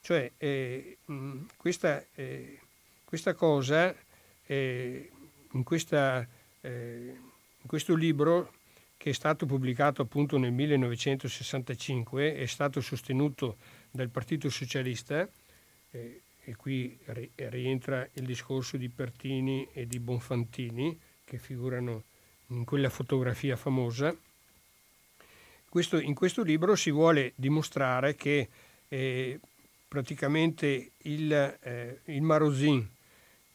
[0.00, 0.98] Cioè, eh,
[1.56, 2.58] questa, eh,
[3.04, 3.94] questa, cosa,
[4.46, 5.10] eh,
[5.52, 6.26] in, questa,
[6.60, 7.16] eh,
[7.60, 8.52] in questo libro
[8.96, 13.56] che è stato pubblicato appunto nel 1965, è stato sostenuto
[13.92, 15.28] del Partito Socialista,
[15.92, 22.02] eh, e qui ri- rientra il discorso di Pertini e di Bonfantini, che figurano
[22.48, 24.14] in quella fotografia famosa.
[25.68, 28.48] Questo, in questo libro si vuole dimostrare che
[28.88, 29.40] eh,
[29.88, 32.86] praticamente il, eh, il Marosin,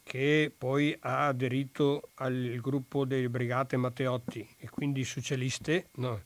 [0.02, 6.22] che poi ha aderito al gruppo delle Brigate Matteotti e quindi socialiste, no,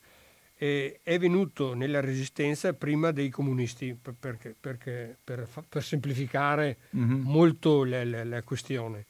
[0.62, 7.20] eh, è venuto nella resistenza prima dei comunisti, perché, perché, per, per, semplificare mm-hmm.
[7.20, 9.04] molto la, la, la questione.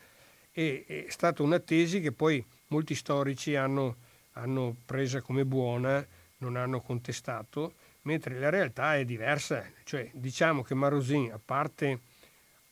[0.50, 3.96] E, è stata una tesi che poi molti storici hanno,
[4.32, 6.02] hanno presa come buona,
[6.38, 9.62] non hanno contestato, mentre la realtà è diversa.
[9.84, 12.00] Cioè, diciamo che Marosin, a parte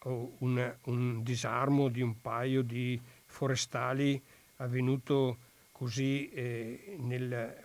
[0.05, 4.19] oh, un, un disarmo di un paio di forestali
[4.57, 5.36] avvenuto
[5.70, 7.59] così eh, nel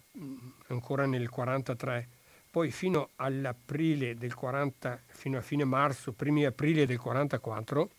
[0.68, 2.08] ancora nel 43,
[2.50, 7.90] poi fino all'aprile del 40, fino a fine marzo, primi aprile del 44,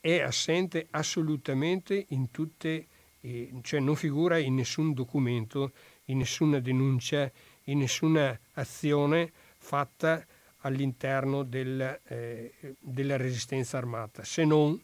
[0.00, 2.86] è assente assolutamente in tutte,
[3.20, 5.72] eh, cioè non figura in nessun documento,
[6.04, 7.30] in nessuna denuncia,
[7.64, 10.24] in nessuna azione fatta
[10.58, 14.80] all'interno del, eh, della resistenza armata, se non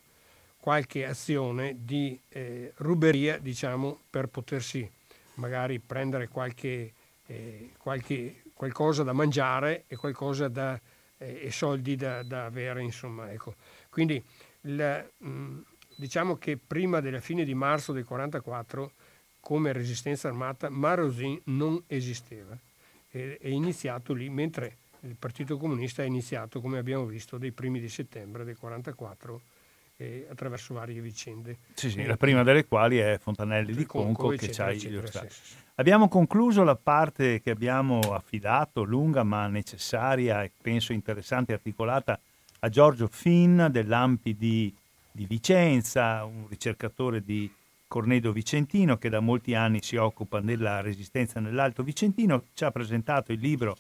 [0.59, 4.89] qualche azione di eh, ruberia, diciamo, per potersi
[5.35, 6.93] magari prendere qualche,
[7.27, 9.97] eh, qualche, qualcosa da mangiare e
[10.51, 10.81] da,
[11.19, 13.31] eh, e soldi da, da avere, insomma.
[13.31, 13.55] Ecco.
[13.89, 14.23] Quindi
[14.63, 15.61] il, mh, mm,
[15.97, 18.93] diciamo che prima della fine di marzo del 1944
[19.41, 22.57] come resistenza armata Marosin non esisteva.
[23.09, 27.81] È, è iniziato lì, mentre il Partito Comunista è iniziato, come abbiamo visto, dai primi
[27.81, 29.43] di settembre del 1944
[30.03, 31.59] eh, attraverso varie vicende.
[31.74, 35.29] Sì, sì, la prima delle quali è Fontanelli di Conco, Conco che ci hai illustrato.
[35.31, 35.55] Sì, sì.
[35.77, 42.19] Abbiamo concluso la parte che abbiamo affidato, lunga ma necessaria e penso interessante e articolata,
[42.61, 44.73] a Giorgio Finn dell'Ampi di,
[45.11, 47.51] di Vicenza, un ricercatore di
[47.89, 53.33] Cornedo Vicentino che da molti anni si occupa della resistenza nell'Alto Vicentino, ci ha presentato
[53.33, 53.77] il libro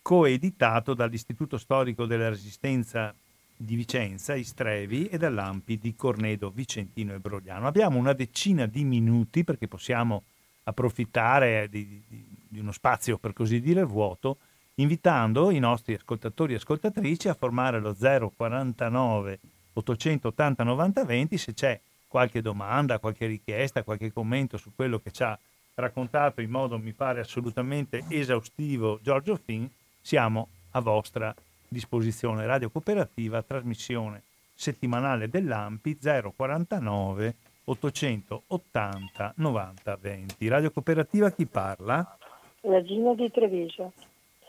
[0.01, 3.15] coeditato dall'Istituto Storico della Resistenza
[3.55, 7.67] di Vicenza, Istrevi, e dall'Ampi di Cornedo, Vicentino e Brogliano.
[7.67, 10.23] Abbiamo una decina di minuti perché possiamo
[10.63, 14.37] approfittare di, di, uno spazio per così dire vuoto,
[14.75, 19.39] invitando i nostri ascoltatori e ascoltatrici a formare lo 049
[19.73, 25.23] 880 90 20 se c'è qualche domanda, qualche richiesta, qualche commento su quello che ci
[25.23, 25.37] ha
[25.75, 29.69] raccontato in modo mi pare assolutamente esaustivo Giorgio Fin,
[30.01, 31.33] siamo a vostra
[31.67, 32.45] disposizione.
[32.45, 34.23] Radio Cooperativa, trasmissione
[34.53, 35.97] settimanale dell'AMPI
[36.35, 37.35] 049
[37.65, 40.47] 880 90 20.
[40.47, 42.17] Radio Cooperativa chi parla?
[42.61, 43.93] La Gina di Treviso.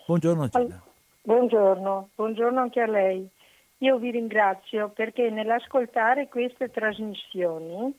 [0.06, 0.82] Buongiorno Gina.
[1.22, 3.28] Buongiorno, buongiorno anche a lei.
[3.78, 7.94] Io vi ringrazio perché nell'ascoltare queste trasmissioni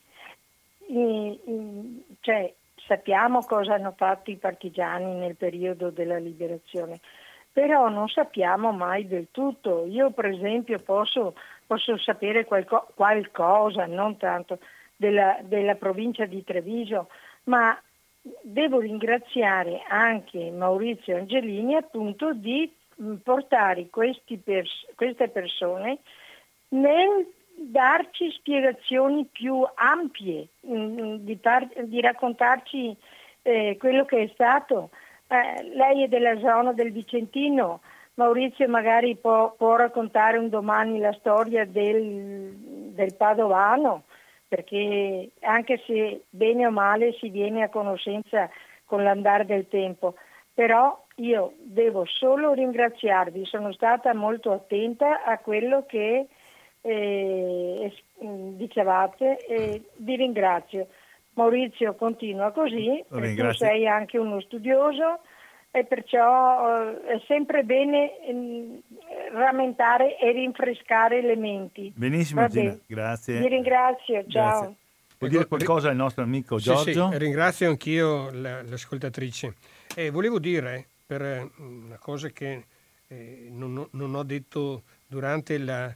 [2.20, 2.54] cioè,
[2.86, 7.00] sappiamo cosa hanno fatto i partigiani nel periodo della liberazione,
[7.52, 9.86] però non sappiamo mai del tutto.
[9.86, 11.36] Io per esempio posso,
[11.66, 14.60] posso sapere qualco, qualcosa, non tanto,
[15.04, 17.10] della, della provincia di Treviso,
[17.46, 17.78] ma
[18.42, 22.72] devo ringraziare anche Maurizio Angelini appunto di
[23.22, 25.98] portare pers- queste persone
[26.70, 32.96] nel darci spiegazioni più ampie, di, par- di raccontarci
[33.42, 34.90] eh, quello che è stato.
[35.28, 37.82] Eh, lei è della zona del Vicentino,
[38.16, 42.54] Maurizio magari può, può raccontare un domani la storia del,
[42.94, 44.04] del Padovano,
[44.54, 48.48] perché anche se bene o male si viene a conoscenza
[48.86, 50.14] con l'andare del tempo,
[50.54, 56.28] però io devo solo ringraziarvi, sono stata molto attenta a quello che
[56.82, 60.86] eh, dicevate e vi ringrazio.
[61.34, 65.22] Maurizio continua così, tu sei anche uno studioso
[65.76, 68.80] e perciò eh, è sempre bene eh,
[69.32, 71.92] rammentare e rinfrescare le menti.
[71.96, 73.40] Benissimo Gina, grazie.
[73.40, 74.60] Vi ringrazio, ciao.
[74.60, 74.76] Grazie.
[75.18, 76.84] Vuol dire qualcosa al nostro amico Giorgio?
[76.84, 79.56] Sì, sì, ringrazio anch'io l'ascoltatrice.
[79.96, 82.66] E volevo dire, per eh, una cosa che
[83.08, 85.92] eh, non, non, ho detto durante la,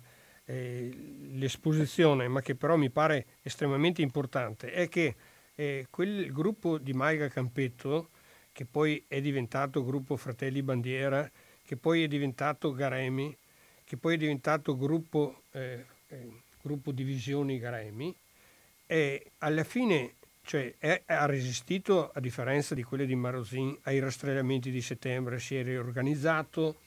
[0.45, 0.90] eh,
[1.34, 5.16] l'esposizione, ma che però mi pare estremamente importante, è che
[5.54, 8.10] eh, quel gruppo di Maiga Campetto,
[8.57, 11.29] che poi è diventato gruppo Fratelli Bandiera,
[11.63, 13.38] che poi è diventato Garemi,
[13.84, 18.11] che poi è diventato gruppo, eh, eh, gruppo Divisioni Garemi,
[18.88, 24.71] e alla fine cioè è, ha resistito, a differenza di quelle di Marosin, ai rastrellamenti
[24.71, 26.77] di settembre, si è riorganizzato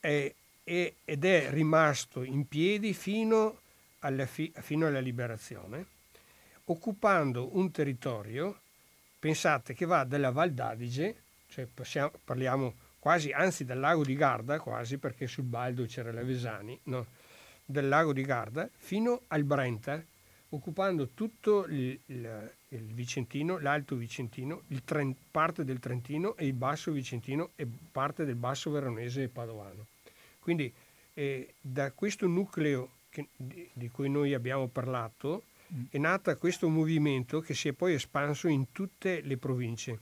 [0.00, 0.34] è,
[0.64, 3.60] è, ed è rimasto in piedi fino
[4.00, 5.86] alla, fi, fino alla liberazione,
[6.64, 8.59] occupando un territorio,
[9.20, 11.14] pensate che va dalla Val d'Adige,
[11.48, 16.24] cioè passiamo, parliamo quasi, anzi dal lago di Garda, quasi perché sul Baldo c'era la
[16.24, 17.06] Vesani, no,
[17.64, 20.02] dal lago di Garda, fino al Brenta,
[20.48, 26.90] occupando tutto il, il, il Vicentino, l'Alto Vicentino, Trent, parte del Trentino e il Basso
[26.90, 29.86] Vicentino e parte del Basso Veronese e Padovano.
[30.40, 30.72] Quindi
[31.14, 35.44] eh, da questo nucleo che, di, di, cui noi abbiamo parlato.
[35.90, 40.00] È nato questo movimento che si è poi espanso in tutte le province.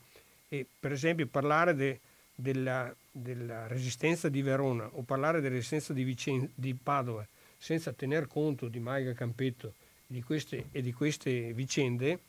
[0.48, 2.00] E, per esempio parlare de,
[2.34, 7.26] della, della, resistenza di Verona o parlare della resistenza di, Vicen- di Padova
[7.58, 9.74] senza tener conto di Maiga Campetto
[10.06, 12.20] di queste, e di queste vicende,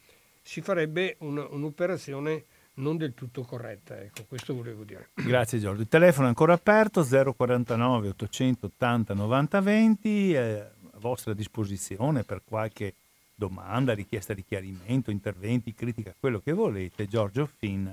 [0.42, 2.44] si farebbe un, un'operazione
[2.76, 4.00] non del tutto corretta.
[4.00, 5.10] Ecco, questo volevo dire.
[5.24, 5.82] Grazie Giorgio.
[5.82, 12.96] Il telefono è ancora aperto, 049 880 90 20, è a vostra disposizione per qualche
[13.40, 17.08] domanda, richiesta di chiarimento, interventi, critica, quello che volete.
[17.08, 17.88] Giorgio Finn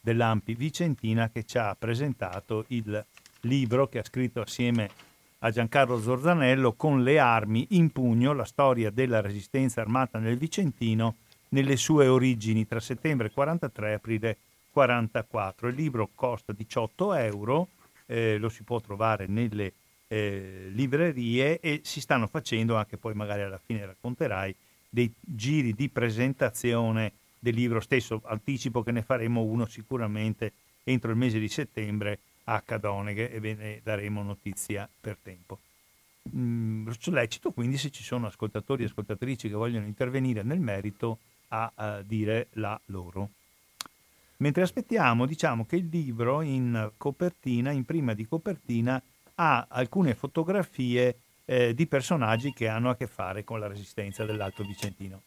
[0.00, 3.02] dell'Ampi Vicentina che ci ha presentato il
[3.42, 4.90] libro che ha scritto assieme
[5.38, 11.14] a Giancarlo Zorzanello con le armi in pugno, la storia della resistenza armata nel Vicentino
[11.50, 14.36] nelle sue origini tra settembre 43 e aprile
[14.72, 15.68] 44.
[15.68, 17.68] Il libro costa 18 euro,
[18.06, 19.72] eh, lo si può trovare nelle
[20.08, 24.54] eh, librerie e si stanno facendo anche poi magari alla fine racconterai
[24.88, 28.20] dei giri di presentazione del libro stesso.
[28.24, 30.52] Anticipo che ne faremo uno sicuramente
[30.84, 35.58] entro il mese di settembre a Cadoneghe e ve ne daremo notizia per tempo.
[36.34, 41.70] Mm, sollecito quindi se ci sono ascoltatori e ascoltatrici che vogliono intervenire nel merito a,
[41.74, 43.30] a dire la loro.
[44.38, 49.02] Mentre aspettiamo, diciamo che il libro in copertina, in prima di copertina,
[49.34, 51.16] ha alcune fotografie
[51.48, 55.22] eh, di personaggi che hanno a che fare con la resistenza dell'Alto Vicentino.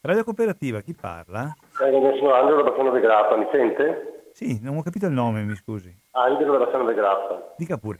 [0.00, 1.54] Radio Cooperativa, chi parla?
[1.82, 4.30] Eh, sono Angelo da Bassano de Grappa, mi sente?
[4.32, 5.94] Sì, non ho capito il nome, mi scusi.
[6.12, 7.54] Angelo da Bassano de Grappa.
[7.58, 7.98] Dica pure.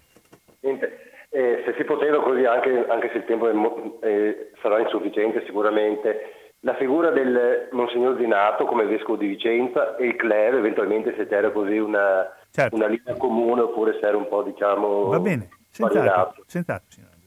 [0.60, 5.44] Niente, eh, se si poteva così, anche, anche se il tempo è, eh, sarà insufficiente
[5.44, 11.28] sicuramente, la figura del Monsignor Zinato come Vescovo di Vicenza e il clero, eventualmente se
[11.28, 12.74] c'era così una, certo.
[12.74, 15.08] una linea comune oppure se era un po' diciamo...
[15.08, 16.84] Va bene, sentato, sentato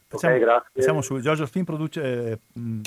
[0.10, 0.70] Facciamo, okay, grazie.
[0.74, 2.02] Facciamo su, Giorgio Spin produce...
[2.02, 2.82] Eh, mh,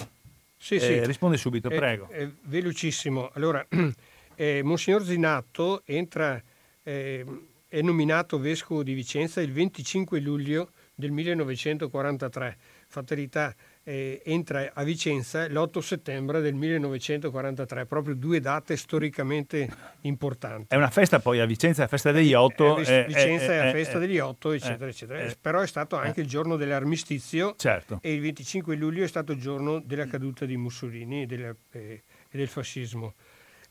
[0.57, 1.05] sì, eh, sì.
[1.07, 2.09] Risponde subito, eh, prego.
[2.11, 3.31] Eh, velocissimo.
[3.35, 3.65] Allora,
[4.35, 6.41] eh, Monsignor Zinato entra,
[6.83, 7.25] eh,
[7.69, 12.57] è nominato vescovo di Vicenza il 25 luglio del 1943.
[12.89, 19.69] Fatalità, eh, entra a Vicenza l'8 settembre del 1943, proprio due date storicamente
[20.03, 20.67] importanti.
[20.69, 22.79] È una festa poi a Vicenza, la festa degli otto.
[22.79, 25.33] Eh, eh, Vicenza è la festa degli otto, eccetera, eccetera.
[25.41, 27.99] Però è stato anche il giorno dell'armistizio certo.
[28.03, 32.03] e il 25 luglio è stato il giorno della caduta di Mussolini e, della, e
[32.31, 33.15] del fascismo,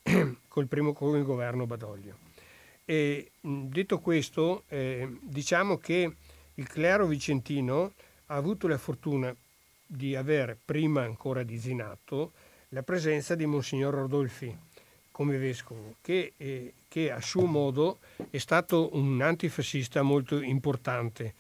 [0.48, 2.18] col primo con il governo Badoglio.
[2.84, 6.16] E, detto questo, eh, diciamo che
[6.56, 7.94] il clero vicentino
[8.26, 9.34] ha avuto la fortuna
[9.94, 12.32] di avere, prima ancora di Zinato,
[12.70, 14.58] la presenza di Monsignor Rodolfi
[15.12, 18.00] come vescovo, che, eh, che, a suo modo
[18.30, 21.34] è stato un antifascista molto importante,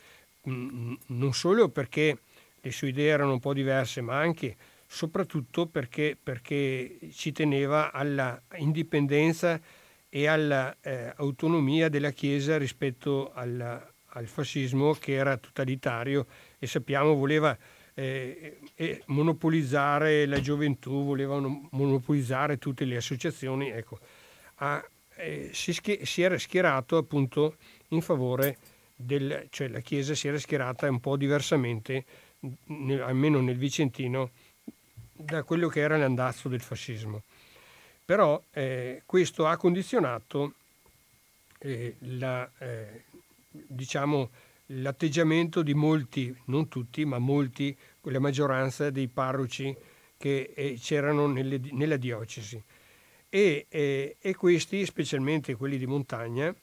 [0.49, 2.19] mm, non solo perché
[2.59, 8.39] le sue idee erano un po' diverse, ma anche soprattutto perché, perché ci teneva alla
[8.57, 9.59] indipendenza
[10.09, 16.25] e all'autonomia eh, della Chiesa rispetto alla, al fascismo che era totalitario
[16.59, 17.57] e sappiamo voleva
[17.93, 23.99] eh, eh, monopolizzare la gioventù, volevano monopolizzare tutte le associazioni, ecco,
[24.55, 24.83] ha,
[25.15, 27.55] eh, si, schi- si, era schierato appunto
[27.89, 28.57] in favore
[28.95, 32.05] del, cioè la Chiesa si era schierata un po' diversamente,
[32.65, 34.31] nel, almeno nel Vicentino,
[35.11, 37.23] da quello che era l'andazzo del fascismo.
[38.03, 40.53] Però eh, questo ha condizionato
[41.59, 43.03] eh, la, eh,
[43.51, 44.29] diciamo,
[44.75, 49.75] l'atteggiamento di molti, non tutti, ma molti, la maggioranza dei parroci
[50.17, 52.61] che eh, c'erano nelle, nella diocesi.
[53.29, 56.53] E, eh, e, questi, specialmente quelli di montagna,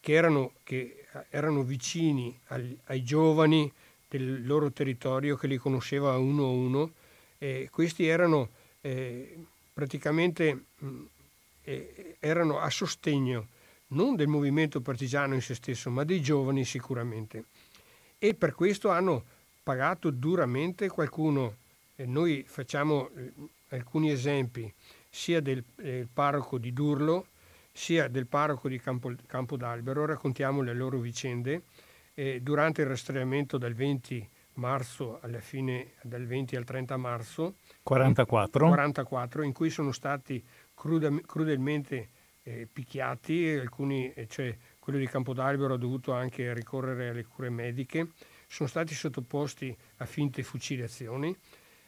[0.00, 3.70] che erano, che erano vicini al, ai giovani
[4.08, 6.92] del loro territorio, che li conosceva uno a uno,
[7.38, 8.50] eh, questi erano
[8.80, 9.36] eh,
[9.72, 11.02] praticamente mh,
[11.64, 13.48] eh, erano a sostegno
[13.88, 17.44] non del movimento partigiano in se stesso, ma dei giovani sicuramente.
[18.24, 19.22] E per questo hanno
[19.62, 21.56] pagato duramente qualcuno.
[21.94, 23.30] E noi facciamo eh,
[23.76, 24.72] alcuni esempi
[25.10, 27.26] sia del, del parroco di Durlo,
[27.70, 31.64] sia del parroco di Campo, Campo d'Albero, raccontiamo le loro vicende.
[32.14, 38.68] Eh, durante il rastrellamento dal 20 marzo alla fine, dal 20 al 30 marzo 44,
[38.68, 40.42] 44 in cui sono stati
[40.72, 42.08] cruda, crudelmente
[42.42, 48.08] eh, picchiati, alcuni, eh, cioè quello di Campodalbero ha dovuto anche ricorrere alle cure mediche,
[48.46, 51.34] sono stati sottoposti a finte fucilazioni.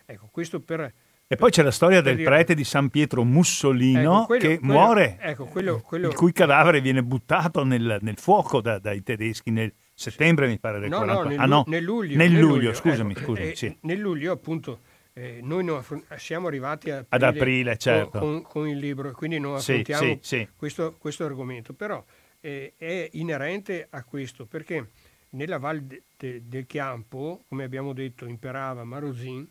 [0.06, 0.90] Ecco, questo per...
[1.26, 4.72] E poi c'è la storia del prete di San Pietro Mussolino ecco, quello, che quello,
[4.72, 6.08] muore, ecco, quello, quello...
[6.08, 10.78] il cui cadavere viene buttato nel, nel fuoco da, dai tedeschi nel settembre, mi pare
[10.78, 11.22] del no, 40.
[11.22, 12.16] No, nel, ah, no, nel luglio.
[12.16, 13.76] Nel, luglio, luglio, scusami, ecco, scusami eh, sì.
[13.82, 14.80] Nel luglio appunto
[15.12, 18.18] eh, noi non affront- siamo arrivati aprile ad aprile certo.
[18.18, 20.48] con, con, il libro, quindi non affrontiamo sì, sì.
[20.56, 22.02] Questo, questo, argomento, però
[22.46, 24.90] eh, è inerente a questo perché
[25.30, 29.46] nella Val de, de, del Chiampo, come abbiamo detto, imperava Marosin,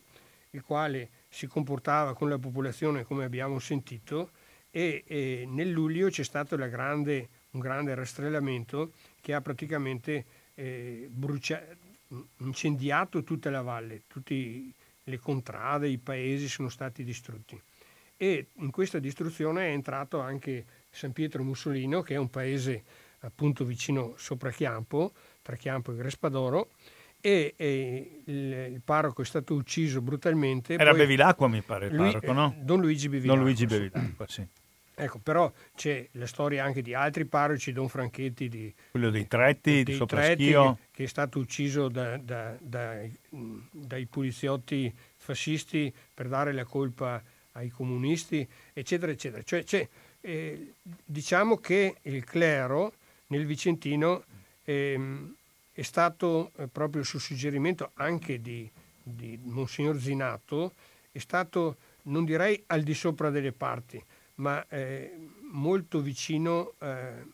[0.51, 4.31] il quale si comportava con la popolazione come abbiamo sentito
[4.71, 11.65] e, e nel luglio c'è stato grande, un grande rastrellamento che ha praticamente eh, brucia-
[12.37, 14.73] incendiato tutta la valle, tutti
[15.03, 17.61] le contrade, i paesi sono stati distrutti.
[18.15, 22.83] E in questa distruzione è entrato anche San Pietro Mussolino, che è un paese
[23.19, 26.69] appunto vicino sopra Chiampo, tra Chiampo e Grespadoro,
[27.19, 30.75] e, e il, il, parroco è stato ucciso brutalmente.
[30.75, 32.55] Era Bevilacqua, mi pare, il lui, parroco, no?
[32.59, 33.35] Don Luigi Bevilacqua.
[33.35, 34.47] Don Luigi Bevilacqua, sì.
[34.97, 38.73] Ecco, però c'è la storia anche di altri parroci, Don Franchetti di...
[38.91, 40.75] Quello dei Tretti, di Sopraschio.
[40.75, 43.01] Che, che è stato ucciso da, da, da,
[43.71, 47.21] dai poliziotti fascisti per dare la colpa
[47.53, 49.43] ai comunisti, eccetera, eccetera.
[49.43, 49.89] Cioè,
[50.25, 52.93] eh, diciamo che il clero
[53.27, 54.23] nel Vicentino
[54.63, 54.99] eh,
[55.71, 58.69] è stato, eh, proprio su suggerimento anche di,
[59.03, 60.73] di Monsignor Zinato,
[61.11, 64.03] è stato, non direi al di sopra delle parti,
[64.35, 65.15] ma eh,
[65.51, 67.25] molto vicino, eh,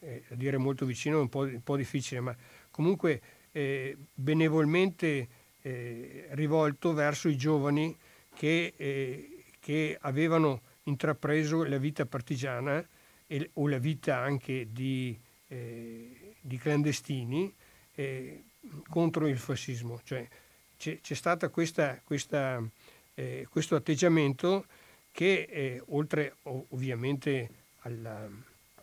[0.00, 2.36] eh, dire molto vicino è un po', un po difficile, ma
[2.70, 3.20] comunque
[3.52, 5.28] eh, benevolmente
[5.62, 7.96] eh, rivolto verso i giovani
[8.34, 12.86] che, eh, che, avevano intrapreso la vita partigiana
[13.26, 17.52] e, o la vita anche di, di clandestini
[18.88, 20.00] contro il fascismo.
[20.02, 20.26] Cioè,
[20.76, 21.14] c'è, c'è
[21.52, 22.62] questa
[23.14, 24.66] eh, questo atteggiamento
[25.10, 27.50] che eh, oltre ovviamente
[27.80, 28.28] alla,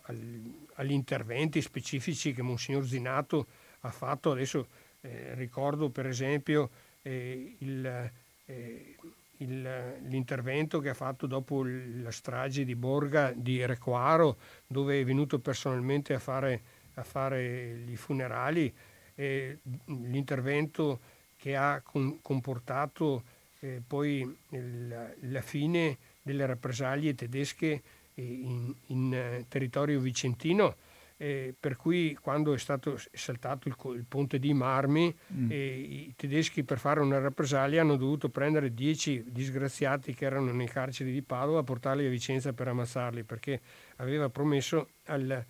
[0.02, 0.42] al,
[0.74, 3.46] agli interventi specifici che Monsignor Zinato
[3.80, 4.68] ha fatto, adesso
[5.00, 6.70] eh, ricordo per esempio
[7.02, 8.10] eh, il,
[8.46, 8.96] eh,
[9.40, 15.38] il, l'intervento che ha fatto dopo la strage di Borga di Requaro, dove è venuto
[15.38, 16.62] personalmente a fare,
[16.94, 18.72] a fare i funerali,
[19.14, 21.00] l'intervento
[21.36, 23.22] che ha con, comportato
[23.60, 27.82] eh, poi il, la fine delle rappresaglie tedesche
[28.14, 30.76] in, in eh, territorio vicentino,
[31.22, 35.50] eh, per cui quando è stato saltato il, il ponte di Marmi, mm.
[35.50, 40.66] eh, i tedeschi per fare una rappresaglia hanno dovuto prendere dieci disgraziati che erano nei
[40.66, 43.60] carceri di Padova, portarli a Vicenza per ammazzarli, perché
[43.96, 45.44] aveva promesso al,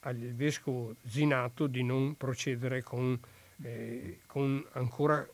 [0.00, 3.18] al vescovo Zinato di non procedere con,
[3.64, 5.26] eh, con ancora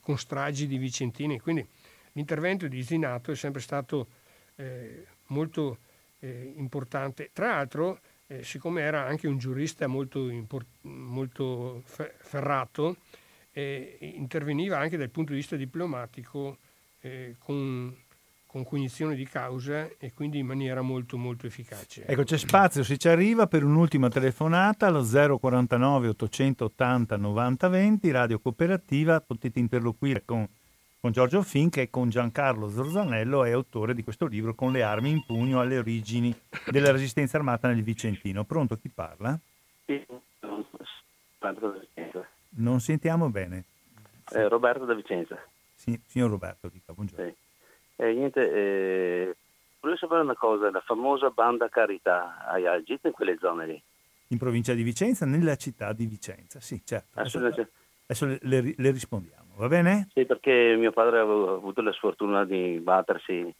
[0.00, 1.38] con stragi di vicentini.
[1.40, 1.66] Quindi
[2.12, 4.06] l'intervento di Zinato è sempre stato
[4.54, 5.76] eh, molto
[6.20, 7.28] eh, importante.
[7.34, 12.96] Tra l'altro, eh, siccome era anche un giurista molto, import- molto ferrato,
[13.52, 16.58] eh, interveniva anche dal punto di vista diplomatico
[17.00, 17.94] eh, con,
[18.46, 22.04] con cognizione di causa e quindi in maniera molto molto efficace.
[22.04, 28.38] Ecco, c'è spazio se ci arriva per un'ultima telefonata allo 049 880 90 20, Radio
[28.40, 30.46] Cooperativa, potete interloquire con
[31.00, 35.10] con Giorgio Fink e con Giancarlo Zorzanello, è autore di questo libro Con le armi
[35.10, 36.34] in pugno alle origini
[36.70, 38.44] della resistenza armata nel Vicentino.
[38.44, 39.38] Pronto chi parla?
[41.38, 42.26] Roberto da Vicenza.
[42.58, 43.64] Non sentiamo bene.
[44.32, 45.38] Eh, Roberto da Vicenza.
[45.74, 47.24] Sì, signor Roberto, dica, buongiorno.
[47.24, 47.34] Sì.
[48.02, 49.36] Eh, niente, eh,
[49.80, 53.82] volevo sapere una cosa, la famosa banda Carità, hai agito in quelle zone lì?
[54.28, 57.20] In provincia di Vicenza, nella città di Vicenza, sì, certo.
[57.20, 59.45] Adesso, adesso le, le rispondiamo.
[59.56, 60.08] Va bene?
[60.12, 63.52] Sì, perché mio padre ha avuto la sfortuna di battersi,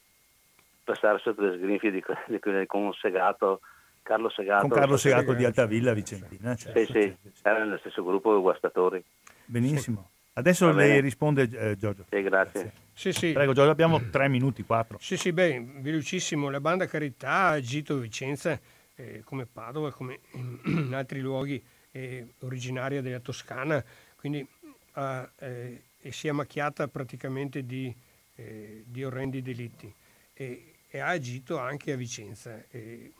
[0.85, 3.61] passare sotto le sgrinfie di, di, di, con un segato,
[4.03, 4.69] Carlo Segato.
[4.69, 6.55] Con Carlo Segato di Altavilla Vicentina.
[6.55, 9.03] Certo, sì, sì, certo, era nello stesso gruppo guastatori.
[9.47, 10.11] Benissimo.
[10.35, 12.05] Adesso lei risponde eh, Giorgio.
[12.11, 12.73] Sì, grazie.
[12.93, 13.33] Sì, sì.
[13.33, 14.99] Prego Giorgio, abbiamo tre minuti, quattro.
[15.01, 16.51] Sì, sì, beh, velocissimo.
[16.51, 18.61] La banda Carità ha agito Vicenza
[18.97, 23.83] eh, come Padova, come in altri luoghi, eh, originaria della Toscana,
[24.17, 24.47] quindi
[24.93, 27.93] ha, eh, e si è macchiata praticamente di,
[28.37, 29.93] eh, di orrendi delitti.
[30.33, 33.13] E, e, ha agito anche a Vicenza, eh,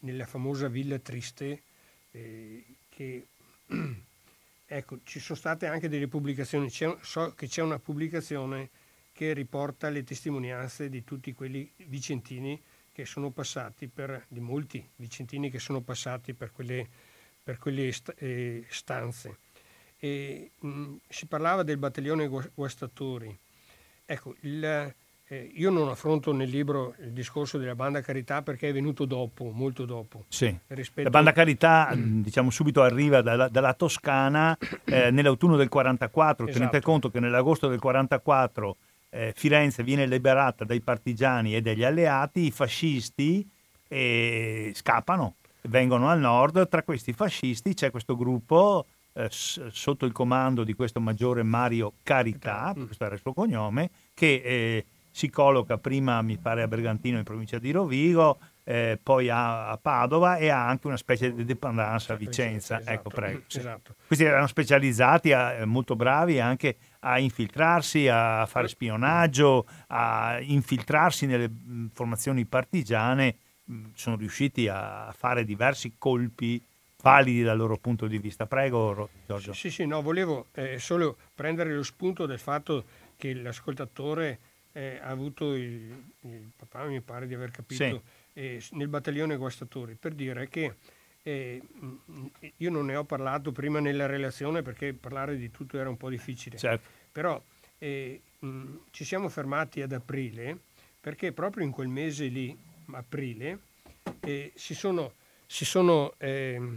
[0.00, 1.62] nella famosa Villa Triste,
[2.10, 3.26] eh, che
[4.66, 8.68] ecco, ci sono state anche delle pubblicazioni, c'è, so che c'è una pubblicazione
[9.14, 12.60] che riporta le testimonianze di tutti quelli vicentini
[12.92, 16.86] che sono passati per, di molti vicentini che sono passati per quelle,
[17.42, 19.43] per quelle st- eh, stanze
[20.04, 23.34] e mh, si parlava del battaglione guastatori.
[24.04, 28.72] Ecco, il, eh, io non affronto nel libro il discorso della banda Carità perché è
[28.74, 30.26] venuto dopo, molto dopo.
[30.28, 30.54] Sì.
[30.96, 34.54] La banda Carità, mm, diciamo subito, arriva dalla, dalla Toscana
[34.84, 36.44] eh, nell'autunno del 44.
[36.48, 36.58] Esatto.
[36.58, 38.76] Tenete conto che nell'agosto del 44
[39.08, 43.48] eh, Firenze viene liberata dai partigiani e dagli alleati, i fascisti
[44.74, 46.68] scappano, vengono al nord.
[46.68, 48.84] Tra questi fascisti c'è questo gruppo
[49.14, 52.84] eh, sotto il comando di questo maggiore Mario Carità, mm.
[52.84, 57.22] questo era il suo cognome, che eh, si colloca prima, mi pare, a Bergantino in
[57.22, 62.12] provincia di Rovigo, eh, poi a, a, Padova e ha anche una specie di dependance
[62.12, 62.80] a Vicenza.
[62.80, 63.42] Esatto, ecco, prego.
[63.46, 63.58] Sì.
[63.58, 63.94] Esatto.
[64.04, 71.26] Questi erano specializzati, a, eh, molto bravi anche a infiltrarsi, a fare spionaggio, a infiltrarsi
[71.26, 73.36] nelle mh, formazioni partigiane.
[73.66, 76.60] Mh, sono riusciti a fare diversi colpi
[77.04, 78.46] validi dal loro punto di vista.
[78.46, 79.52] Prego, Giorgio.
[79.52, 82.84] Sì, sì, no, volevo eh, solo prendere lo spunto del fatto
[83.16, 84.38] che l'ascoltatore
[84.72, 88.00] eh, ha avuto il, il, papà, mi pare di aver capito, sì.
[88.32, 90.74] eh, nel battaglione guastatori, per dire che
[91.22, 91.62] eh,
[92.56, 96.08] io non ne ho parlato prima nella relazione perché parlare di tutto era un po'
[96.08, 96.88] difficile, certo.
[97.12, 97.40] però
[97.78, 100.58] eh, mh, ci siamo fermati ad aprile
[101.00, 102.56] perché proprio in quel mese lì,
[102.92, 103.58] aprile,
[104.20, 105.12] eh, si sono,
[105.46, 106.74] si sono Mm,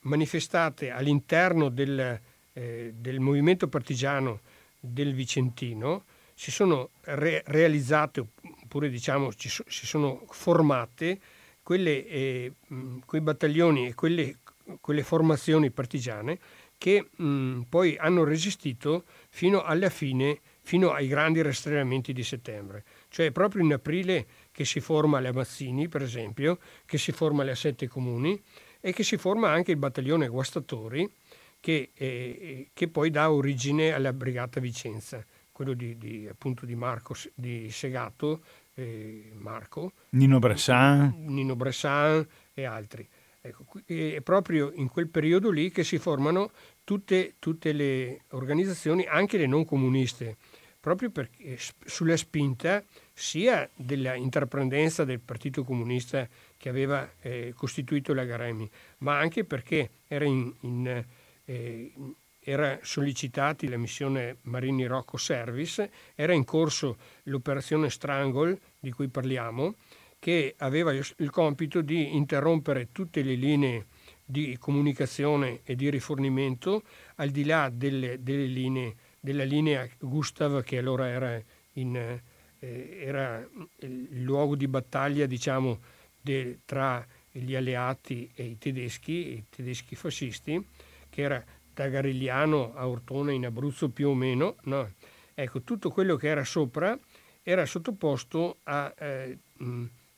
[0.00, 2.20] manifestate all'interno del,
[2.52, 4.40] eh, del, movimento partigiano
[4.80, 6.04] del Vicentino
[6.34, 8.24] si sono re- realizzate,
[8.62, 11.18] oppure diciamo ci so, si sono formate
[11.62, 14.38] quelle, eh, mm, quei battaglioni e quelle,
[14.80, 16.38] quelle formazioni partigiane
[16.78, 22.84] che mh, mm, poi hanno resistito fino alla fine, fino ai grandi rastrellamenti di settembre.
[23.08, 27.54] Cioè proprio in aprile che si forma le Amazzini, per esempio, che si forma le
[27.54, 28.40] Sette Comuni,
[28.86, 31.10] e che si forma anche il battaglione guastatori
[31.58, 35.26] che, eh, che poi dà origine alla Brigata Vicenza.
[35.50, 38.42] quello di, di, appunto di Marco di Segato,
[38.74, 41.14] eh, Marco, Nino Bressan.
[41.26, 43.08] Nino Bressan e altri.
[43.40, 46.52] Ecco, è proprio in quel periodo lì che si formano
[46.84, 50.36] tutte, tutte le organizzazioni, anche le non comuniste,
[50.78, 58.24] proprio perché sulla spinta sia della intraprendenza del Partito Comunista che aveva eh, costituito la
[58.24, 58.68] Garemi,
[58.98, 61.04] ma anche perché era, in, in,
[61.44, 61.92] eh,
[62.40, 69.74] era sollecitati la missione Marini Rocco Service, era in corso l'operazione Strangle di cui parliamo,
[70.18, 73.86] che aveva il compito di interrompere tutte le linee
[74.24, 76.82] di comunicazione e di rifornimento
[77.16, 81.40] al di là delle, delle linee, della linea Gustav che allora era,
[81.74, 83.46] in, eh, era
[83.80, 85.78] il luogo di battaglia diciamo,
[86.26, 90.66] de, tra gli alleati e i tedeschi, i tedeschi fascisti,
[91.08, 94.56] che era da Garigliano a Ortona in Abruzzo più o meno.
[94.64, 94.90] No?
[95.34, 96.98] Ecco, tutto quello che era sopra
[97.42, 99.38] era sottoposto a, eh,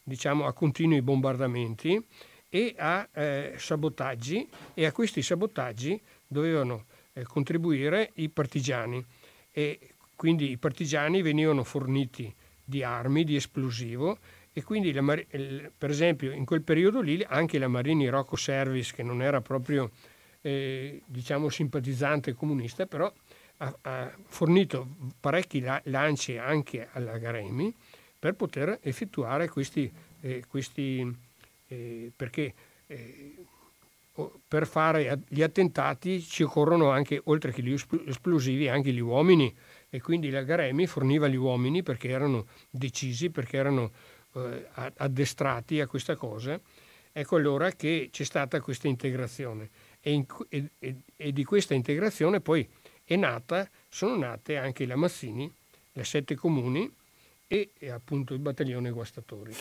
[0.03, 2.03] diciamo, a continui bombardamenti
[2.49, 9.05] e a eh, sabotaggi e a questi sabotaggi dovevano eh, contribuire i partigiani
[9.51, 14.19] e quindi i partigiani venivano forniti di armi, di esplosivo
[14.59, 15.03] e quindi la,
[15.79, 19.93] per esempio in quel periodo lì anche la Marini Rocco Service che non era proprio
[20.41, 23.13] eh, diciamo simpatizzante comunista però
[23.59, 27.73] ha, ha fornito parecchi la, lanci anche alla Garemi
[28.19, 29.89] per poter effettuare questi,
[30.23, 31.09] eh, questi
[31.69, 32.53] eh, perché
[32.89, 33.37] eh,
[34.49, 37.73] per fare gli attentati ci occorrono anche, oltre che gli
[38.07, 39.55] esplosivi, anche gli uomini.
[39.91, 43.93] E quindi la Garemi forniva gli uomini perché erano decisi, perché erano
[44.47, 44.67] eh,
[44.97, 46.61] addestrati a questa cosa.
[47.13, 49.71] Ecco allora che c'è stata questa integrazione
[50.01, 50.71] e, in, e,
[51.17, 52.69] e, di questa integrazione poi
[53.05, 55.53] è nata, sono nate anche la Mazzini,
[55.93, 56.91] le sette comuni
[57.47, 59.53] e, e appunto il battaglione guastatori.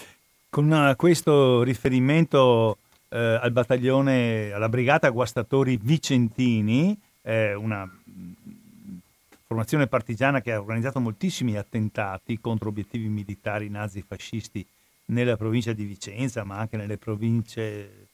[0.50, 2.78] Con uh, questo riferimento
[3.10, 7.90] eh, al battaglione, alla brigata guastatori vicentini, eh, una
[9.48, 14.68] formazione partigiana che ha organizzato moltissimi attentati contro obiettivi militari nazifascisti
[15.06, 18.10] nella provincia di Vicenza, ma anche nelle province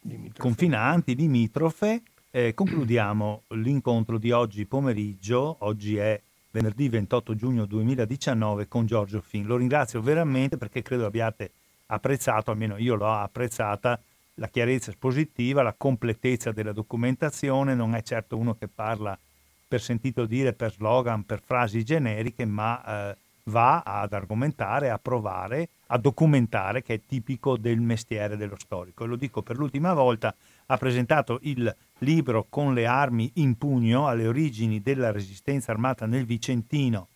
[0.00, 0.40] limitrofe.
[0.40, 2.02] confinanti, limitrofe.
[2.30, 6.18] Eh, concludiamo l'incontro di oggi pomeriggio, oggi è
[6.50, 9.44] venerdì 28 giugno 2019 con Giorgio Fin.
[9.44, 11.52] Lo ringrazio veramente perché credo abbiate
[11.86, 14.00] apprezzato, almeno io l'ho apprezzata,
[14.36, 19.18] la chiarezza espositiva, la completezza della documentazione, non è certo uno che parla
[19.72, 25.70] per sentito dire, per slogan, per frasi generiche, ma eh, va ad argomentare, a provare,
[25.86, 29.04] a documentare, che è tipico del mestiere dello storico.
[29.04, 30.34] E lo dico per l'ultima volta,
[30.66, 36.26] ha presentato il libro con le armi in pugno alle origini della resistenza armata nel
[36.26, 37.08] Vicentino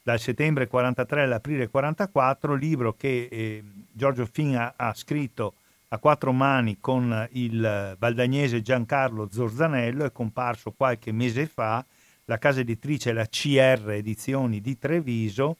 [0.00, 5.54] dal settembre 43 all'aprile 44, libro che eh, Giorgio Fin ha, ha, scritto
[5.88, 11.84] a quattro mani con il baldagnese Giancarlo Zorzanello, è comparso qualche mese fa,
[12.26, 15.56] la casa editrice la CR Edizioni di Treviso,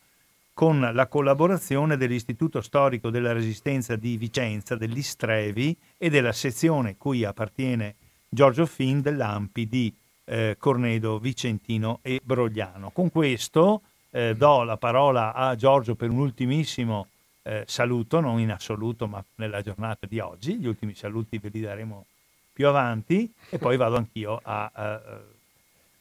[0.53, 7.97] con la collaborazione dell'Istituto Storico della Resistenza di Vicenza, dell'Istrevi e della sezione cui appartiene
[8.29, 9.93] Giorgio Fin dell'Ampi di
[10.27, 12.91] eh, Cornedo, Vicentino e Brogliano.
[12.91, 17.09] Con questo eh, do la parola a Giorgio per un ultimissimo
[17.43, 21.61] eh, saluto, non in assoluto ma nella giornata di oggi, gli ultimi saluti ve li
[21.61, 22.07] daremo
[22.53, 25.23] più avanti e poi vado anch'io a, a,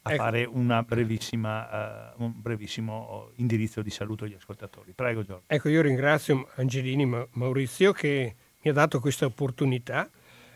[0.04, 0.24] a ecco.
[0.24, 0.50] fare
[0.86, 4.92] brevissima, uh, un brevissimo indirizzo di saluto agli ascoltatori.
[4.94, 5.46] Prego Giorgio.
[5.48, 10.10] Ecco, io ringrazio Angelini Ma- Maurizio che mi ha dato questa opportunità,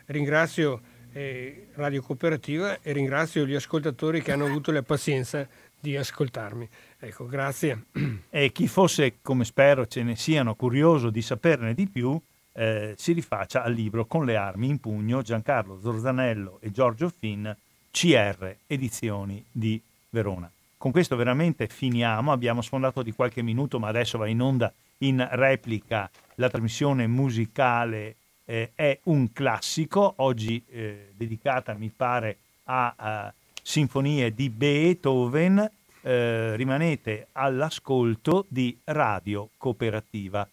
[0.07, 0.81] ringrazio
[1.13, 5.47] eh, Radio Cooperativa e ringrazio gli ascoltatori che hanno avuto la pazienza
[5.79, 6.67] di ascoltarmi.
[6.99, 7.85] Ecco, grazie.
[8.29, 12.19] E chi fosse, come spero ce ne siano, curioso di saperne di più,
[12.53, 17.55] eh, si rifaccia al libro Con le armi in pugno Giancarlo Zorzanello e Giorgio Fin,
[17.97, 20.51] CR Edizioni di Verona.
[20.77, 25.27] Con questo veramente finiamo, abbiamo sfondato di qualche minuto, ma adesso va in onda in
[25.31, 33.33] replica la trasmissione musicale eh, È un classico, oggi eh, dedicata mi pare a, a
[33.63, 35.67] sinfonie di Beethoven,
[36.01, 40.47] eh, rimanete all'ascolto di Radio Cooperativa.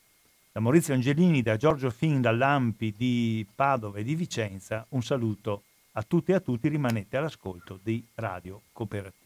[0.51, 5.65] Da Maurizio Angelini, da Giorgio Fin, dall'Ampi di Padova e di Vicenza, un saluto
[5.97, 9.23] a tutti e a tutti, rimanete all'ascolto di Radio Cooperativa.